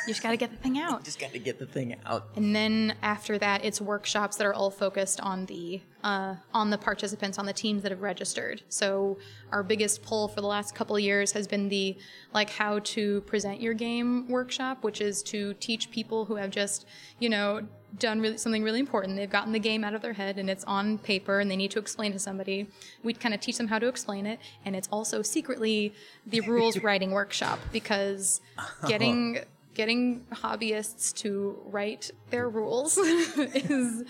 You 0.06 0.12
just 0.12 0.22
got 0.22 0.30
to 0.30 0.36
get 0.36 0.50
the 0.50 0.56
thing 0.56 0.78
out. 0.78 1.04
Just 1.04 1.18
got 1.18 1.32
to 1.32 1.38
get 1.38 1.58
the 1.58 1.66
thing 1.66 1.96
out. 2.06 2.28
And 2.36 2.54
then 2.54 2.94
after 3.02 3.38
that, 3.38 3.64
it's 3.64 3.80
workshops 3.80 4.36
that 4.36 4.46
are 4.46 4.54
all 4.54 4.70
focused 4.70 5.20
on 5.20 5.46
the 5.46 5.80
uh, 6.02 6.36
on 6.54 6.70
the 6.70 6.78
participants, 6.78 7.38
on 7.38 7.44
the 7.44 7.52
teams 7.52 7.82
that 7.82 7.92
have 7.92 8.00
registered. 8.00 8.62
So 8.68 9.18
our 9.52 9.62
biggest 9.62 10.02
pull 10.02 10.28
for 10.28 10.40
the 10.40 10.46
last 10.46 10.74
couple 10.74 10.96
of 10.96 11.02
years 11.02 11.32
has 11.32 11.46
been 11.46 11.68
the 11.68 11.98
like 12.32 12.50
how 12.50 12.78
to 12.78 13.20
present 13.22 13.60
your 13.60 13.74
game 13.74 14.26
workshop, 14.28 14.82
which 14.82 15.00
is 15.00 15.22
to 15.24 15.54
teach 15.54 15.90
people 15.90 16.24
who 16.24 16.36
have 16.36 16.50
just 16.50 16.86
you 17.18 17.28
know 17.28 17.66
done 17.98 18.20
really, 18.20 18.38
something 18.38 18.62
really 18.62 18.80
important. 18.80 19.16
They've 19.16 19.28
gotten 19.28 19.52
the 19.52 19.58
game 19.58 19.84
out 19.84 19.94
of 19.94 20.00
their 20.00 20.12
head 20.12 20.38
and 20.38 20.48
it's 20.48 20.64
on 20.64 20.98
paper, 20.98 21.40
and 21.40 21.50
they 21.50 21.56
need 21.56 21.70
to 21.72 21.78
explain 21.78 22.12
to 22.12 22.18
somebody. 22.18 22.68
We 23.02 23.12
kind 23.12 23.34
of 23.34 23.40
teach 23.40 23.58
them 23.58 23.68
how 23.68 23.78
to 23.78 23.88
explain 23.88 24.26
it, 24.26 24.38
and 24.64 24.74
it's 24.74 24.88
also 24.90 25.22
secretly 25.22 25.92
the 26.26 26.40
rules 26.40 26.78
writing 26.82 27.10
workshop 27.10 27.58
because 27.72 28.40
getting 28.86 29.40
getting 29.74 30.24
hobbyists 30.32 31.14
to 31.14 31.58
write 31.66 32.10
their 32.30 32.48
rules 32.48 32.98
is 32.98 34.04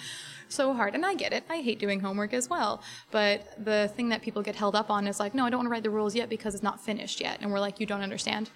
so 0.48 0.74
hard. 0.74 0.94
And 0.94 1.04
I 1.04 1.14
get 1.14 1.32
it. 1.32 1.44
I 1.48 1.60
hate 1.60 1.78
doing 1.78 2.00
homework 2.00 2.32
as 2.32 2.48
well. 2.48 2.82
But 3.10 3.52
the 3.62 3.90
thing 3.94 4.08
that 4.10 4.22
people 4.22 4.42
get 4.42 4.56
held 4.56 4.74
up 4.74 4.90
on 4.90 5.06
is 5.06 5.20
like, 5.20 5.34
no, 5.34 5.44
I 5.44 5.50
don't 5.50 5.58
want 5.58 5.66
to 5.66 5.70
write 5.70 5.82
the 5.82 5.90
rules 5.90 6.14
yet 6.14 6.28
because 6.28 6.54
it's 6.54 6.62
not 6.62 6.80
finished 6.80 7.20
yet. 7.20 7.38
And 7.40 7.52
we're 7.52 7.60
like, 7.60 7.80
you 7.80 7.86
don't 7.86 8.02
understand. 8.02 8.50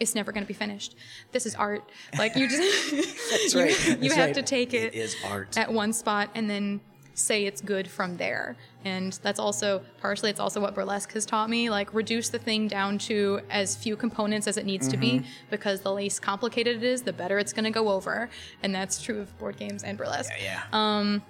It's 0.00 0.14
never 0.14 0.32
going 0.32 0.42
to 0.42 0.48
be 0.48 0.54
finished. 0.54 0.96
This 1.32 1.46
is 1.46 1.54
art. 1.54 1.88
Like 2.18 2.34
you 2.34 2.48
just 2.48 2.90
That's 3.30 3.54
you, 3.54 3.60
right. 3.60 4.02
you 4.02 4.10
have 4.10 4.26
right. 4.26 4.34
to 4.34 4.42
take 4.42 4.74
it, 4.74 4.94
It 4.94 5.16
at 5.56 5.72
one 5.72 5.92
spot 5.92 6.30
and 6.34 6.50
then 6.50 6.80
say 7.14 7.46
it's 7.46 7.60
good 7.60 7.88
from 7.88 8.16
there. 8.16 8.56
And 8.84 9.18
that's 9.22 9.38
also 9.38 9.82
partially 10.00 10.30
it's 10.30 10.40
also 10.40 10.60
what 10.60 10.74
burlesque 10.74 11.12
has 11.12 11.24
taught 11.24 11.48
me, 11.48 11.70
like 11.70 11.94
reduce 11.94 12.28
the 12.28 12.38
thing 12.38 12.68
down 12.68 12.98
to 12.98 13.40
as 13.50 13.76
few 13.76 13.96
components 13.96 14.46
as 14.46 14.56
it 14.56 14.66
needs 14.66 14.88
to 14.88 14.96
Mm-hmm. 14.96 15.18
be 15.18 15.26
because 15.50 15.80
the 15.80 15.92
less 15.92 16.18
complicated 16.20 16.76
it 16.76 16.82
is, 16.82 17.02
the 17.02 17.12
better 17.12 17.38
it's 17.38 17.52
going 17.52 17.64
to 17.64 17.70
go 17.70 17.88
over. 17.88 18.28
And 18.62 18.74
that's 18.74 19.00
true 19.02 19.20
of 19.20 19.38
board 19.38 19.56
games 19.56 19.84
and 19.84 19.96
burlesque. 19.96 20.32
Yeah. 20.42 20.62
Um, 20.72 21.22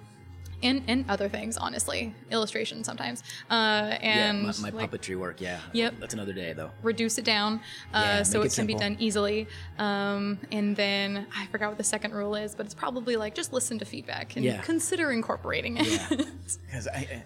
and 0.65 0.83
and 0.87 1.05
other 1.09 1.29
things, 1.29 1.57
honestly, 1.57 2.13
illustration 2.31 2.83
sometimes. 2.83 3.23
Uh, 3.49 3.97
and 4.01 4.39
yeah, 4.43 4.51
my, 4.61 4.71
my 4.71 4.77
like, 4.77 4.91
puppetry 4.91 5.17
work. 5.17 5.39
Yeah. 5.39 5.59
Yep. 5.73 5.95
That's 5.99 6.13
another 6.13 6.33
day, 6.33 6.53
though. 6.53 6.71
reduce 6.83 7.17
it 7.17 7.25
down 7.25 7.61
uh, 7.93 8.01
Yeah, 8.03 8.23
so 8.23 8.41
it 8.41 8.47
it 8.47 8.55
can 8.55 8.65
be 8.67 8.75
done 8.75 8.95
easily. 8.99 9.47
Um, 9.77 10.39
and 10.51 10.75
then 10.75 11.27
I 11.35 11.45
forgot 11.47 11.69
what 11.69 11.77
the 11.77 11.83
second 11.83 12.13
rule 12.13 12.35
is, 12.35 12.55
but 12.55 12.65
it's 12.65 12.75
probably 12.75 13.15
like 13.15 13.33
just 13.35 13.53
listen 13.53 13.79
to 13.79 13.85
feedback 13.85 14.35
and 14.35 14.43
Yeah. 14.43 14.61
consider 14.61 15.11
incorporating 15.11 15.77
it. 15.77 15.87
Yeah. 15.87 16.07
Because 16.65 16.87
I. 16.87 16.97
I 16.97 17.23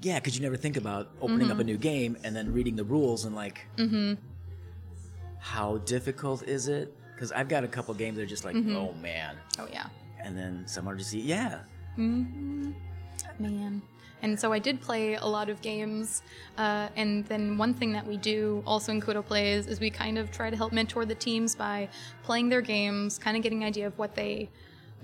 yeah, 0.00 0.18
because 0.20 0.36
you 0.36 0.42
never 0.42 0.56
think 0.56 0.76
about 0.76 1.10
opening 1.20 1.48
Mm-hmm. 1.48 1.52
up 1.52 1.58
a 1.58 1.64
new 1.64 1.76
game 1.76 2.16
and 2.22 2.34
then 2.36 2.52
reading 2.52 2.76
the 2.76 2.84
rules 2.84 3.24
and 3.24 3.34
like, 3.34 3.66
mm-hmm. 3.76 4.14
how 5.40 5.78
difficult 5.78 6.42
is 6.44 6.68
it? 6.68 6.94
Because 7.14 7.32
I've 7.32 7.48
got 7.48 7.64
a 7.64 7.68
couple 7.68 7.92
games 7.94 8.16
that 8.16 8.22
are 8.22 8.26
just 8.26 8.44
like, 8.44 8.54
Mm-hmm. 8.54 8.76
oh 8.76 8.92
man, 8.94 9.36
oh 9.58 9.66
yeah. 9.72 9.86
and 10.22 10.36
then 10.38 10.62
some 10.66 10.88
are 10.88 10.94
just 10.94 11.12
yeah, 11.14 11.60
Man. 11.98 13.82
And 14.22 14.38
so 14.38 14.52
I 14.52 14.58
did 14.58 14.80
play 14.80 15.14
a 15.14 15.24
lot 15.24 15.48
of 15.48 15.60
games. 15.60 16.22
Uh, 16.56 16.88
and 16.96 17.24
then 17.26 17.56
one 17.56 17.74
thing 17.74 17.92
that 17.92 18.06
we 18.06 18.16
do 18.16 18.62
also 18.66 18.92
in 18.92 19.00
CUDO 19.00 19.24
Plays 19.24 19.66
is 19.66 19.80
we 19.80 19.90
kind 19.90 20.18
of 20.18 20.30
try 20.30 20.50
to 20.50 20.56
help 20.56 20.72
mentor 20.72 21.04
the 21.04 21.14
teams 21.14 21.54
by 21.54 21.88
playing 22.24 22.48
their 22.48 22.60
games, 22.60 23.18
kind 23.18 23.36
of 23.36 23.42
getting 23.42 23.62
an 23.62 23.68
idea 23.68 23.86
of 23.86 23.96
what 23.98 24.14
they 24.14 24.48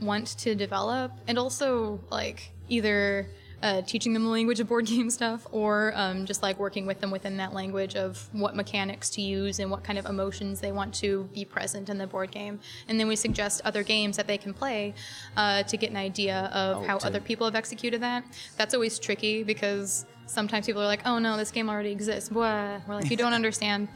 want 0.01 0.27
to 0.39 0.55
develop, 0.55 1.13
and 1.29 1.39
also 1.39 2.01
like 2.11 2.51
either 2.69 3.29
uh, 3.63 3.83
teaching 3.83 4.13
them 4.13 4.25
the 4.25 4.31
language 4.31 4.61
of 4.61 4.69
board 4.69 4.87
game 4.95 5.09
stuff 5.11 5.47
or 5.53 5.93
um, 5.95 6.27
just 6.27 6.43
like 6.43 6.59
working 6.59 6.87
with 6.87 7.01
them 7.01 7.11
within 7.11 7.37
that 7.39 7.53
language 7.53 7.95
of 7.97 8.29
what 8.33 8.55
mechanics 8.55 9.09
to 9.11 9.23
use 9.23 9.59
and 9.59 9.71
what 9.71 9.83
kind 9.85 9.99
of 9.99 10.07
emotions 10.07 10.61
they 10.61 10.73
want 10.73 10.93
to 10.95 11.29
be 11.35 11.45
present 11.45 11.89
in 11.89 11.97
the 11.99 12.07
board 12.07 12.31
game. 12.31 12.61
And 12.89 12.99
then 13.01 13.09
we 13.09 13.17
suggest 13.17 13.61
other 13.65 13.83
games 13.83 14.17
that 14.17 14.27
they 14.27 14.39
can 14.39 14.53
play 14.53 14.95
uh, 15.37 15.63
to 15.65 15.77
get 15.77 15.91
an 15.91 15.97
idea 15.97 16.51
of 16.53 16.77
Oh, 16.79 16.87
how 16.87 16.97
other 16.99 17.21
people 17.21 17.47
have 17.47 17.55
executed 17.55 18.01
that. 18.03 18.25
That's 18.57 18.75
always 18.75 18.99
tricky 18.99 19.43
because 19.45 20.05
sometimes 20.27 20.67
people 20.67 20.83
are 20.83 20.87
like, 20.87 21.03
oh 21.07 21.19
no, 21.19 21.37
this 21.37 21.51
game 21.51 21.69
already 21.71 21.91
exists. 21.93 22.29
Blah. 22.31 22.81
We're 22.87 22.95
like, 22.97 23.11
you 23.11 23.17
don't 23.17 23.33
understand. 23.41 23.89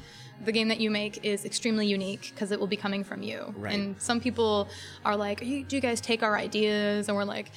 The 0.44 0.52
game 0.52 0.68
that 0.68 0.78
you 0.78 0.88
make 0.90 1.24
is 1.24 1.44
extremely 1.44 1.88
unique 1.88 2.30
because 2.32 2.52
it 2.52 2.60
will 2.60 2.68
be 2.68 2.76
coming 2.76 3.02
from 3.02 3.24
you. 3.24 3.52
Right. 3.56 3.74
And 3.74 4.00
some 4.00 4.20
people 4.20 4.68
are 5.04 5.16
like, 5.16 5.42
"You- 5.42 5.64
do 5.64 5.74
you 5.74 5.82
guys 5.82 6.00
take 6.00 6.22
our 6.22 6.36
ideas? 6.38 7.08
And 7.08 7.16
we're 7.16 7.24
like, 7.24 7.50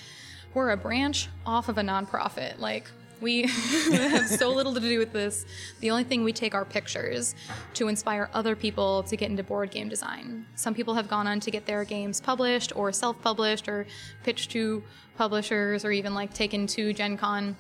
we're 0.54 0.72
a 0.72 0.78
branch 0.78 1.30
off 1.46 1.70
of 1.70 1.78
a 1.78 1.82
nonprofit. 1.82 2.60
Like, 2.60 2.90
we 3.22 3.44
have 3.92 4.28
so 4.28 4.50
little 4.52 4.74
to 4.74 4.80
do 4.80 4.98
with 4.98 5.14
this. 5.14 5.46
The 5.80 5.92
only 5.92 6.04
thing 6.04 6.24
we 6.24 6.34
take 6.34 6.56
are 6.56 6.66
pictures 6.66 7.36
to 7.76 7.88
inspire 7.88 8.30
other 8.34 8.56
people 8.56 9.04
to 9.04 9.16
get 9.16 9.30
into 9.30 9.44
board 9.44 9.70
game 9.72 9.90
design. 9.90 10.46
Some 10.56 10.74
people 10.74 10.96
have 10.96 11.08
gone 11.08 11.28
on 11.28 11.40
to 11.42 11.52
get 11.52 11.66
their 11.68 11.84
games 11.86 12.20
published 12.20 12.74
or 12.76 12.92
self 12.92 13.22
published 13.22 13.68
or 13.68 13.86
pitched 14.24 14.50
to 14.52 14.84
publishers 15.18 15.86
or 15.86 15.92
even 15.92 16.16
like 16.16 16.34
taken 16.34 16.66
to 16.68 16.94
Gen 16.94 17.16
Con 17.16 17.56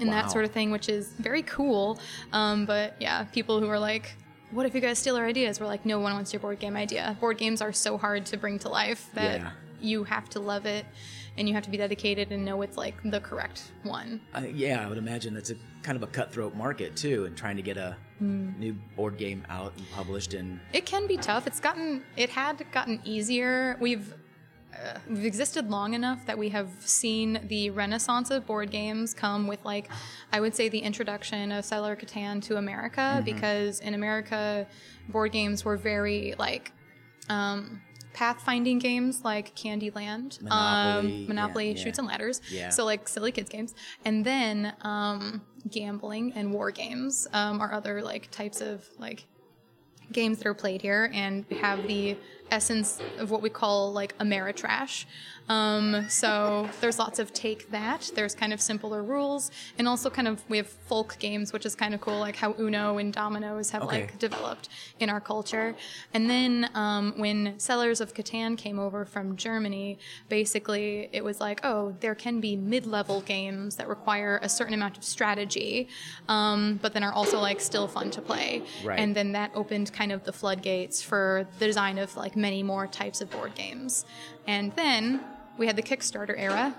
and 0.00 0.08
Wow. 0.10 0.14
that 0.22 0.30
sort 0.32 0.44
of 0.44 0.50
thing, 0.50 0.70
which 0.72 0.88
is 0.88 1.12
very 1.18 1.42
cool. 1.42 1.98
Um, 2.32 2.66
but 2.66 2.96
yeah, 2.98 3.24
people 3.24 3.60
who 3.60 3.68
are 3.68 3.78
like, 3.78 4.16
what 4.50 4.66
if 4.66 4.74
you 4.74 4.80
guys 4.80 4.98
steal 4.98 5.14
our 5.16 5.26
ideas? 5.26 5.60
We're 5.60 5.66
like, 5.66 5.86
no 5.86 6.00
one 6.00 6.12
wants 6.14 6.32
your 6.32 6.40
board 6.40 6.58
game 6.58 6.74
idea. 6.76 7.16
Board 7.20 7.38
games 7.38 7.60
are 7.62 7.72
so 7.72 7.98
hard 7.98 8.26
to 8.26 8.36
bring 8.36 8.58
to 8.60 8.68
life 8.68 9.08
that 9.14 9.40
Yeah. 9.40 9.50
you 9.80 10.04
have 10.04 10.28
to 10.30 10.40
love 10.40 10.66
it 10.66 10.84
and 11.38 11.48
you 11.48 11.54
have 11.54 11.62
to 11.64 11.70
be 11.70 11.76
dedicated 11.78 12.32
and 12.32 12.44
know 12.44 12.60
it's 12.62 12.76
like 12.76 12.94
the 13.04 13.20
correct 13.20 13.70
one. 13.84 14.20
Uh, 14.34 14.40
yeah, 14.52 14.84
I 14.84 14.88
would 14.88 14.98
imagine 14.98 15.32
that's 15.34 15.50
a 15.50 15.56
kind 15.82 15.96
of 15.96 16.02
a 16.02 16.08
cutthroat 16.08 16.54
market 16.54 16.96
too, 16.96 17.24
and 17.26 17.36
trying 17.36 17.56
to 17.56 17.62
get 17.62 17.76
a 17.78 17.96
Hmm. 18.18 18.50
new 18.58 18.72
board 18.96 19.16
game 19.16 19.44
out 19.48 19.72
and 19.76 19.88
published 19.92 20.34
and 20.34 20.58
It 20.72 20.84
can 20.86 21.06
be 21.06 21.16
tough. 21.16 21.46
It's 21.46 21.60
gotten, 21.60 22.02
it 22.16 22.30
had 22.30 22.66
gotten 22.72 23.00
easier. 23.04 23.76
We've, 23.80 24.12
uh, 24.74 24.98
we've 25.08 25.24
existed 25.24 25.70
long 25.70 25.94
enough 25.94 26.26
that 26.26 26.36
we 26.36 26.48
have 26.48 26.68
seen 26.80 27.38
the 27.46 27.70
renaissance 27.70 28.32
of 28.32 28.44
board 28.44 28.72
games 28.72 29.14
come 29.14 29.46
with 29.46 29.64
like, 29.64 29.88
I 30.32 30.40
would 30.40 30.52
say 30.56 30.68
the 30.68 30.80
introduction 30.80 31.52
of 31.52 31.64
Settler 31.64 31.94
Catan 31.94 32.42
to 32.46 32.56
America 32.56 33.22
because 33.24 33.78
in 33.78 33.94
America, 33.94 34.66
board 35.08 35.30
games 35.30 35.64
were 35.64 35.76
very 35.76 36.34
like, 36.40 36.72
um, 37.28 37.80
pathfinding 38.18 38.80
games 38.80 39.24
like 39.24 39.54
Candyland, 39.54 40.42
Monopoly, 40.42 41.22
um, 41.22 41.26
Monopoly, 41.28 41.68
yeah, 41.68 41.76
yeah. 41.76 41.84
Chutes 41.84 41.98
and 41.98 42.08
Ladders. 42.08 42.40
Yeah. 42.50 42.70
So 42.70 42.84
like 42.84 43.06
silly 43.06 43.30
kids 43.30 43.48
games, 43.48 43.74
and 44.04 44.24
then 44.24 44.74
um, 44.82 45.42
gambling 45.70 46.32
and 46.34 46.52
war 46.52 46.70
games 46.70 47.28
um, 47.32 47.60
are 47.60 47.72
other 47.72 48.02
like 48.02 48.30
types 48.30 48.60
of 48.60 48.84
like 48.98 49.24
games 50.10 50.38
that 50.38 50.46
are 50.46 50.54
played 50.54 50.82
here 50.82 51.10
and 51.14 51.44
have 51.60 51.86
the 51.86 52.16
essence 52.50 53.00
of 53.18 53.30
what 53.30 53.42
we 53.42 53.50
call 53.50 53.92
like 53.92 54.16
Ameritrash. 54.18 55.04
Um, 55.48 56.06
so 56.08 56.68
there's 56.80 56.98
lots 56.98 57.18
of 57.18 57.32
take 57.32 57.70
that. 57.70 58.10
There's 58.14 58.34
kind 58.34 58.52
of 58.52 58.60
simpler 58.60 59.02
rules, 59.02 59.50
and 59.78 59.88
also 59.88 60.10
kind 60.10 60.28
of 60.28 60.42
we 60.48 60.56
have 60.58 60.66
folk 60.68 61.16
games, 61.18 61.52
which 61.52 61.64
is 61.64 61.74
kind 61.74 61.94
of 61.94 62.00
cool, 62.00 62.18
like 62.18 62.36
how 62.36 62.54
Uno 62.58 62.98
and 62.98 63.12
Dominoes 63.12 63.70
have 63.70 63.82
Okay. 63.82 64.02
like 64.02 64.18
developed 64.18 64.68
in 65.00 65.08
our 65.08 65.20
culture. 65.20 65.74
And 66.12 66.28
then 66.28 66.68
um, 66.74 67.14
when 67.16 67.54
Settlers 67.58 68.00
of 68.00 68.14
Catan 68.14 68.56
came 68.58 68.78
over 68.78 69.04
from 69.04 69.36
Germany, 69.36 69.98
basically 70.28 71.08
it 71.12 71.24
was 71.24 71.40
like, 71.40 71.60
oh, 71.64 71.94
there 72.00 72.14
can 72.14 72.40
be 72.40 72.56
mid-level 72.56 73.22
games 73.22 73.76
that 73.76 73.88
require 73.88 74.38
a 74.42 74.48
certain 74.48 74.74
amount 74.74 74.98
of 74.98 75.04
strategy, 75.04 75.88
um, 76.28 76.78
but 76.82 76.92
then 76.92 77.02
are 77.02 77.12
also 77.12 77.38
like 77.40 77.60
still 77.60 77.88
fun 77.88 78.10
to 78.10 78.20
play. 78.20 78.62
Right. 78.84 78.98
And 78.98 79.14
then 79.14 79.32
that 79.32 79.50
opened 79.54 79.92
kind 79.92 80.12
of 80.12 80.24
the 80.24 80.32
floodgates 80.32 81.02
for 81.02 81.46
the 81.58 81.66
design 81.66 81.98
of 81.98 82.16
like 82.16 82.36
many 82.36 82.62
more 82.62 82.86
types 82.86 83.20
of 83.20 83.30
board 83.30 83.54
games. 83.54 84.04
And 84.46 84.74
then 84.76 85.20
we 85.58 85.66
had 85.66 85.76
the 85.76 85.82
Kickstarter 85.82 86.34
era, 86.38 86.74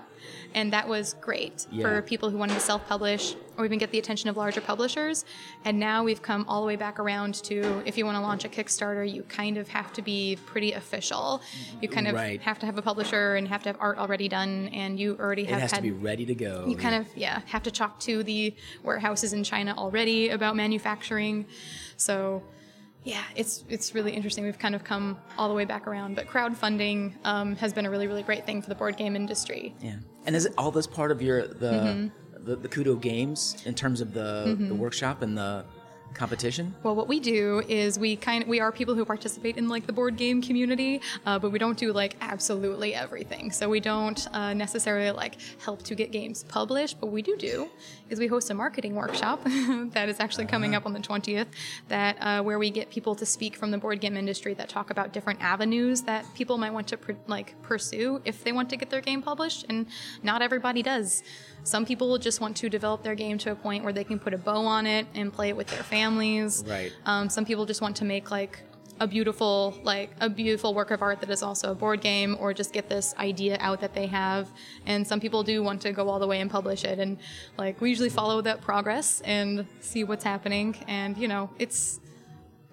and 0.54 0.72
that 0.72 0.88
was 0.88 1.14
great 1.20 1.66
Yeah. 1.70 1.82
for 1.84 2.02
people 2.02 2.30
who 2.30 2.38
wanted 2.38 2.54
to 2.54 2.60
self-publish 2.60 3.36
or 3.58 3.64
even 3.66 3.78
get 3.78 3.90
the 3.90 3.98
attention 3.98 4.30
of 4.30 4.36
larger 4.38 4.60
publishers. 4.62 5.24
And 5.64 5.78
now 5.78 6.02
we've 6.02 6.22
come 6.22 6.44
all 6.48 6.62
the 6.62 6.66
way 6.66 6.76
back 6.76 6.98
around 6.98 7.34
to 7.44 7.82
if 7.84 7.98
you 7.98 8.06
want 8.06 8.16
to 8.16 8.20
launch 8.22 8.44
a 8.44 8.48
Kickstarter, 8.48 9.04
you 9.10 9.22
kind 9.24 9.58
of 9.58 9.68
have 9.68 9.92
to 9.92 10.02
be 10.02 10.38
pretty 10.46 10.72
official. 10.72 11.42
You 11.82 11.88
kind 11.88 12.08
of 12.08 12.14
Right. 12.14 12.40
have 12.40 12.58
to 12.60 12.66
have 12.66 12.78
a 12.78 12.82
publisher 12.82 13.36
and 13.36 13.46
have 13.48 13.62
to 13.64 13.68
have 13.68 13.76
art 13.80 13.98
already 13.98 14.28
done, 14.28 14.68
and 14.72 14.98
you 14.98 15.16
already 15.20 15.42
It 15.42 15.50
have 15.50 15.60
has 15.60 15.70
had 15.72 15.76
to 15.78 15.82
be 15.82 15.90
ready 15.90 16.24
to 16.24 16.34
go. 16.34 16.64
you 16.66 16.76
kind 16.76 16.94
of 16.94 17.06
yeah 17.14 17.40
have 17.46 17.62
to 17.64 17.70
talk 17.70 18.00
to 18.00 18.22
the 18.22 18.54
warehouses 18.82 19.32
in 19.34 19.44
China 19.44 19.74
already 19.76 20.30
about 20.30 20.56
manufacturing. 20.56 21.44
So 21.96 22.42
yeah, 23.04 23.22
it's 23.34 23.64
it's 23.68 23.94
really 23.94 24.12
interesting. 24.12 24.44
We've 24.44 24.58
kind 24.58 24.74
of 24.74 24.84
come 24.84 25.18
all 25.38 25.48
the 25.48 25.54
way 25.54 25.64
back 25.64 25.86
around, 25.86 26.16
but 26.16 26.26
crowdfunding 26.26 27.14
um, 27.24 27.56
has 27.56 27.72
been 27.72 27.86
a 27.86 27.90
really 27.90 28.06
really 28.06 28.22
great 28.22 28.44
thing 28.46 28.60
for 28.62 28.68
the 28.68 28.74
board 28.74 28.96
game 28.96 29.16
industry. 29.16 29.74
Yeah. 29.80 29.96
And 30.26 30.36
is 30.36 30.44
it 30.46 30.54
all 30.58 30.70
this 30.70 30.86
part 30.86 31.10
of 31.10 31.22
your 31.22 31.46
the 31.46 31.70
Mm-hmm. 31.70 32.44
the, 32.44 32.56
the 32.56 32.68
CUDO 32.68 33.00
games 33.00 33.62
in 33.64 33.74
terms 33.74 34.00
of 34.00 34.12
the 34.12 34.56
the 34.58 34.74
workshop 34.74 35.22
and 35.22 35.36
the 35.36 35.64
competition? 36.14 36.74
Well, 36.82 36.94
what 36.94 37.08
we 37.08 37.20
do 37.20 37.62
is 37.68 37.98
we 37.98 38.16
kind 38.16 38.42
of, 38.42 38.48
we 38.48 38.60
are 38.60 38.72
people 38.72 38.94
who 38.94 39.04
participate 39.04 39.56
in 39.56 39.68
like 39.68 39.86
the 39.86 39.92
board 39.92 40.16
game 40.16 40.42
community, 40.42 41.00
uh, 41.26 41.38
but 41.38 41.50
we 41.50 41.58
don't 41.58 41.78
do 41.78 41.92
like 41.92 42.16
absolutely 42.20 42.94
everything. 42.94 43.50
So 43.50 43.68
we 43.68 43.80
don't 43.80 44.26
uh, 44.34 44.54
necessarily 44.54 45.10
like 45.10 45.36
help 45.62 45.82
to 45.84 45.94
get 45.94 46.10
games 46.10 46.44
published, 46.44 47.00
but 47.00 47.06
we 47.06 47.22
do 47.22 47.36
do 47.36 47.70
is 48.08 48.18
we 48.18 48.26
host 48.26 48.50
a 48.50 48.54
marketing 48.54 48.94
workshop 48.94 49.42
that 49.44 50.08
is 50.08 50.20
actually 50.20 50.46
coming 50.46 50.74
up 50.74 50.84
on 50.84 50.92
the 50.92 50.98
20th 50.98 51.46
that 51.88 52.16
uh, 52.20 52.42
where 52.42 52.58
we 52.58 52.70
get 52.70 52.90
people 52.90 53.14
to 53.14 53.24
speak 53.24 53.56
from 53.56 53.70
the 53.70 53.78
board 53.78 54.00
game 54.00 54.16
industry 54.16 54.52
that 54.54 54.68
talk 54.68 54.90
about 54.90 55.12
different 55.12 55.40
avenues 55.40 56.02
that 56.02 56.24
people 56.34 56.58
might 56.58 56.72
want 56.72 56.88
to 56.88 56.96
pr- 56.96 57.12
like 57.28 57.54
pursue 57.62 58.20
if 58.24 58.42
they 58.42 58.52
want 58.52 58.68
to 58.68 58.76
get 58.76 58.90
their 58.90 59.00
game 59.00 59.22
published 59.22 59.64
and 59.68 59.86
not 60.22 60.42
everybody 60.42 60.82
does. 60.82 61.22
Some 61.62 61.84
people 61.84 62.16
just 62.18 62.40
want 62.40 62.56
to 62.58 62.68
develop 62.68 63.02
their 63.02 63.14
game 63.14 63.38
to 63.38 63.52
a 63.52 63.54
point 63.54 63.84
where 63.84 63.92
they 63.92 64.04
can 64.04 64.18
put 64.18 64.34
a 64.34 64.38
bow 64.38 64.64
on 64.64 64.86
it 64.86 65.06
and 65.14 65.32
play 65.32 65.50
it 65.50 65.56
with 65.56 65.66
their 65.68 65.82
families. 66.00 66.64
Right. 66.66 66.92
Um, 67.06 67.28
some 67.28 67.44
people 67.44 67.66
just 67.66 67.80
want 67.80 67.96
to 67.96 68.04
make 68.04 68.30
like 68.30 68.54
a 69.00 69.06
beautiful 69.06 69.74
like 69.82 70.10
a 70.20 70.28
beautiful 70.28 70.74
work 70.74 70.90
of 70.90 71.00
art 71.00 71.20
that 71.20 71.30
is 71.30 71.42
also 71.42 71.72
a 71.72 71.74
board 71.74 72.02
game 72.02 72.36
or 72.38 72.52
just 72.52 72.70
get 72.74 72.88
this 72.88 73.14
idea 73.18 73.56
out 73.60 73.80
that 73.80 73.94
they 73.94 74.06
have 74.06 74.50
and 74.84 75.06
some 75.06 75.18
people 75.18 75.42
do 75.42 75.62
want 75.62 75.80
to 75.80 75.90
go 75.90 76.06
all 76.10 76.18
the 76.18 76.26
way 76.26 76.38
and 76.40 76.50
publish 76.50 76.84
it 76.84 76.98
and 76.98 77.16
like 77.56 77.80
we 77.80 77.88
usually 77.88 78.10
follow 78.10 78.42
that 78.42 78.60
progress 78.60 79.22
and 79.22 79.66
see 79.80 80.04
what's 80.04 80.22
happening 80.22 80.76
and 80.86 81.16
you 81.16 81.28
know 81.28 81.48
it's 81.58 81.98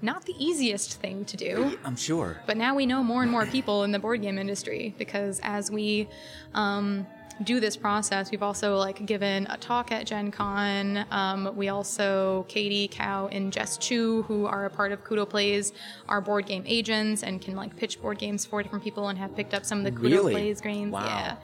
not 0.01 0.25
the 0.25 0.35
easiest 0.37 0.99
thing 0.99 1.23
to 1.23 1.37
do 1.37 1.77
I'm 1.85 1.95
sure. 1.95 2.41
but 2.45 2.57
now 2.57 2.75
we 2.75 2.85
know 2.85 3.01
more 3.03 3.23
and 3.23 3.31
more 3.31 3.45
people 3.45 3.85
in 3.85 3.93
the 3.93 3.99
board 3.99 4.21
game 4.21 4.37
industry 4.37 4.93
because 4.97 5.39
as 5.43 5.71
we 5.71 6.09
um, 6.53 7.07
do 7.43 7.59
this 7.59 7.77
process, 7.77 8.31
we've 8.31 8.43
also 8.43 8.77
like 8.77 9.05
given 9.05 9.47
a 9.49 9.57
talk 9.57 9.91
at 9.91 10.05
Gen 10.05 10.31
Con. 10.31 11.05
Um, 11.11 11.55
we 11.55 11.69
also 11.69 12.45
Katie, 12.47 12.87
Cow, 12.87 13.27
and 13.27 13.51
Jess 13.53 13.77
Chu, 13.77 14.23
who 14.23 14.45
are 14.45 14.65
a 14.65 14.69
part 14.69 14.91
of 14.91 15.03
CUDO 15.03 15.29
Plays, 15.29 15.73
are 16.09 16.21
board 16.21 16.45
game 16.45 16.63
agents 16.65 17.23
and 17.23 17.41
can 17.41 17.55
like 17.55 17.75
pitch 17.75 18.01
board 18.01 18.17
games 18.17 18.45
for 18.45 18.61
different 18.63 18.83
people 18.83 19.09
and 19.09 19.17
have 19.19 19.35
picked 19.35 19.53
up 19.53 19.65
some 19.65 19.79
of 19.79 19.83
the 19.85 19.91
CUDO 19.91 20.11
Really? 20.11 20.33
Plays 20.33 20.61
games. 20.61 20.91
Wow. 20.91 21.05
Yeah, 21.05 21.35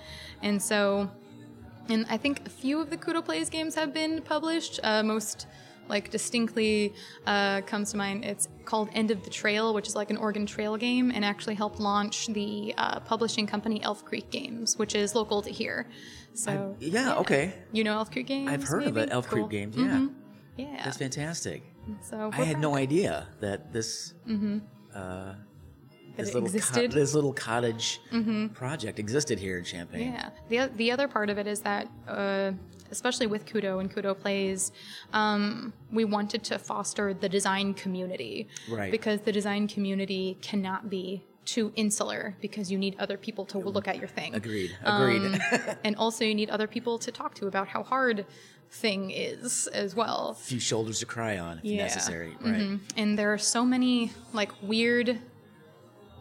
and 0.41 0.61
so 0.61 1.09
and 1.89 2.05
I 2.09 2.17
think 2.17 2.45
a 2.45 2.49
few 2.49 2.79
of 2.79 2.89
the 2.89 2.97
CUDO 2.97 3.23
Plays 3.25 3.49
games 3.49 3.75
have 3.75 3.93
been 3.93 4.21
published. 4.21 4.79
Uh, 4.83 5.03
most 5.03 5.47
like 5.88 6.09
distinctly 6.09 6.93
uh, 7.25 7.61
comes 7.61 7.91
to 7.91 7.97
mind. 7.97 8.25
It's 8.25 8.47
called 8.65 8.89
End 8.93 9.11
of 9.11 9.23
the 9.23 9.29
Trail, 9.29 9.73
which 9.73 9.88
is 9.88 9.95
like 9.95 10.09
an 10.09 10.17
Oregon 10.17 10.45
Trail 10.45 10.77
game, 10.77 11.11
and 11.11 11.23
actually 11.25 11.55
helped 11.55 11.79
launch 11.79 12.27
the 12.27 12.73
uh, 12.77 12.99
publishing 13.01 13.45
company 13.47 13.81
Elf 13.84 14.03
Creek 14.05 14.29
Games, 14.31 14.77
which 14.77 14.95
is 14.95 15.15
local 15.15 15.41
to 15.41 15.51
here. 15.51 15.88
So 16.34 16.75
Yeah, 16.79 17.15
okay. 17.17 17.53
you 17.71 17.84
know 17.84 17.93
Elf 17.97 18.11
Creek 18.11 18.27
Games. 18.27 18.49
I've 18.49 18.63
heard 18.63 18.84
of 18.84 18.97
it, 18.97 19.09
Elf 19.11 19.27
Cool. 19.27 19.47
Creek 19.47 19.51
Games. 19.51 19.75
Yeah. 19.77 20.07
Yeah. 20.55 20.84
That's 20.86 20.97
fantastic. 20.97 21.63
So 22.01 22.29
I 22.34 22.43
had 22.43 22.59
no 22.59 22.75
idea 22.75 23.27
that 23.41 23.73
this 23.73 24.13
That 24.93 25.36
this 26.15 26.29
it 26.29 26.36
little 26.36 26.59
co- 26.59 26.88
this 26.88 27.13
little 27.15 27.34
cottage 27.34 27.99
project 28.53 28.99
existed 28.99 29.39
here 29.39 29.57
in 29.57 29.63
Champaign. 29.63 30.13
Yeah. 30.13 30.29
The, 30.67 30.71
the 30.75 30.91
other 30.91 31.07
part 31.07 31.29
of 31.29 31.38
it 31.39 31.47
is 31.47 31.61
that, 31.61 31.88
uh, 32.07 32.51
especially 32.93 33.27
with 33.27 33.45
CUDO 33.45 33.79
and 33.81 33.91
CUDO 33.93 34.13
Plays, 34.23 34.71
um, 35.13 35.73
we 35.91 36.05
wanted 36.05 36.43
to 36.49 36.57
foster 36.59 37.13
the 37.13 37.27
design 37.27 37.73
community. 37.73 38.47
Right. 38.69 38.91
Because 38.91 39.19
the 39.21 39.31
design 39.39 39.67
community 39.67 40.37
cannot 40.41 40.89
be 40.89 41.23
too 41.45 41.73
insular 41.75 42.37
because 42.39 42.71
you 42.71 42.77
need 42.77 42.95
other 42.99 43.17
people 43.17 43.45
to 43.53 43.57
look 43.57 43.87
at 43.87 43.97
your 43.97 44.07
thing. 44.07 44.33
Agreed. 44.33 44.71
Agreed. 44.83 45.23
Um, 45.25 45.75
and 45.83 45.93
also 45.97 46.23
you 46.23 46.35
need 46.35 46.49
other 46.49 46.67
people 46.67 46.97
to 46.99 47.11
talk 47.11 47.31
to 47.39 47.47
about 47.47 47.67
how 47.67 47.83
hard 47.83 48.25
thing 48.71 49.11
is 49.11 49.67
as 49.67 49.93
well. 49.93 50.37
A 50.39 50.41
few 50.41 50.59
shoulders 50.59 50.99
to 50.99 51.05
cry 51.05 51.37
on 51.37 51.57
if 51.59 51.65
Yeah. 51.65 51.83
necessary. 51.83 52.31
Right. 52.41 52.61
Mhm. 52.61 52.79
And 52.95 53.19
there 53.19 53.33
are 53.33 53.37
so 53.55 53.65
many 53.65 54.11
like 54.31 54.51
weird 54.61 55.19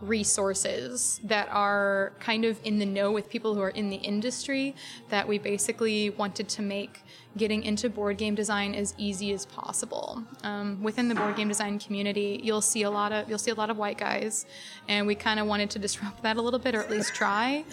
resources 0.02 1.20
that 1.22 1.48
are 1.50 2.12
kind 2.18 2.44
of 2.44 2.58
in 2.64 2.78
the 2.78 2.84
know 2.84 3.12
with 3.12 3.30
people 3.30 3.54
who 3.54 3.60
are 3.60 3.70
in 3.70 3.88
the 3.88 3.96
industry 3.96 4.74
that 5.08 5.26
we 5.26 5.38
basically 5.38 6.10
wanted 6.10 6.48
to 6.48 6.60
make 6.60 7.02
getting 7.36 7.62
into 7.62 7.88
board 7.88 8.18
game 8.18 8.34
design 8.34 8.74
as 8.74 8.94
easy 8.98 9.32
as 9.32 9.46
possible. 9.46 10.22
Um, 10.42 10.82
within 10.82 11.08
the 11.08 11.14
board 11.14 11.36
game 11.36 11.48
design 11.48 11.78
community, 11.78 12.40
you'll 12.42 12.60
see 12.60 12.82
a 12.82 12.90
lot 12.90 13.12
of 13.12 13.28
you'll 13.28 13.38
see 13.38 13.52
a 13.52 13.54
lot 13.54 13.70
of 13.70 13.78
white 13.78 13.96
guys, 13.96 14.44
and 14.88 15.06
we 15.06 15.14
kind 15.14 15.38
of 15.40 15.46
wanted 15.46 15.70
to 15.70 15.78
disrupt 15.78 16.22
that 16.22 16.36
a 16.36 16.42
little 16.42 16.58
bit, 16.58 16.74
or 16.74 16.80
at 16.80 16.90
least 16.90 17.14
try. 17.14 17.64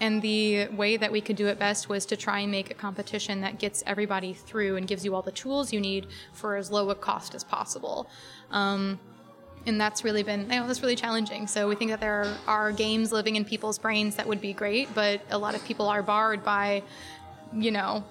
And 0.00 0.20
the 0.20 0.66
way 0.68 0.96
that 0.96 1.12
we 1.12 1.20
could 1.20 1.36
do 1.36 1.46
it 1.46 1.58
best 1.58 1.88
was 1.88 2.04
to 2.06 2.16
try 2.16 2.40
and 2.40 2.50
make 2.50 2.70
a 2.70 2.74
competition 2.74 3.42
that 3.42 3.60
gets 3.60 3.84
everybody 3.86 4.32
through 4.32 4.76
and 4.76 4.88
gives 4.88 5.04
you 5.04 5.14
all 5.14 5.22
the 5.22 5.30
tools 5.30 5.72
you 5.72 5.80
need 5.80 6.08
for 6.32 6.56
as 6.56 6.70
low 6.72 6.90
a 6.90 6.96
cost 6.96 7.34
as 7.34 7.44
possible. 7.44 8.10
Um, 8.50 8.98
and 9.66 9.80
that's 9.80 10.04
really 10.04 10.22
been, 10.22 10.42
you 10.42 10.46
know, 10.60 10.66
that's 10.66 10.82
really 10.82 10.96
challenging. 10.96 11.46
So 11.46 11.68
we 11.68 11.74
think 11.74 11.90
that 11.90 12.00
there 12.00 12.26
are 12.46 12.72
games 12.72 13.12
living 13.12 13.36
in 13.36 13.44
people's 13.44 13.78
brains 13.78 14.16
that 14.16 14.26
would 14.26 14.40
be 14.40 14.52
great, 14.52 14.94
but 14.94 15.20
a 15.30 15.38
lot 15.38 15.54
of 15.54 15.64
people 15.64 15.88
are 15.88 16.02
barred 16.02 16.44
by, 16.44 16.82
you 17.52 17.70
know, 17.70 18.04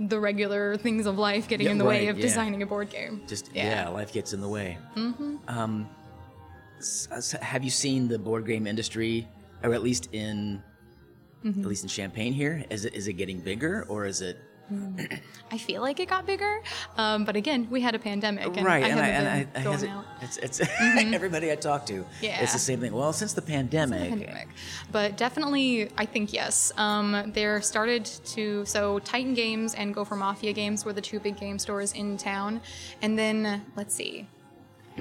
the 0.00 0.18
regular 0.18 0.76
things 0.76 1.06
of 1.06 1.18
life 1.18 1.48
getting 1.48 1.66
Yeah, 1.66 1.72
in 1.72 1.78
the 1.78 1.84
way 1.84 2.08
of 2.08 2.16
yeah. 2.18 2.22
designing 2.22 2.62
a 2.62 2.66
board 2.66 2.90
game. 2.90 3.22
Just 3.26 3.50
yeah. 3.54 3.88
life 3.88 4.12
gets 4.12 4.32
in 4.32 4.40
the 4.40 4.48
way. 4.48 4.78
Mm-hmm. 4.96 5.36
Um, 5.48 5.88
have 7.40 7.62
you 7.62 7.70
seen 7.70 8.08
the 8.08 8.18
board 8.18 8.46
game 8.46 8.66
industry, 8.66 9.28
or 9.62 9.72
at 9.74 9.82
least 9.82 10.08
in 10.12 10.62
Mm-hmm. 11.44 11.60
at 11.62 11.66
least 11.66 11.82
in 11.82 11.88
Champaign 11.88 12.32
here? 12.32 12.64
Is 12.70 12.84
it 12.84 12.94
is 12.94 13.08
it 13.08 13.14
getting 13.14 13.40
bigger 13.40 13.84
or 13.88 14.06
is 14.06 14.20
it 14.20 14.38
I 15.50 15.58
feel 15.58 15.82
like 15.82 16.00
it 16.00 16.08
got 16.08 16.24
bigger, 16.24 16.62
um, 16.96 17.24
but 17.24 17.36
again, 17.36 17.68
we 17.70 17.80
had 17.80 17.94
a 17.94 17.98
pandemic, 17.98 18.56
and 18.56 18.64
right? 18.64 18.84
I 18.84 18.88
and 18.88 19.00
I 19.00 19.08
and 19.08 19.28
I, 19.28 19.44
been 19.44 19.60
I 19.60 19.64
going 19.64 19.78
hesit- 19.78 19.90
out. 19.90 20.04
It's 20.22 20.36
it's 20.38 20.60
everybody 20.80 21.52
I 21.52 21.56
talk 21.56 21.84
to. 21.86 22.04
Yeah. 22.20 22.42
it's 22.42 22.52
the 22.52 22.58
same 22.58 22.80
thing. 22.80 22.92
Well, 22.92 23.12
since 23.12 23.34
the 23.34 23.42
pandemic, 23.42 24.08
pandemic. 24.08 24.48
But 24.90 25.16
definitely, 25.16 25.90
I 25.98 26.06
think 26.06 26.32
yes. 26.32 26.72
Um, 26.76 27.32
there 27.34 27.60
started 27.60 28.04
to 28.04 28.64
so 28.64 28.98
Titan 29.00 29.34
Games 29.34 29.74
and 29.74 29.94
Gopher 29.94 30.16
Mafia 30.16 30.52
Games 30.52 30.84
were 30.84 30.92
the 30.92 31.02
two 31.02 31.20
big 31.20 31.36
game 31.36 31.58
stores 31.58 31.92
in 31.92 32.16
town, 32.16 32.60
and 33.02 33.18
then 33.18 33.62
let's 33.76 33.94
see. 33.94 34.26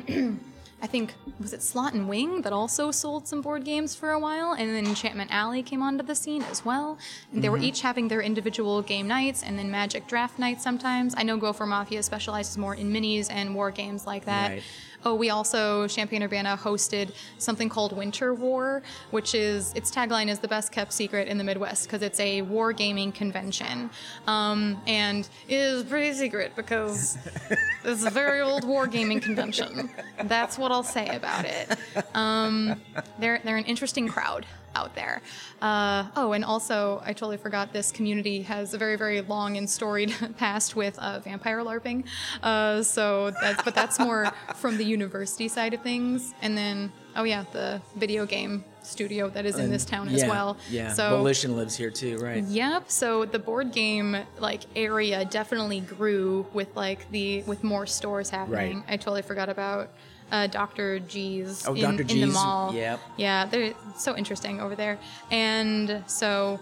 I 0.82 0.88
think 0.88 1.14
was 1.40 1.54
it 1.54 1.62
Slot 1.62 1.94
and 1.94 2.10
Wing 2.10 2.42
that 2.42 2.54
also 2.54 2.90
sold 2.92 3.28
some 3.28 3.42
board 3.42 3.64
games 3.64 3.94
for 3.94 4.12
a 4.12 4.20
while, 4.20 4.54
and 4.54 4.70
then 4.70 4.86
Enchantment 4.86 5.32
Alley 5.32 5.62
came 5.62 5.82
onto 5.82 6.04
the 6.04 6.16
scene 6.16 6.42
as 6.44 6.66
well. 6.66 6.98
And 7.32 7.44
they 7.44 7.50
were 7.50 7.58
mm-hmm. 7.58 7.66
each 7.66 7.82
having 7.82 8.08
their 8.08 8.22
individual 8.22 8.82
game 8.82 9.08
nights, 9.08 9.44
and 9.44 9.60
then 9.60 9.70
Magic 9.70 10.08
Draft 10.08 10.40
nights 10.40 10.64
sometimes. 10.64 11.14
I 11.16 11.24
know 11.24 11.38
Gopher 11.38 11.66
Mafia 11.66 12.02
specializes 12.02 12.58
more 12.58 12.76
in 12.76 12.92
minis 12.92 13.30
and 13.30 13.54
war 13.54 13.70
games 13.70 14.08
like 14.08 14.26
that. 14.26 14.52
Right. 14.52 14.64
Oh, 15.04 15.16
we 15.16 15.30
also 15.30 15.88
Champaign 15.88 16.24
Urbana 16.24 16.58
hosted 16.62 17.12
something 17.38 17.70
called 17.70 17.96
Winter 17.96 18.34
War, 18.34 18.82
which 19.12 19.34
is 19.34 19.74
its 19.74 19.92
tagline 19.92 20.28
is 20.28 20.40
the 20.40 20.48
best 20.48 20.72
kept 20.72 20.94
secret 20.94 21.28
in 21.28 21.38
the 21.38 21.44
Midwest 21.44 21.88
because 21.88 22.02
it's 22.02 22.20
a 22.20 22.42
war 22.44 22.72
gaming 22.74 23.12
convention, 23.12 23.90
um, 24.28 24.82
and 24.86 25.28
it 25.48 25.56
is 25.56 25.84
pretty 25.84 26.14
secret 26.14 26.56
because 26.56 27.18
it's 27.84 28.06
a 28.06 28.10
very 28.10 28.42
old 28.42 28.64
war 28.64 28.88
gaming 28.88 29.20
convention. 29.20 29.90
That's 30.24 30.58
what 30.58 30.72
I'll 30.72 30.84
say 30.84 31.16
about 31.16 31.46
it. 31.46 31.78
Um, 32.16 32.80
they're 33.20 33.40
they're 33.44 33.58
an 33.58 33.66
interesting 33.66 34.08
crowd 34.08 34.46
out 34.76 34.96
there. 34.96 35.22
Uh, 35.62 36.06
oh, 36.16 36.34
and 36.34 36.44
also 36.44 37.02
I 37.06 37.14
totally 37.14 37.38
forgot 37.38 37.74
this 37.74 37.92
community 37.92 38.42
has 38.44 38.74
a 38.74 38.78
very 38.78 38.96
very 38.96 39.22
long 39.22 39.58
and 39.58 39.70
storied 39.70 40.14
past 40.38 40.76
with 40.76 40.98
uh, 41.00 41.20
vampire 41.20 41.60
LARPing. 41.60 42.06
Uh, 42.42 42.84
so 42.84 43.32
that's 43.42 43.64
but 43.64 43.76
that's 43.76 44.00
more 44.00 44.32
from 44.56 44.78
the 44.78 44.84
university 44.86 45.48
side 45.48 45.74
of 45.74 45.82
things, 45.82 46.34
and 46.42 46.58
then 46.58 46.92
oh 47.16 47.24
yeah, 47.24 47.46
the 47.52 47.82
video 47.96 48.26
game 48.26 48.64
studio 48.84 49.30
that 49.30 49.46
is 49.46 49.60
in 49.60 49.70
this 49.70 49.86
town 49.86 50.10
as 50.10 50.24
well. 50.26 50.58
Yeah, 50.70 50.94
So 50.94 51.18
Volition 51.18 51.56
lives 51.56 51.76
here 51.76 51.92
too, 51.92 52.18
right? 52.18 52.44
Yep. 52.44 52.90
So 52.90 53.26
the 53.26 53.40
board 53.40 53.72
game 53.72 54.18
like 54.40 54.62
area 54.76 55.24
definitely 55.26 55.82
grew 55.82 56.46
with 56.54 56.76
like 56.76 57.10
the 57.12 57.44
with 57.44 57.64
more 57.64 57.86
stores 57.86 58.30
happening. 58.30 58.78
Right. 58.78 58.86
I 58.88 58.98
totally 58.98 59.22
forgot 59.22 59.50
about 59.50 59.92
uh, 60.32 60.48
Dr. 60.48 61.00
G's 61.00 61.68
Oh, 61.68 61.74
in, 61.74 61.82
Dr. 61.98 62.02
in 62.14 62.22
the 62.22 62.28
mall. 62.28 62.74
yep. 62.74 63.00
Yeah, 63.18 63.46
they're 63.46 63.74
so 63.98 64.16
interesting 64.16 64.60
over 64.62 64.76
there. 64.76 64.98
And 65.30 66.04
so 66.08 66.60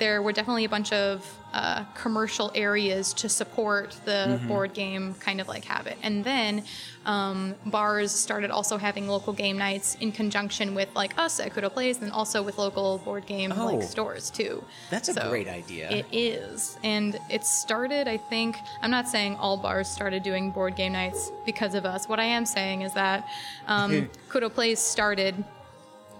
there 0.00 0.20
were 0.22 0.32
definitely 0.32 0.64
a 0.64 0.68
bunch 0.68 0.92
of 0.92 1.24
uh, 1.52 1.84
commercial 1.94 2.50
areas 2.54 3.12
to 3.12 3.28
support 3.28 3.96
the 4.04 4.40
board 4.48 4.72
game 4.72 5.14
kind 5.14 5.40
of 5.40 5.48
like 5.48 5.64
habit. 5.64 5.96
And 6.02 6.24
then 6.24 6.64
um, 7.06 7.54
bars 7.66 8.12
started 8.12 8.50
also 8.52 8.78
having 8.78 9.08
local 9.08 9.32
game 9.32 9.58
nights 9.58 9.96
in 10.00 10.12
conjunction 10.12 10.74
with 10.76 10.88
like 10.94 11.16
us 11.18 11.40
at 11.40 11.52
CUDO 11.52 11.70
Plays 11.72 12.00
and 12.02 12.12
also 12.12 12.40
with 12.42 12.56
local 12.58 12.98
board 12.98 13.26
game 13.26 13.52
Oh. 13.56 13.66
like 13.66 13.82
stores 13.82 14.30
too. 14.30 14.62
That's 14.90 15.08
a 15.08 15.28
great 15.28 15.48
idea. 15.48 15.90
It 15.90 16.06
is. 16.12 16.78
And 16.84 17.18
it 17.28 17.44
started, 17.44 18.06
I 18.08 18.16
think, 18.16 18.56
I'm 18.80 18.90
not 18.92 19.08
saying 19.08 19.36
all 19.36 19.56
bars 19.56 19.88
started 19.88 20.22
doing 20.22 20.50
board 20.52 20.76
game 20.76 20.92
nights 20.92 21.30
because 21.44 21.74
of 21.74 21.84
us. 21.84 22.08
What 22.08 22.20
I 22.20 22.24
am 22.24 22.46
saying 22.46 22.82
is 22.82 22.92
that 22.94 23.28
um, 23.66 24.08
CUDO 24.30 24.50
Plays 24.54 24.78
started 24.78 25.44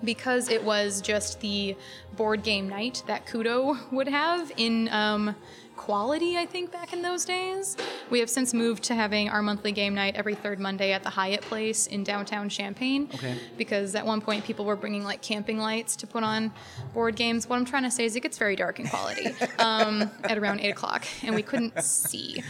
because 0.04 0.48
it 0.48 0.62
was 0.62 1.00
just 1.00 1.40
the 1.40 1.76
board 2.16 2.42
game 2.42 2.68
night 2.68 3.02
that 3.06 3.26
CUDO 3.26 3.78
would 3.92 4.08
have 4.08 4.52
in 4.56 4.88
um, 4.88 5.34
quality, 5.80 6.36
I 6.36 6.44
think, 6.44 6.70
back 6.70 6.92
in 6.92 7.00
those 7.00 7.24
days. 7.24 7.74
We 8.10 8.20
have 8.20 8.28
since 8.28 8.52
moved 8.52 8.82
to 8.84 8.94
having 8.94 9.30
our 9.30 9.40
monthly 9.40 9.72
game 9.72 9.94
night 9.94 10.14
every 10.14 10.34
third 10.34 10.60
Monday 10.60 10.92
at 10.92 11.02
the 11.02 11.08
Hyatt 11.08 11.40
Place 11.40 11.86
in 11.86 12.04
downtown 12.04 12.50
Champaign. 12.50 13.08
Okay. 13.14 13.38
Because 13.56 13.94
at 13.94 14.04
one 14.04 14.20
point 14.20 14.44
people 14.44 14.66
were 14.66 14.76
bringing 14.76 15.04
like 15.04 15.22
camping 15.22 15.58
lights 15.58 15.96
to 15.96 16.06
put 16.06 16.22
on 16.22 16.52
board 16.92 17.16
games. 17.16 17.48
What 17.48 17.56
I'm 17.56 17.64
trying 17.64 17.84
to 17.84 17.90
say 17.90 18.04
is 18.04 18.14
it 18.14 18.20
gets 18.20 18.36
very 18.36 18.56
dark 18.56 18.78
in 18.78 18.88
quality 18.88 19.28
um, 19.58 20.10
at 20.24 20.36
around 20.36 20.60
8 20.60 20.68
o'clock, 20.68 21.06
and 21.22 21.34
we 21.34 21.42
couldn't 21.42 21.82
see. 21.82 22.44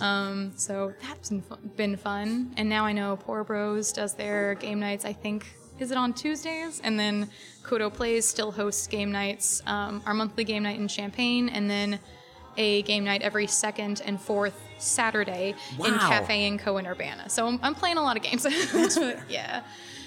Um, 0.00 0.52
so 0.56 0.94
that's 1.00 1.28
been 1.28 1.44
been 1.76 1.96
fun. 1.96 2.54
And 2.56 2.68
now 2.68 2.84
I 2.84 2.92
know 2.92 3.16
Pour 3.16 3.44
Bros 3.44 3.92
does 3.92 4.14
their 4.14 4.56
game 4.56 4.80
nights, 4.80 5.04
I 5.04 5.12
think, 5.12 5.46
is 5.78 5.90
it 5.90 5.96
on 5.96 6.12
Tuesdays? 6.12 6.80
And 6.84 6.98
then 6.98 7.28
CUDO 7.62 7.92
Plays 7.92 8.24
still 8.24 8.52
hosts 8.52 8.86
game 8.86 9.10
nights, 9.10 9.62
um, 9.66 10.02
our 10.06 10.14
monthly 10.14 10.44
game 10.44 10.62
night 10.62 10.78
in 10.78 10.88
Champaign, 10.88 11.48
and 11.48 11.68
then 11.68 11.98
a 12.56 12.82
game 12.82 13.04
night 13.04 13.22
every 13.22 13.46
second 13.46 14.00
and 14.04 14.20
fourth 14.20 14.60
Saturday 14.78 15.54
in 15.84 15.94
Cafe 15.94 16.46
and 16.46 16.58
Co 16.58 16.76
in 16.78 16.86
Urbana. 16.86 17.28
So 17.28 17.46
I'm, 17.46 17.58
I'm 17.62 17.74
playing 17.74 17.96
a 17.96 18.02
lot 18.02 18.16
of 18.16 18.22
games. 18.22 18.46
yeah. 19.28 19.62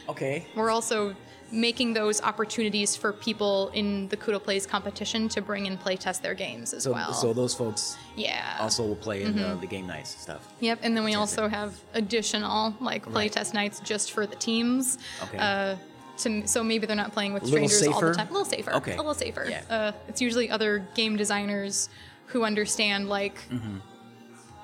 okay. 0.07 0.45
We're 0.55 0.69
also 0.69 1.15
making 1.51 1.93
those 1.93 2.21
opportunities 2.21 2.95
for 2.95 3.13
people 3.13 3.69
in 3.73 4.07
the 4.09 4.17
CUDO 4.17 4.39
Plays 4.43 4.65
competition 4.65 5.29
to 5.29 5.41
bring 5.41 5.67
and 5.67 5.79
play 5.79 5.95
test 5.95 6.21
their 6.21 6.33
games 6.33 6.73
as 6.73 6.83
So, 6.83 6.91
well. 6.93 7.13
so 7.13 7.33
those 7.33 7.53
folks 7.53 7.97
yeah. 8.15 8.57
also 8.59 8.85
will 8.85 8.95
play 8.97 9.23
in 9.23 9.35
the, 9.35 9.55
the 9.61 9.67
game 9.67 9.87
nights 9.87 10.09
stuff. 10.19 10.47
Yep, 10.59 10.79
and 10.83 10.95
then 10.95 11.03
we 11.03 11.13
also 11.15 11.47
have 11.47 11.73
additional 11.93 12.75
like 12.81 13.05
Right. 13.07 13.31
playtest 13.31 13.53
nights 13.53 13.79
just 13.79 14.11
for 14.11 14.25
the 14.25 14.35
teams. 14.35 14.97
Okay. 15.23 15.37
Uh, 15.37 15.75
to, 16.17 16.47
so 16.47 16.63
maybe 16.63 16.85
they're 16.87 16.95
not 16.95 17.13
playing 17.13 17.33
with 17.33 17.45
strangers 17.45 17.85
all 17.87 18.01
the 18.01 18.13
time. 18.13 18.27
A 18.27 18.31
little 18.31 18.45
safer. 18.45 18.73
Okay. 18.73 18.93
A 18.93 18.97
little 18.97 19.13
safer. 19.13 19.45
Yeah. 19.49 19.61
Uh, 19.69 19.91
it's 20.07 20.19
usually 20.21 20.49
other 20.49 20.79
game 20.95 21.15
designers 21.15 21.89
who 22.25 22.43
understand 22.43 23.07
like 23.07 23.35
Mm-hmm. 23.51 23.77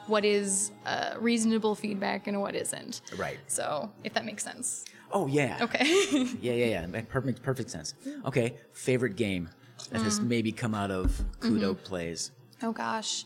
what 0.08 0.26
is 0.26 0.72
uh, 0.86 1.14
reasonable 1.20 1.76
feedback 1.76 2.28
and 2.28 2.42
what 2.42 2.56
isn't. 2.56 3.02
Right. 3.18 3.38
So 3.48 3.90
if 4.04 4.14
that 4.16 4.26
makes 4.26 4.44
sense. 4.44 4.84
Oh 5.14 5.28
yeah. 5.28 5.60
Okay. 5.62 5.86
Yeah, 6.42 6.54
yeah, 6.54 6.86
yeah. 6.92 7.02
Perfect, 7.10 7.42
perfect 7.44 7.70
sense. 7.70 7.94
Okay, 8.26 8.56
favorite 8.74 9.16
game 9.16 9.50
that 9.92 10.02
has 10.02 10.20
Mm. 10.20 10.28
maybe 10.28 10.52
come 10.52 10.74
out 10.76 10.92
of 10.92 11.24
CUDO 11.40 11.74
Mm-hmm. 11.76 11.84
plays. 11.84 12.32
Oh 12.62 12.72
gosh. 12.72 13.26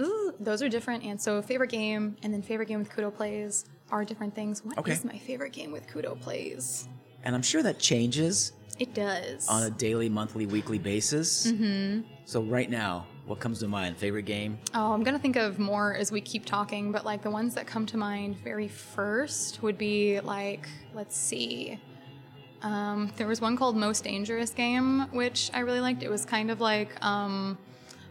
Ooh, 0.00 0.32
those 0.40 0.62
are 0.62 0.68
different. 0.68 1.04
And 1.04 1.20
so 1.20 1.40
favorite 1.42 1.70
game 1.70 2.16
and 2.22 2.32
then 2.32 2.42
favorite 2.42 2.66
game 2.68 2.78
with 2.78 2.90
CUDO 2.90 3.10
plays 3.14 3.64
are 3.90 4.04
different 4.04 4.34
things. 4.34 4.64
What 4.64 4.74
is 4.88 4.98
Okay. 5.00 5.08
my 5.12 5.18
favorite 5.18 5.52
game 5.52 5.72
with 5.72 5.86
CUDO 5.88 6.20
plays? 6.20 6.88
And 7.24 7.34
I'm 7.34 7.42
sure 7.42 7.62
that 7.62 7.78
changes 7.78 8.52
It 8.78 8.94
does. 8.94 9.48
on 9.48 9.64
a 9.64 9.70
daily, 9.70 10.08
monthly, 10.08 10.46
weekly 10.46 10.78
basis. 10.78 11.48
Mm-hmm. 11.50 12.02
So 12.26 12.42
right 12.42 12.70
now, 12.70 13.06
what 13.28 13.40
comes 13.40 13.60
to 13.60 13.68
mind? 13.68 13.96
Favorite 13.96 14.24
game? 14.24 14.58
Oh, 14.74 14.92
I'm 14.92 15.04
gonna 15.04 15.18
think 15.18 15.36
of 15.36 15.58
more 15.58 15.94
as 15.94 16.10
we 16.10 16.20
keep 16.20 16.46
talking, 16.46 16.90
but 16.90 17.04
like 17.04 17.22
the 17.22 17.30
ones 17.30 17.54
that 17.54 17.66
come 17.66 17.84
to 17.86 17.96
mind 17.98 18.38
very 18.42 18.68
first 18.68 19.62
would 19.62 19.76
be 19.76 20.18
like, 20.20 20.66
let's 20.94 21.16
see. 21.16 21.78
Um, 22.62 23.12
there 23.16 23.28
was 23.28 23.40
one 23.40 23.56
called 23.56 23.76
Most 23.76 24.02
Dangerous 24.02 24.50
Game, 24.50 25.02
which 25.12 25.50
I 25.52 25.60
really 25.60 25.80
liked. 25.80 26.02
It 26.02 26.10
was 26.10 26.24
kind 26.24 26.50
of 26.50 26.60
like 26.60 26.88
um, 27.04 27.58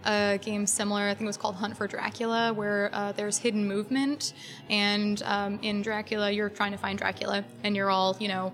a 0.05 0.39
game 0.41 0.65
similar. 0.68 1.01
I 1.01 1.09
think 1.15 1.24
it 1.24 1.26
was 1.26 1.38
called 1.38 1.55
Hunt 1.55 1.76
for 1.76 1.88
Dracula, 1.88 2.53
where 2.53 2.89
uh, 2.93 3.11
there's 3.11 3.39
hidden 3.39 3.68
movement, 3.68 4.34
and 4.70 5.22
um, 5.24 5.59
in 5.63 5.82
Dracula, 5.82 6.32
you're 6.32 6.49
trying 6.49 6.72
to 6.72 6.78
find 6.78 6.97
Dracula, 6.97 7.43
and 7.63 7.76
you're 7.76 7.89
all, 7.89 8.15
you 8.20 8.28
know, 8.28 8.53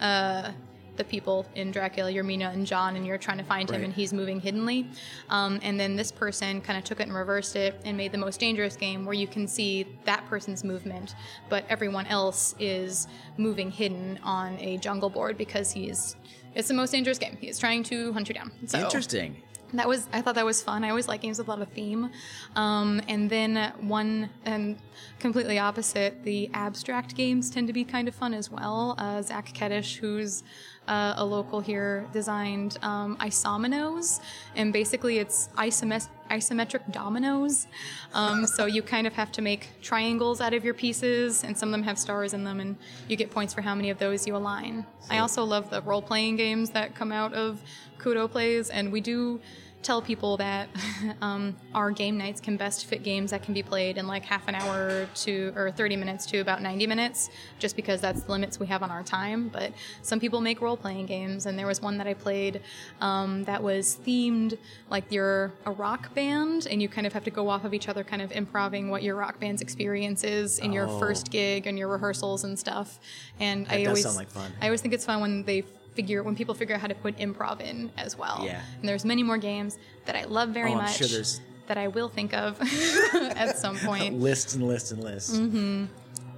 uh, 0.00 0.52
the 0.98 1.04
people 1.04 1.46
in 1.54 1.70
Dracula. 1.70 2.10
You're 2.10 2.24
Mina 2.24 2.50
and 2.50 2.66
John, 2.66 2.96
and 2.96 3.06
you're 3.06 3.16
trying 3.16 3.38
to 3.38 3.44
find 3.44 3.68
him, 3.70 3.76
Right. 3.76 3.84
and 3.84 3.92
he's 3.94 4.12
moving 4.12 4.40
hiddenly. 4.40 4.86
Um, 5.30 5.58
and 5.62 5.80
then 5.80 5.96
this 5.96 6.12
person 6.12 6.60
kind 6.60 6.78
of 6.78 6.84
took 6.84 7.00
it 7.00 7.04
and 7.04 7.14
reversed 7.14 7.56
it 7.56 7.80
and 7.84 7.96
made 7.96 8.12
the 8.12 8.18
most 8.18 8.38
dangerous 8.40 8.76
game 8.76 9.04
where 9.06 9.14
you 9.14 9.26
can 9.26 9.48
see 9.48 9.86
that 10.04 10.26
person's 10.26 10.62
movement, 10.64 11.14
but 11.48 11.64
everyone 11.70 12.06
else 12.06 12.54
is 12.58 13.06
moving 13.38 13.70
hidden 13.70 14.18
on 14.22 14.58
a 14.58 14.76
jungle 14.78 15.08
board 15.08 15.38
because 15.38 15.72
he's. 15.72 16.16
It's 16.54 16.68
the 16.68 16.74
most 16.74 16.90
dangerous 16.90 17.18
game. 17.18 17.36
He's 17.40 17.58
trying 17.58 17.82
to 17.84 18.12
hunt 18.12 18.28
you 18.28 18.34
down. 18.34 18.50
So 18.66 18.80
Interesting. 18.80 19.36
that 19.74 19.86
was 19.86 20.08
I 20.12 20.22
thought 20.22 20.34
that 20.34 20.46
was 20.46 20.62
fun. 20.62 20.82
I 20.82 20.88
always 20.88 21.06
like 21.06 21.20
games 21.20 21.38
with 21.38 21.46
a 21.46 21.50
lot 21.50 21.60
of 21.60 21.68
theme. 21.68 22.10
Um, 22.56 23.00
and 23.06 23.28
then 23.30 23.72
one 23.80 24.30
and 24.44 24.78
completely 25.20 25.58
opposite, 25.58 26.24
the 26.24 26.50
abstract 26.54 27.14
games 27.14 27.50
tend 27.50 27.66
to 27.66 27.72
be 27.72 27.84
kind 27.84 28.08
of 28.08 28.14
fun 28.14 28.32
as 28.34 28.50
well. 28.50 28.94
Uh, 28.98 29.20
Zach 29.22 29.52
Keddish, 29.52 29.98
who's 29.98 30.42
uh, 30.88 31.14
a 31.16 31.24
local 31.24 31.60
here, 31.60 32.06
designed 32.12 32.78
um, 32.82 33.16
Isomenos, 33.18 34.20
and 34.56 34.72
basically 34.72 35.18
it's 35.18 35.50
isomes- 35.56 36.08
isometric 36.30 36.90
dominoes. 36.90 37.66
Um, 38.14 38.46
so 38.46 38.66
you 38.66 38.82
kind 38.82 39.06
of 39.06 39.12
have 39.12 39.30
to 39.32 39.42
make 39.42 39.68
triangles 39.82 40.40
out 40.40 40.54
of 40.54 40.64
your 40.64 40.74
pieces, 40.74 41.44
and 41.44 41.56
some 41.56 41.68
of 41.68 41.72
them 41.72 41.82
have 41.84 41.98
stars 41.98 42.32
in 42.34 42.42
them, 42.44 42.58
and 42.60 42.76
you 43.06 43.16
get 43.16 43.30
points 43.30 43.52
for 43.54 43.60
how 43.60 43.74
many 43.74 43.90
of 43.90 43.98
those 43.98 44.26
you 44.26 44.34
align. 44.34 44.86
I 45.10 45.18
also 45.18 45.44
love 45.44 45.70
the 45.70 45.82
role 45.82 46.02
playing 46.02 46.36
games 46.36 46.70
that 46.70 46.94
come 46.94 47.12
out 47.12 47.34
of 47.34 47.60
CUDO 47.98 48.28
Plays, 48.30 48.70
and 48.70 48.90
we 48.90 49.00
do 49.00 49.40
tell 49.82 50.02
people 50.02 50.36
that 50.36 50.68
um, 51.22 51.56
our 51.74 51.90
game 51.90 52.18
nights 52.18 52.40
can 52.40 52.56
best 52.56 52.86
fit 52.86 53.02
games 53.04 53.30
that 53.30 53.42
can 53.42 53.54
be 53.54 53.62
played 53.62 53.96
in 53.96 54.06
like 54.06 54.24
half 54.24 54.46
an 54.48 54.54
hour 54.54 55.08
to 55.14 55.52
or 55.54 55.70
30 55.70 55.96
minutes 55.96 56.26
to 56.26 56.38
about 56.38 56.60
90 56.60 56.86
minutes 56.86 57.30
just 57.58 57.76
because 57.76 58.00
that's 58.00 58.22
the 58.22 58.32
limits 58.32 58.58
we 58.58 58.66
have 58.66 58.82
on 58.82 58.90
our 58.90 59.02
time 59.04 59.48
but 59.48 59.72
some 60.02 60.18
people 60.18 60.40
make 60.40 60.60
role-playing 60.60 61.06
games 61.06 61.46
and 61.46 61.56
there 61.58 61.66
was 61.66 61.80
one 61.80 61.96
that 61.96 62.06
i 62.08 62.12
played 62.14 62.60
um, 63.00 63.44
that 63.44 63.62
was 63.62 63.98
themed 64.04 64.58
like 64.90 65.04
you're 65.10 65.52
a 65.64 65.70
rock 65.70 66.12
band 66.12 66.66
and 66.70 66.82
you 66.82 66.88
kind 66.88 67.06
of 67.06 67.12
have 67.12 67.24
to 67.24 67.30
go 67.30 67.48
off 67.48 67.64
of 67.64 67.72
each 67.72 67.88
other 67.88 68.02
kind 68.02 68.20
of 68.20 68.32
improving 68.32 68.90
what 68.90 69.02
your 69.04 69.14
rock 69.14 69.38
band's 69.38 69.62
experience 69.62 70.24
is 70.24 70.58
in 70.58 70.72
your 70.72 70.88
Oh. 70.88 70.98
first 70.98 71.30
gig 71.30 71.66
and 71.66 71.78
your 71.78 71.88
rehearsals 71.88 72.42
and 72.44 72.58
stuff 72.58 72.98
and 73.38 73.66
i 73.68 73.78
does 73.78 73.86
always 73.88 74.02
sound 74.04 74.16
like 74.16 74.28
fun. 74.30 74.50
i 74.60 74.64
always 74.66 74.80
think 74.82 74.92
it's 74.92 75.04
fun 75.04 75.20
when 75.20 75.44
they 75.44 75.62
figure 75.98 76.22
when 76.22 76.36
people 76.40 76.54
figure 76.54 76.74
out 76.76 76.80
how 76.84 76.86
to 76.94 76.94
put 77.06 77.12
improv 77.18 77.56
in 77.70 77.90
as 77.96 78.12
well 78.22 78.38
Yeah. 78.44 78.60
and 78.78 78.88
there's 78.88 79.04
many 79.12 79.24
more 79.30 79.38
games 79.50 79.72
that 80.06 80.14
I 80.14 80.24
love 80.38 80.48
very 80.50 80.70
Oh, 80.70 80.76
I'm 80.76 80.84
much 80.84 80.98
sure 80.98 81.08
there's- 81.08 81.40
that 81.66 81.76
I 81.84 81.88
will 81.96 82.08
think 82.18 82.32
of 82.44 82.50
at 83.44 83.58
some 83.58 83.76
point. 83.90 84.12
Lists 84.28 84.54
and 84.54 84.62
lists 84.72 84.90
and 84.92 85.00
lists. 85.10 85.36
Mm-hmm. 85.36 85.84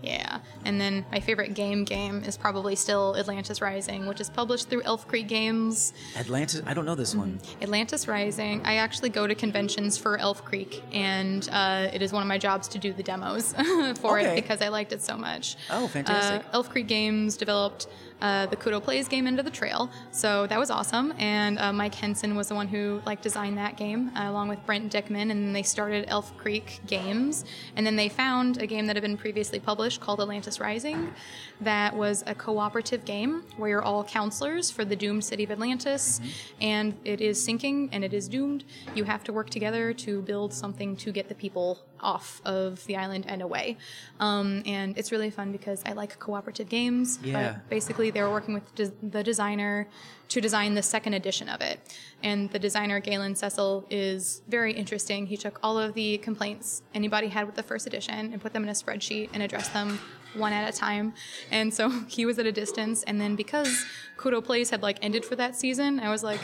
Yeah. 0.02 0.38
And 0.64 0.80
then 0.80 1.04
my 1.12 1.20
favorite 1.20 1.52
game 1.54 1.84
game 1.84 2.16
is 2.30 2.36
probably 2.44 2.74
still 2.74 3.14
Atlantis 3.22 3.60
Rising, 3.60 4.00
which 4.10 4.20
is 4.24 4.28
published 4.30 4.68
through 4.70 4.82
Elf 4.82 5.06
Creek 5.06 5.28
Games. 5.28 5.92
Atlantis. 6.16 6.62
I 6.66 6.72
don't 6.74 6.86
know 6.86 6.94
this 6.96 7.14
one. 7.14 7.38
Atlantis 7.62 8.08
Rising. 8.08 8.62
I 8.64 8.74
actually 8.84 9.10
go 9.10 9.26
to 9.26 9.34
conventions 9.34 9.98
for 9.98 10.16
Elf 10.16 10.38
Creek, 10.50 10.82
and 10.92 11.46
uh, 11.52 11.90
it 11.96 12.00
is 12.02 12.10
one 12.16 12.22
of 12.22 12.28
my 12.28 12.38
jobs 12.38 12.66
to 12.68 12.78
do 12.78 12.90
the 12.94 13.02
demos 13.02 13.52
for 14.02 14.18
Okay. 14.18 14.32
it 14.32 14.36
because 14.36 14.60
I 14.62 14.68
liked 14.68 14.92
it 14.96 15.02
so 15.02 15.16
much. 15.18 15.44
Oh, 15.70 15.86
fantastic. 15.86 16.40
Uh, 16.46 16.56
Elf 16.56 16.70
Creek 16.70 16.88
Games 16.88 17.36
developed 17.36 17.86
uh, 18.20 18.46
the 18.46 18.56
CUDO 18.56 18.82
Plays 18.82 19.08
game 19.08 19.26
Into 19.26 19.42
the 19.42 19.50
Trail, 19.50 19.90
so 20.10 20.46
that 20.46 20.58
was 20.58 20.70
awesome. 20.70 21.12
And 21.18 21.58
uh, 21.58 21.72
Mike 21.72 21.94
Henson 21.94 22.36
was 22.36 22.48
the 22.48 22.54
one 22.54 22.68
who 22.68 23.00
like 23.06 23.22
designed 23.22 23.58
that 23.58 23.76
game 23.76 24.10
uh, 24.16 24.30
along 24.30 24.48
with 24.48 24.64
Brent 24.66 24.92
Dickman, 24.92 25.30
and 25.30 25.54
they 25.54 25.62
started 25.62 26.04
Elf 26.08 26.36
Creek 26.36 26.80
Games. 26.86 27.44
And 27.76 27.86
then 27.86 27.96
they 27.96 28.08
found 28.08 28.58
a 28.58 28.66
game 28.66 28.86
that 28.86 28.96
had 28.96 29.02
been 29.02 29.16
previously 29.16 29.60
published 29.60 30.00
called 30.00 30.20
Atlantis 30.20 30.60
Rising, 30.60 31.12
that 31.60 31.94
was 31.94 32.24
a 32.26 32.34
cooperative 32.34 33.04
game 33.04 33.44
where 33.56 33.70
you're 33.70 33.82
all 33.82 34.04
counselors 34.04 34.70
for 34.70 34.84
the 34.84 34.96
doomed 34.96 35.24
city 35.24 35.44
of 35.44 35.50
Atlantis, 35.50 36.20
and 36.60 36.96
it 37.04 37.20
is 37.20 37.42
sinking 37.42 37.88
and 37.92 38.04
it 38.04 38.14
is 38.14 38.28
doomed. 38.28 38.64
You 38.94 39.04
have 39.04 39.24
to 39.24 39.32
work 39.32 39.50
together 39.50 39.92
to 39.94 40.22
build 40.22 40.52
something 40.52 40.96
to 40.96 41.12
get 41.12 41.28
the 41.28 41.34
people 41.34 41.78
off 42.02 42.40
of 42.44 42.84
the 42.86 42.96
island 42.96 43.24
and 43.28 43.42
away. 43.42 43.76
Um, 44.18 44.62
and 44.66 44.96
it's 44.98 45.12
really 45.12 45.30
fun 45.30 45.52
because 45.52 45.82
I 45.86 45.92
like 45.92 46.18
cooperative 46.18 46.68
games. 46.68 47.18
but 47.18 47.26
Yeah. 47.26 47.56
basically, 47.68 48.10
they 48.10 48.22
were 48.22 48.30
working 48.30 48.54
with 48.54 48.74
des- 48.74 48.92
the 49.02 49.22
designer 49.22 49.86
to 50.28 50.40
design 50.40 50.74
the 50.74 50.82
second 50.82 51.14
edition 51.14 51.48
of 51.48 51.60
it. 51.60 51.80
And 52.22 52.50
the 52.50 52.58
designer, 52.58 53.00
Galen 53.00 53.34
Ciscell, 53.34 53.84
is 53.90 54.42
very 54.48 54.72
interesting. 54.72 55.26
He 55.26 55.36
took 55.36 55.58
all 55.62 55.78
of 55.78 55.94
the 55.94 56.18
complaints 56.18 56.82
anybody 56.94 57.28
had 57.28 57.46
with 57.46 57.56
the 57.56 57.62
first 57.62 57.86
edition 57.86 58.32
and 58.32 58.40
put 58.40 58.52
them 58.52 58.62
in 58.62 58.68
a 58.68 58.72
spreadsheet 58.72 59.30
and 59.32 59.42
addressed 59.42 59.72
them 59.72 59.98
one 60.34 60.52
at 60.52 60.72
a 60.72 60.76
time. 60.76 61.14
And 61.50 61.72
so 61.72 61.88
he 62.08 62.26
was 62.26 62.38
at 62.38 62.46
a 62.46 62.52
distance. 62.52 63.02
And 63.04 63.20
then 63.20 63.36
because 63.36 63.84
CUDO 64.16 64.44
Plays 64.44 64.70
had 64.70 64.82
like 64.82 64.98
ended 65.02 65.24
for 65.24 65.36
that 65.36 65.56
season, 65.56 66.00
I 66.00 66.10
was 66.10 66.22
like, 66.22 66.40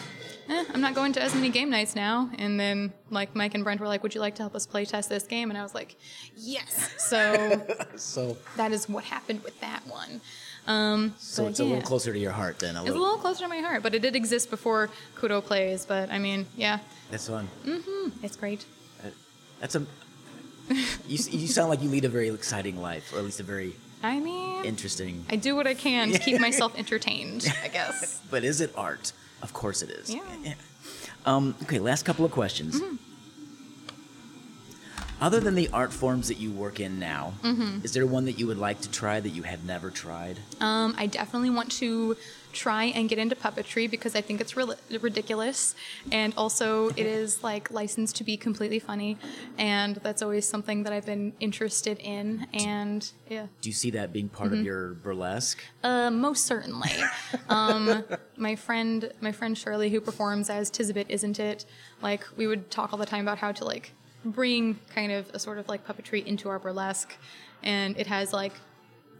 eh, 0.48 0.64
I'm 0.72 0.80
not 0.80 0.94
going 0.94 1.12
to 1.14 1.22
as 1.22 1.34
many 1.34 1.48
game 1.50 1.70
nights 1.70 1.94
now. 1.94 2.30
And 2.38 2.58
then 2.58 2.92
like 3.10 3.34
Mike 3.34 3.54
and 3.54 3.64
Brent 3.64 3.80
were 3.80 3.88
like, 3.88 4.02
Would 4.02 4.14
you 4.14 4.20
like 4.20 4.34
to 4.36 4.42
help 4.42 4.54
us 4.54 4.66
play 4.66 4.84
test 4.84 5.08
this 5.08 5.24
game? 5.24 5.50
And 5.50 5.58
I 5.58 5.62
was 5.62 5.74
like, 5.74 5.96
Yes. 6.36 6.94
So 6.98 7.62
So, 7.96 8.36
that 8.56 8.72
is 8.72 8.88
what 8.88 9.04
happened 9.04 9.42
with 9.44 9.58
that 9.60 9.86
one. 9.86 10.20
Um, 10.68 11.14
so 11.18 11.46
it's 11.46 11.60
a 11.60 11.64
little 11.64 11.80
closer 11.80 12.12
to 12.12 12.18
your 12.18 12.32
heart 12.32 12.58
than 12.58 12.74
a 12.74 12.80
It's 12.80 12.90
a 12.90 12.92
little. 12.92 13.02
little 13.02 13.18
closer 13.18 13.44
to 13.44 13.48
my 13.48 13.60
heart, 13.60 13.84
but 13.84 13.94
it 13.94 14.02
did 14.02 14.16
exist 14.16 14.50
before 14.50 14.90
CUDO 15.14 15.40
Plays. 15.44 15.86
But 15.86 16.10
I 16.10 16.18
mean, 16.18 16.44
yeah, 16.56 16.80
That's 17.10 17.28
fun. 17.28 17.48
it's 18.22 18.36
great. 18.36 18.64
That's 19.60 19.76
a. 19.76 19.86
You, 20.68 21.18
you 21.30 21.46
sound 21.48 21.68
like 21.70 21.82
you 21.82 21.88
lead 21.88 22.04
a 22.04 22.08
very 22.08 22.28
exciting 22.28 22.80
life, 22.80 23.12
or 23.12 23.18
at 23.18 23.24
least 23.24 23.40
a 23.40 23.44
very 23.44 23.74
I 24.02 24.18
mean, 24.20 24.64
interesting. 24.64 25.24
I 25.30 25.36
do 25.36 25.54
what 25.56 25.66
I 25.66 25.74
can 25.74 26.10
to 26.12 26.18
keep 26.18 26.40
myself 26.48 26.76
entertained, 26.76 27.46
I 27.62 27.68
guess. 27.68 28.20
But 28.30 28.42
is 28.44 28.60
it 28.60 28.72
art? 28.76 29.12
Of 29.42 29.52
course 29.52 29.82
it 29.82 29.90
is. 29.90 30.12
Yeah. 30.14 30.54
Um, 31.24 31.54
okay, 31.62 31.78
last 31.78 32.04
couple 32.04 32.24
of 32.24 32.32
questions. 32.32 32.80
Mm-hmm. 32.80 32.96
Other 35.18 35.40
than 35.40 35.54
the 35.54 35.68
art 35.72 35.92
forms 35.94 36.28
that 36.28 36.38
you 36.38 36.50
work 36.50 36.78
in 36.78 36.98
now, 36.98 37.32
Mm-hmm. 37.42 37.84
is 37.84 37.92
there 37.94 38.06
one 38.06 38.26
that 38.26 38.38
you 38.38 38.46
would 38.48 38.58
like 38.58 38.80
to 38.82 38.90
try 38.90 39.18
that 39.18 39.30
you 39.30 39.44
had 39.44 39.64
never 39.64 39.90
tried? 39.90 40.38
Um, 40.60 40.94
I 40.98 41.06
definitely 41.06 41.50
want 41.50 41.70
to 41.72 42.16
try 42.56 42.84
and 42.96 43.08
get 43.08 43.18
into 43.18 43.36
puppetry 43.36 43.88
because 43.90 44.16
I 44.16 44.20
think 44.22 44.40
it's 44.40 44.56
rel- 44.56 44.74
ridiculous, 45.00 45.74
and 46.10 46.32
also 46.36 46.88
it 46.90 47.06
is 47.06 47.42
like 47.44 47.70
licensed 47.70 48.16
to 48.16 48.24
be 48.24 48.36
completely 48.36 48.78
funny, 48.78 49.18
and 49.58 49.96
that's 49.96 50.22
always 50.22 50.44
something 50.48 50.82
that 50.84 50.92
I've 50.92 51.06
been 51.06 51.32
interested 51.38 51.98
in. 52.00 52.46
And 52.54 53.08
yeah, 53.28 53.46
Do 53.60 53.68
you 53.68 53.74
see 53.74 53.90
that 53.90 54.12
being 54.12 54.28
part 54.28 54.50
Mm-hmm. 54.50 54.60
of 54.60 54.64
your 54.66 54.94
burlesque? 54.94 55.60
Uh, 55.84 56.10
most 56.10 56.46
certainly. 56.46 56.90
um, 57.48 58.04
my 58.36 58.54
friend, 58.56 59.12
my 59.20 59.32
friend 59.32 59.56
Shirley, 59.56 59.90
who 59.90 60.00
performs 60.00 60.48
as 60.50 60.70
Tizabit, 60.70 61.06
isn't 61.08 61.38
it? 61.38 61.66
Like 62.02 62.22
we 62.36 62.46
would 62.46 62.70
talk 62.70 62.92
all 62.92 62.98
the 62.98 63.06
time 63.06 63.22
about 63.26 63.38
how 63.38 63.52
to 63.52 63.64
like 63.64 63.92
bring 64.24 64.78
kind 64.94 65.12
of 65.12 65.28
a 65.34 65.38
sort 65.38 65.58
of 65.58 65.68
like 65.68 65.86
puppetry 65.86 66.24
into 66.24 66.48
our 66.48 66.58
burlesque, 66.58 67.14
and 67.62 67.96
it 67.98 68.06
has 68.06 68.32
like, 68.32 68.52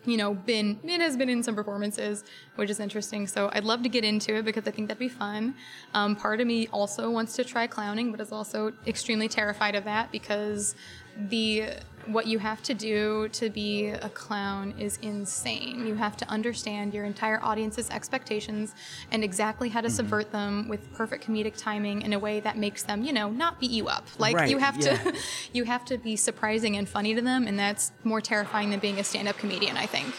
you 0.07 0.17
know, 0.17 0.35
been 0.35 0.79
it 0.85 1.01
has 1.01 1.17
been 1.17 1.29
in 1.29 1.43
some 1.43 1.55
performances, 1.55 2.25
which 2.55 2.71
is 2.71 2.81
interesting. 2.81 3.27
So 3.27 3.51
I'd 3.53 3.65
love 3.65 3.83
to 3.83 3.89
get 3.89 4.05
into 4.05 4.37
it 4.37 4.45
because 4.45 4.67
I 4.67 4.71
think 4.71 4.89
that'd 4.89 4.99
be 4.99 5.09
fun. 5.09 5.55
Um, 5.95 6.17
part 6.17 6.41
of 6.41 6.47
me 6.47 6.69
also 6.69 7.11
wants 7.11 7.35
to 7.37 7.45
try 7.45 7.67
clowning, 7.67 8.11
but 8.13 8.21
is 8.21 8.33
also 8.33 8.73
extremely 8.87 9.29
terrified 9.29 9.75
of 9.75 9.85
that 9.85 10.11
because 10.13 10.77
the 11.29 11.71
what 12.07 12.27
you 12.27 12.39
have 12.39 12.63
to 12.63 12.75
do 12.75 13.29
to 13.31 13.51
be 13.51 13.89
a 13.89 14.09
clown 14.11 14.75
is 14.79 14.97
insane. 15.03 15.87
You 15.87 15.97
have 15.97 16.17
to 16.19 16.29
understand 16.29 16.95
your 16.95 17.05
entire 17.05 17.43
audience's 17.43 17.91
expectations 17.91 18.75
and 19.11 19.25
exactly 19.25 19.69
how 19.69 19.81
to 19.81 19.91
subvert 19.91 20.31
them 20.31 20.69
with 20.69 20.93
perfect 20.95 21.27
comedic 21.27 21.57
timing 21.57 22.03
in 22.03 22.13
a 22.13 22.19
way 22.19 22.41
that 22.41 22.57
makes 22.57 22.85
them, 22.85 23.03
you 23.03 23.13
know, 23.13 23.31
not 23.31 23.59
beat 23.59 23.73
you 23.73 23.89
up. 23.89 24.07
Like 24.19 24.37
Right, 24.37 24.49
you 24.49 24.59
have 24.59 24.77
yeah. 24.77 24.97
to 24.97 25.15
you 25.53 25.65
have 25.65 25.85
to 25.87 25.99
be 25.99 26.17
surprising 26.17 26.77
and 26.77 26.89
funny 26.89 27.15
to 27.15 27.23
them 27.23 27.47
and 27.47 27.59
that's 27.59 27.93
more 28.05 28.21
terrifying 28.21 28.71
than 28.71 28.81
being 28.81 28.99
a 29.01 29.05
stand-up 29.05 29.39
comedian, 29.39 29.77
I 29.77 29.87
think. 29.87 30.15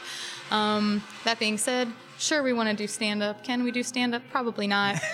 Um, 0.52 1.04
that 1.24 1.40
being 1.40 1.58
said, 1.58 1.88
sure 2.18 2.44
we 2.44 2.54
want 2.54 2.70
to 2.70 2.76
do 2.76 2.88
stand-up. 2.88 3.44
Can 3.44 3.64
we 3.64 3.72
do 3.72 3.84
stand-up? 3.84 4.24
Probably 4.32 4.68
not. 4.68 4.96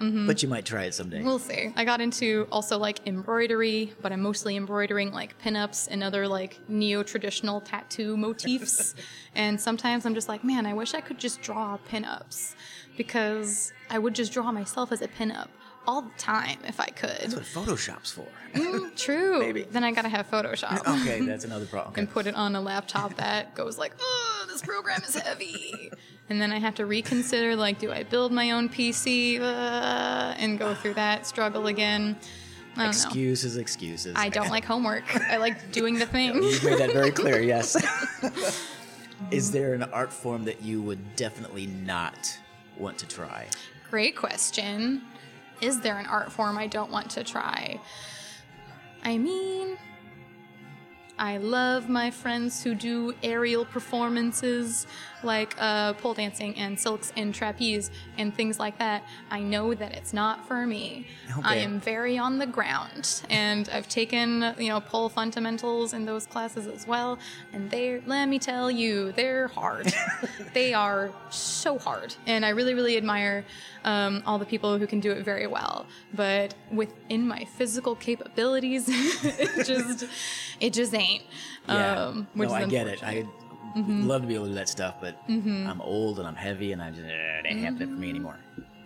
Mm-hmm. 0.00 0.26
But 0.26 0.42
you 0.42 0.48
might 0.48 0.64
try 0.64 0.84
it 0.84 0.94
someday. 0.94 1.22
We'll 1.22 1.38
see. 1.38 1.72
I 1.76 1.84
got 1.84 2.00
into 2.00 2.48
also 2.50 2.78
like 2.78 3.06
embroidery, 3.06 3.92
but 4.02 4.12
I'm 4.12 4.20
mostly 4.20 4.56
embroidering 4.56 5.12
like 5.12 5.40
pinups 5.40 5.88
and 5.90 6.02
other 6.02 6.26
like 6.26 6.58
neo 6.68 7.02
traditional 7.02 7.60
tattoo 7.60 8.16
motifs. 8.16 8.94
and 9.34 9.60
sometimes 9.60 10.04
I'm 10.04 10.14
just 10.14 10.28
like, 10.28 10.42
man, 10.44 10.66
I 10.66 10.74
wish 10.74 10.94
I 10.94 11.00
could 11.00 11.18
just 11.18 11.42
draw 11.42 11.78
pinups 11.90 12.54
because 12.96 13.72
I 13.88 13.98
would 13.98 14.14
just 14.14 14.32
draw 14.32 14.50
myself 14.52 14.90
as 14.92 15.00
a 15.00 15.08
pinup 15.08 15.48
all 15.86 16.02
the 16.02 16.10
time 16.18 16.58
if 16.66 16.80
I 16.80 16.86
could. 16.86 17.10
That's 17.30 17.34
what 17.34 17.44
Photoshop's 17.44 18.12
for. 18.12 18.26
Mm, 18.54 18.96
True. 18.96 19.40
Maybe. 19.40 19.62
Then 19.62 19.84
I 19.84 19.92
gotta 19.92 20.08
have 20.08 20.30
Photoshop. 20.30 20.80
okay, 21.02 21.20
that's 21.20 21.44
another 21.44 21.66
problem. 21.66 21.92
Okay. 21.92 22.00
and 22.02 22.10
put 22.10 22.26
it 22.26 22.34
on 22.34 22.54
a 22.56 22.60
laptop 22.60 23.14
that 23.16 23.54
goes 23.54 23.78
like, 23.78 23.92
oh, 24.00 24.46
this 24.48 24.62
program 24.62 25.02
is 25.06 25.14
heavy. 25.14 25.90
And 26.30 26.40
then 26.40 26.52
I 26.52 26.58
have 26.58 26.74
to 26.76 26.86
reconsider, 26.86 27.54
like, 27.54 27.78
do 27.78 27.92
I 27.92 28.02
build 28.02 28.32
my 28.32 28.52
own 28.52 28.68
PC 28.68 29.40
uh, 29.40 29.44
and 30.38 30.58
go 30.58 30.74
through 30.74 30.94
that 30.94 31.26
struggle 31.26 31.66
again? 31.66 32.16
Don't 32.74 32.84
know. 32.84 32.88
Excuses, 32.88 33.56
excuses. 33.56 34.14
I 34.16 34.30
don't 34.30 34.48
like 34.48 34.64
homework. 34.64 35.04
I 35.30 35.36
like 35.36 35.70
doing 35.70 35.98
the 35.98 36.06
thing. 36.06 36.42
You've 36.42 36.64
made 36.64 36.78
that 36.78 36.92
very 36.92 37.10
clear, 37.10 37.40
yes. 37.40 37.76
Is 39.30 39.52
there 39.52 39.74
an 39.74 39.84
art 39.84 40.12
form 40.12 40.44
that 40.44 40.62
you 40.62 40.82
would 40.82 41.14
definitely 41.16 41.66
not 41.66 42.38
want 42.76 42.98
to 42.98 43.06
try? 43.06 43.46
Great 43.90 44.16
question. 44.16 45.02
Is 45.64 45.80
there 45.80 45.98
an 45.98 46.04
art 46.04 46.30
form 46.30 46.58
I 46.58 46.66
don't 46.66 46.90
want 46.90 47.08
to 47.12 47.24
try? 47.24 47.80
I 49.02 49.16
mean, 49.16 49.78
I 51.18 51.38
love 51.38 51.88
my 51.88 52.10
friends 52.10 52.62
who 52.62 52.74
do 52.74 53.14
aerial 53.22 53.64
performances 53.64 54.86
like 55.24 55.54
uh, 55.58 55.94
pole 55.94 56.14
dancing 56.14 56.56
and 56.56 56.78
silks 56.78 57.12
and 57.16 57.34
trapeze 57.34 57.90
and 58.18 58.34
things 58.34 58.58
like 58.58 58.78
that. 58.78 59.04
I 59.30 59.40
know 59.40 59.74
that 59.74 59.92
it's 59.92 60.12
not 60.12 60.46
for 60.46 60.66
me. 60.66 61.06
I 61.42 61.56
am 61.56 61.80
very 61.80 62.18
on 62.18 62.38
the 62.38 62.46
ground, 62.46 63.22
and 63.30 63.68
I've 63.72 63.88
taken 63.88 64.54
you 64.58 64.68
know 64.68 64.80
pole 64.80 65.08
fundamentals 65.08 65.92
in 65.92 66.04
those 66.04 66.26
classes 66.26 66.66
as 66.66 66.86
well. 66.86 67.18
And 67.52 67.70
they, 67.70 68.00
let 68.06 68.28
me 68.28 68.38
tell 68.38 68.70
you, 68.70 69.12
they're 69.12 69.48
hard. 69.48 69.92
they 70.54 70.74
are 70.74 71.12
so 71.30 71.78
hard, 71.78 72.14
and 72.26 72.44
I 72.44 72.50
really, 72.50 72.74
really 72.74 72.96
admire 72.96 73.44
um, 73.84 74.22
all 74.26 74.38
the 74.38 74.46
people 74.46 74.78
who 74.78 74.86
can 74.86 75.00
do 75.00 75.12
it 75.12 75.24
very 75.24 75.46
well. 75.46 75.86
But 76.12 76.54
within 76.70 77.26
my 77.26 77.44
physical 77.44 77.94
capabilities, 77.94 78.84
it 78.88 79.66
just, 79.66 80.06
it 80.60 80.72
just 80.72 80.94
ain't. 80.94 81.22
Yeah. 81.68 82.04
Um, 82.04 82.26
which 82.34 82.50
no, 82.50 82.54
I 82.54 82.66
get 82.66 82.86
it. 82.86 83.02
I 83.02 83.26
would 83.74 83.86
love 84.04 84.22
to 84.22 84.28
be 84.28 84.34
able 84.34 84.44
to 84.44 84.50
do 84.50 84.54
that 84.56 84.68
stuff, 84.68 84.96
but 85.00 85.26
mm-hmm. 85.28 85.66
I'm 85.66 85.80
old 85.80 86.18
and 86.18 86.28
I'm 86.28 86.36
heavy 86.36 86.72
and 86.72 86.82
I 86.82 86.90
just, 86.90 87.04
eh, 87.04 87.40
it 87.40 87.46
ain't 87.46 87.60
happening 87.60 87.88
for 87.88 87.94
me 87.94 88.06
mm-hmm. 88.08 88.16
anymore. 88.16 88.36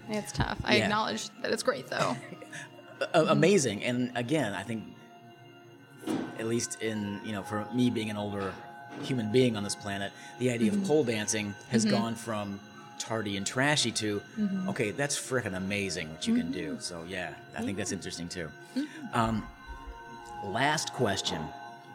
It's 0.09 0.33
tough. 0.33 0.59
I 0.65 0.77
Yeah. 0.77 0.85
acknowledge 0.85 1.29
that 1.43 1.51
it's 1.53 1.63
great 1.63 1.89
though. 1.89 2.17
A- 3.15 3.27
amazing. 3.27 3.85
And 3.85 4.11
again, 4.15 4.55
I 4.55 4.63
think, 4.63 4.85
at 6.39 6.47
least 6.47 6.81
in, 6.83 7.21
you 7.25 7.33
know, 7.33 7.43
for 7.43 7.67
me 7.75 7.91
being 7.91 8.11
an 8.11 8.17
older 8.17 8.53
human 9.03 9.31
being 9.31 9.57
on 9.57 9.63
this 9.65 9.75
planet, 9.75 10.13
the 10.39 10.51
idea 10.51 10.73
of 10.73 10.83
pole 10.85 11.05
dancing 11.05 11.55
has 11.71 11.85
gone 11.85 12.15
from 12.15 12.59
tardy 12.99 13.37
and 13.37 13.47
trashy 13.47 13.93
to, 13.93 14.21
okay, 14.69 14.91
that's 14.91 15.17
freaking 15.17 15.57
amazing 15.57 16.11
what 16.11 16.27
you 16.27 16.35
can 16.35 16.51
do. 16.51 16.77
So, 16.81 17.05
yeah, 17.07 17.35
I 17.57 17.63
think 17.63 17.77
that's 17.77 17.93
interesting 17.93 18.29
too. 18.29 18.49
Um, 19.13 19.47
last 20.45 20.93
question. 20.95 21.43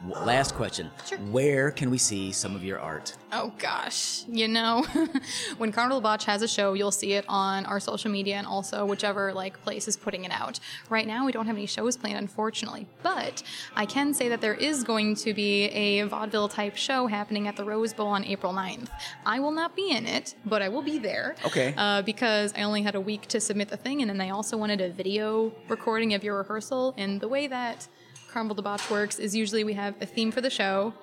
Last 0.07 0.55
question. 0.55 0.91
Sure. 1.05 1.17
Where 1.17 1.71
can 1.71 1.89
we 1.89 1.97
see 1.97 2.31
some 2.33 2.55
of 2.55 2.63
your 2.63 2.79
art? 2.79 3.15
Oh 3.31 3.53
gosh, 3.57 4.25
you 4.27 4.47
know, 4.47 4.83
when 5.57 5.71
Carnivale 5.71 6.01
Debauche 6.01 6.25
has 6.25 6.41
a 6.41 6.47
show, 6.47 6.73
you'll 6.73 6.91
see 6.91 7.13
it 7.13 7.25
on 7.27 7.65
our 7.65 7.79
social 7.79 8.11
media 8.11 8.35
and 8.35 8.45
also 8.45 8.85
whichever 8.85 9.33
like 9.33 9.61
place 9.63 9.87
is 9.87 9.95
putting 9.95 10.25
it 10.25 10.31
out. 10.31 10.59
Right 10.89 11.07
now, 11.07 11.25
we 11.25 11.31
don't 11.31 11.47
have 11.47 11.55
any 11.55 11.65
shows 11.65 11.95
planned, 11.95 12.17
unfortunately, 12.17 12.85
but 13.01 13.43
I 13.75 13.85
can 13.85 14.13
say 14.13 14.27
that 14.29 14.41
there 14.41 14.53
is 14.53 14.83
going 14.83 15.15
to 15.15 15.33
be 15.33 15.65
a 15.65 16.03
vaudeville 16.03 16.49
type 16.49 16.75
show 16.75 17.07
happening 17.07 17.47
at 17.47 17.55
the 17.55 17.63
Rose 17.63 17.93
Bowl 17.93 18.07
on 18.07 18.25
April 18.25 18.53
9th. 18.53 18.89
I 19.25 19.39
will 19.39 19.51
not 19.51 19.75
be 19.75 19.89
in 19.91 20.05
it, 20.05 20.35
but 20.45 20.61
I 20.61 20.69
will 20.69 20.81
be 20.81 20.97
there. 20.97 21.35
Okay. 21.45 21.73
Uh, 21.77 22.01
because 22.01 22.53
I 22.57 22.63
only 22.63 22.81
had 22.81 22.95
a 22.95 23.01
week 23.01 23.27
to 23.27 23.39
submit 23.39 23.69
the 23.69 23.77
thing, 23.77 24.01
and 24.01 24.09
then 24.09 24.17
they 24.17 24.31
also 24.31 24.57
wanted 24.57 24.81
a 24.81 24.89
video 24.89 25.53
recording 25.69 26.13
of 26.13 26.23
your 26.23 26.37
rehearsal. 26.37 26.93
And 26.97 27.21
the 27.21 27.29
way 27.29 27.47
that 27.47 27.87
Carnivale 28.33 28.55
Debauche 28.55 28.89
works 28.89 29.19
is 29.19 29.35
usually 29.35 29.63
we 29.63 29.73
have 29.73 29.93
a 30.01 30.05
theme 30.05 30.31
for 30.31 30.41
the 30.41 30.49
show, 30.49 30.93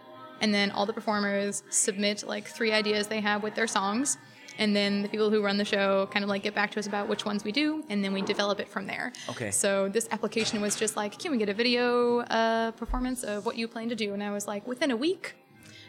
and 0.40 0.52
then 0.52 0.70
all 0.72 0.84
the 0.86 0.92
performers 0.92 1.62
submit 1.70 2.24
like 2.26 2.46
three 2.48 2.72
ideas 2.72 3.06
they 3.06 3.20
have 3.20 3.42
with 3.42 3.54
their 3.54 3.66
songs. 3.68 4.18
And 4.58 4.74
then 4.76 5.00
the 5.02 5.08
people 5.08 5.30
who 5.30 5.42
run 5.42 5.56
the 5.56 5.64
show 5.64 6.06
kind 6.12 6.22
of 6.22 6.28
like 6.28 6.42
get 6.42 6.54
back 6.54 6.70
to 6.72 6.78
us 6.80 6.86
about 6.86 7.08
which 7.08 7.24
ones 7.24 7.44
we 7.44 7.52
do, 7.52 7.84
and 7.88 8.02
then 8.04 8.12
we 8.12 8.20
develop 8.20 8.58
it 8.60 8.68
from 8.68 8.86
there. 8.86 9.12
Okay. 9.28 9.50
So 9.52 9.88
this 9.88 10.08
application 10.10 10.60
was 10.60 10.74
just 10.76 10.96
like, 10.96 11.18
can 11.18 11.30
we 11.30 11.38
get 11.38 11.48
a 11.48 11.54
video 11.54 12.20
uh, 12.20 12.72
performance 12.72 13.22
of 13.22 13.46
what 13.46 13.56
you 13.56 13.68
plan 13.68 13.88
to 13.90 13.94
do? 13.94 14.12
And 14.12 14.22
I 14.22 14.32
was 14.32 14.46
like, 14.48 14.66
within 14.66 14.90
a 14.90 14.96
week, 14.96 15.34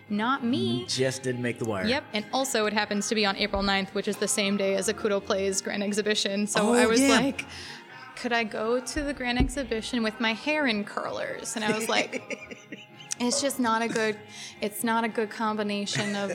not 0.10 0.46
me. 0.46 0.86
Just 0.88 1.24
didn't 1.24 1.42
make 1.42 1.58
the 1.60 1.66
wire. 1.66 1.86
Yep, 1.86 2.04
and 2.14 2.26
also 2.34 2.66
it 2.66 2.74
happens 2.74 3.08
to 3.10 3.16
be 3.16 3.26
on 3.26 3.36
April 3.38 3.64
9th, 3.64 3.90
which 3.94 4.08
is 4.08 4.18
the 4.18 4.28
same 4.28 4.58
day 4.58 4.76
as 4.76 4.88
a 4.90 4.94
CUDO 4.94 5.20
Plays 5.26 5.60
Grand 5.62 5.84
Exhibition. 5.84 6.48
So 6.48 6.70
Oh, 6.70 6.74
I 6.74 6.86
was 6.86 7.02
yeah. 7.02 7.10
like, 7.18 7.46
could 8.22 8.32
I 8.34 8.44
go 8.44 8.80
to 8.80 9.02
the 9.04 9.14
Grand 9.14 9.40
Exhibition 9.40 10.04
with 10.04 10.20
my 10.20 10.34
hair 10.34 10.68
in 10.68 10.84
curlers? 10.84 11.56
And 11.56 11.66
I 11.66 11.72
was 11.76 11.90
like, 11.90 12.22
it's 13.20 13.42
just 13.42 13.60
not 13.60 13.82
a 13.82 13.88
good 13.88 14.16
it's 14.62 14.84
not 14.84 15.04
a 15.04 15.08
good 15.08 15.30
combination 15.30 16.16
of 16.16 16.30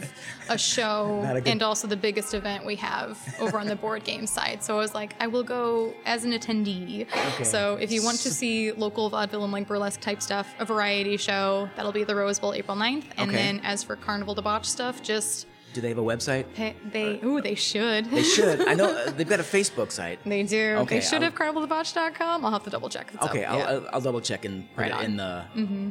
a 0.49 0.59
show 0.73 1.21
a 1.25 1.35
good- 1.41 1.49
and 1.49 1.63
also 1.63 1.87
the 1.89 1.97
biggest 1.97 2.33
event 2.35 2.65
we 2.67 2.77
have 2.77 3.19
over 3.41 3.59
on 3.59 3.67
the 3.67 3.75
board 3.75 4.05
game 4.05 4.25
side 4.25 4.63
so 4.63 4.75
i 4.77 4.79
was 4.79 4.95
like 4.95 5.13
i 5.19 5.27
will 5.27 5.43
go 5.43 5.93
as 6.05 6.23
an 6.25 6.31
attendee 6.33 7.07
Okay. 7.35 7.43
so 7.45 7.75
if 7.81 7.91
you 7.91 8.05
want 8.05 8.19
to 8.19 8.31
see 8.31 8.71
local 8.71 9.11
vaudeville 9.11 9.43
and 9.43 9.53
like 9.53 9.67
burlesque 9.67 10.01
type 10.01 10.23
stuff 10.23 10.55
a 10.61 10.65
variety 10.65 11.17
show 11.17 11.69
that'll 11.75 11.91
be 11.91 12.05
the 12.05 12.15
rose 12.15 12.39
bowl 12.39 12.55
april 12.55 12.77
9th 12.77 13.05
and 13.17 13.31
Okay. 13.31 13.37
then 13.37 13.61
as 13.65 13.83
for 13.83 13.97
carnivale 13.97 14.37
debauche 14.37 14.67
stuff 14.67 15.03
just 15.03 15.47
Do 15.77 15.83
they 15.83 15.89
have 15.91 15.99
a 15.99 16.03
website? 16.03 16.47
hey, 16.55 16.75
they 16.91 17.21
ooh 17.23 17.43
they 17.43 17.55
should 17.55 18.07
They 18.11 18.23
should. 18.23 18.67
I 18.67 18.73
know 18.73 18.87
uh, 18.97 19.11
they've 19.11 19.29
got 19.29 19.41
a 19.41 19.43
Facebook 19.43 19.93
site. 19.93 20.19
they 20.25 20.43
do 20.43 20.77
Okay, 20.85 20.95
they 20.97 21.01
should 21.05 21.23
I'll- 21.23 21.31
have 21.31 21.35
carnivaledebauche.com 21.35 22.45
i'll 22.47 22.51
have 22.51 22.65
to 22.65 22.71
double 22.71 22.89
check 22.89 23.11
it's 23.13 23.23
Okay, 23.27 23.45
I'll, 23.45 23.59
yeah. 23.59 23.71
I'll, 23.71 23.89
I'll 23.93 24.01
double 24.01 24.23
check 24.23 24.47
and 24.47 24.67
put 24.75 24.81
Right 24.83 24.91
it 24.91 24.95
on. 24.95 25.05
in 25.05 25.17
the 25.19 25.45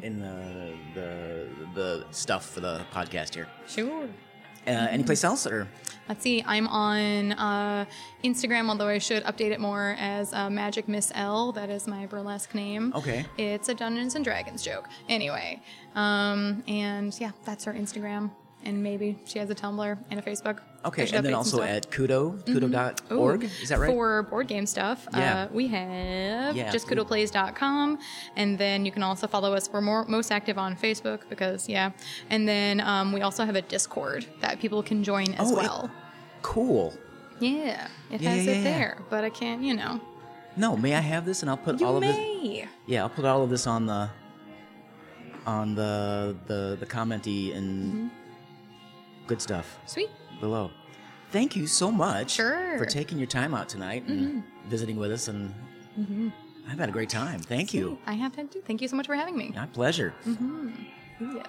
in 0.07 0.19
the, 0.19 0.73
the 0.95 1.47
the 1.75 2.05
stuff 2.09 2.49
for 2.49 2.61
the 2.61 2.81
podcast 2.91 3.35
here. 3.35 3.47
sure 3.67 4.05
Uh, 4.67 4.71
any 4.89 5.03
place 5.03 5.23
else 5.23 5.45
or 5.45 5.67
Let's 6.09 6.21
see. 6.23 6.43
I'm 6.45 6.67
on 6.67 7.31
uh, 7.33 7.85
Instagram, 8.23 8.69
although 8.69 8.87
I 8.87 8.99
should 8.99 9.23
update 9.23 9.49
it 9.51 9.59
more 9.59 9.95
as 9.99 10.33
uh, 10.33 10.51
Magic 10.51 10.87
Miss 10.87 11.11
L. 11.15 11.51
That 11.51 11.69
is 11.71 11.87
my 11.87 12.05
burlesque 12.05 12.53
name. 12.53 12.93
Okay. 12.95 13.25
It's 13.39 13.69
a 13.69 13.73
Dungeons 13.73 14.13
and 14.15 14.23
Dragons 14.23 14.61
joke. 14.63 14.87
Anyway, 15.09 15.61
um, 15.95 16.63
and 16.67 17.11
yeah, 17.19 17.31
that's 17.43 17.63
her 17.65 17.73
Instagram. 17.73 18.29
And 18.65 18.81
maybe 18.81 19.17
she 19.25 19.37
has 19.37 19.49
a 19.51 19.55
Tumblr 19.55 19.97
and 20.09 20.19
a 20.19 20.23
Facebook. 20.23 20.57
Okay, 20.85 21.07
and 21.13 21.23
then 21.25 21.33
also 21.35 21.61
at 21.61 21.89
kudo 21.91 22.43
kudo.org. 22.45 23.43
Ooh, 23.43 23.47
Is 23.61 23.69
that 23.69 23.79
right? 23.79 23.89
For 23.91 24.23
board 24.23 24.47
game 24.47 24.65
stuff, 24.65 25.07
Yeah. 25.13 25.43
uh, 25.43 25.47
we 25.53 25.67
have 25.67 26.55
Yeah, 26.55 26.71
just 26.71 26.87
kudoplays.com. 26.87 27.99
And 28.35 28.57
then 28.57 28.85
you 28.85 28.91
can 28.91 29.03
also 29.03 29.27
follow 29.27 29.53
us. 29.53 29.69
We're 29.71 29.81
more 29.81 30.05
most 30.05 30.31
active 30.31 30.57
on 30.57 30.75
Facebook 30.75 31.21
because, 31.29 31.69
yeah. 31.69 31.91
And 32.31 32.47
then 32.47 32.81
um, 32.81 33.11
we 33.13 33.21
also 33.21 33.45
have 33.45 33.55
a 33.55 33.61
Discord 33.61 34.25
that 34.41 34.59
people 34.59 34.81
can 34.83 35.03
join 35.03 35.33
as 35.35 35.51
Oh, 35.51 35.57
it- 35.59 35.61
well. 35.63 35.91
Cool. 36.41 36.93
Yeah, 37.39 37.87
it 38.11 38.21
Yeah, 38.21 38.29
has 38.31 38.45
yeah, 38.45 38.51
it 38.53 38.63
there, 38.63 38.97
but 39.09 39.23
I 39.23 39.29
can't, 39.29 39.61
you 39.61 39.73
know. 39.75 39.99
No, 40.57 40.77
may 40.77 40.95
I 40.95 41.01
have 41.01 41.25
this 41.25 41.41
and 41.41 41.49
I'll 41.51 41.57
put 41.57 41.79
You 41.81 41.85
all 41.85 41.97
of 41.97 42.01
this. 42.01 42.15
Yeah, 42.87 43.01
I'll 43.03 43.09
put 43.09 43.25
all 43.25 43.43
of 43.43 43.49
this 43.49 43.67
on 43.67 43.85
the 43.87 44.09
on 45.45 45.75
the 45.75 46.35
the 46.47 46.77
the 46.79 46.85
commenty 46.85 47.55
and 47.55 47.93
Mm-hmm. 47.93 48.07
Good 49.27 49.41
stuff 49.41 49.79
Sweet. 49.85 50.09
below. 50.39 50.71
Thank 51.31 51.55
you 51.55 51.67
so 51.67 51.91
much 51.91 52.31
Sure. 52.31 52.51
Mm-hmm. 52.55 52.77
for 52.77 52.85
taking 52.85 53.17
your 53.17 53.27
time 53.27 53.53
out 53.53 53.67
tonight 53.67 54.07
and 54.07 54.43
visiting 54.67 54.97
with 54.97 55.11
us 55.11 55.27
and 55.27 55.53
I've 56.69 56.79
had 56.79 56.89
a 56.89 56.91
great 56.91 57.09
time. 57.09 57.39
Thank 57.39 57.73
you. 57.73 57.97
I 58.05 58.13
have 58.13 58.35
had 58.35 58.51
too. 58.51 58.61
Thank 58.65 58.81
you 58.81 58.87
so 58.87 58.95
much 58.95 59.05
for 59.07 59.15
having 59.15 59.37
me. 59.37 59.51
My 59.55 59.65
pleasure. 59.67 60.13
Yeah. 61.19 61.43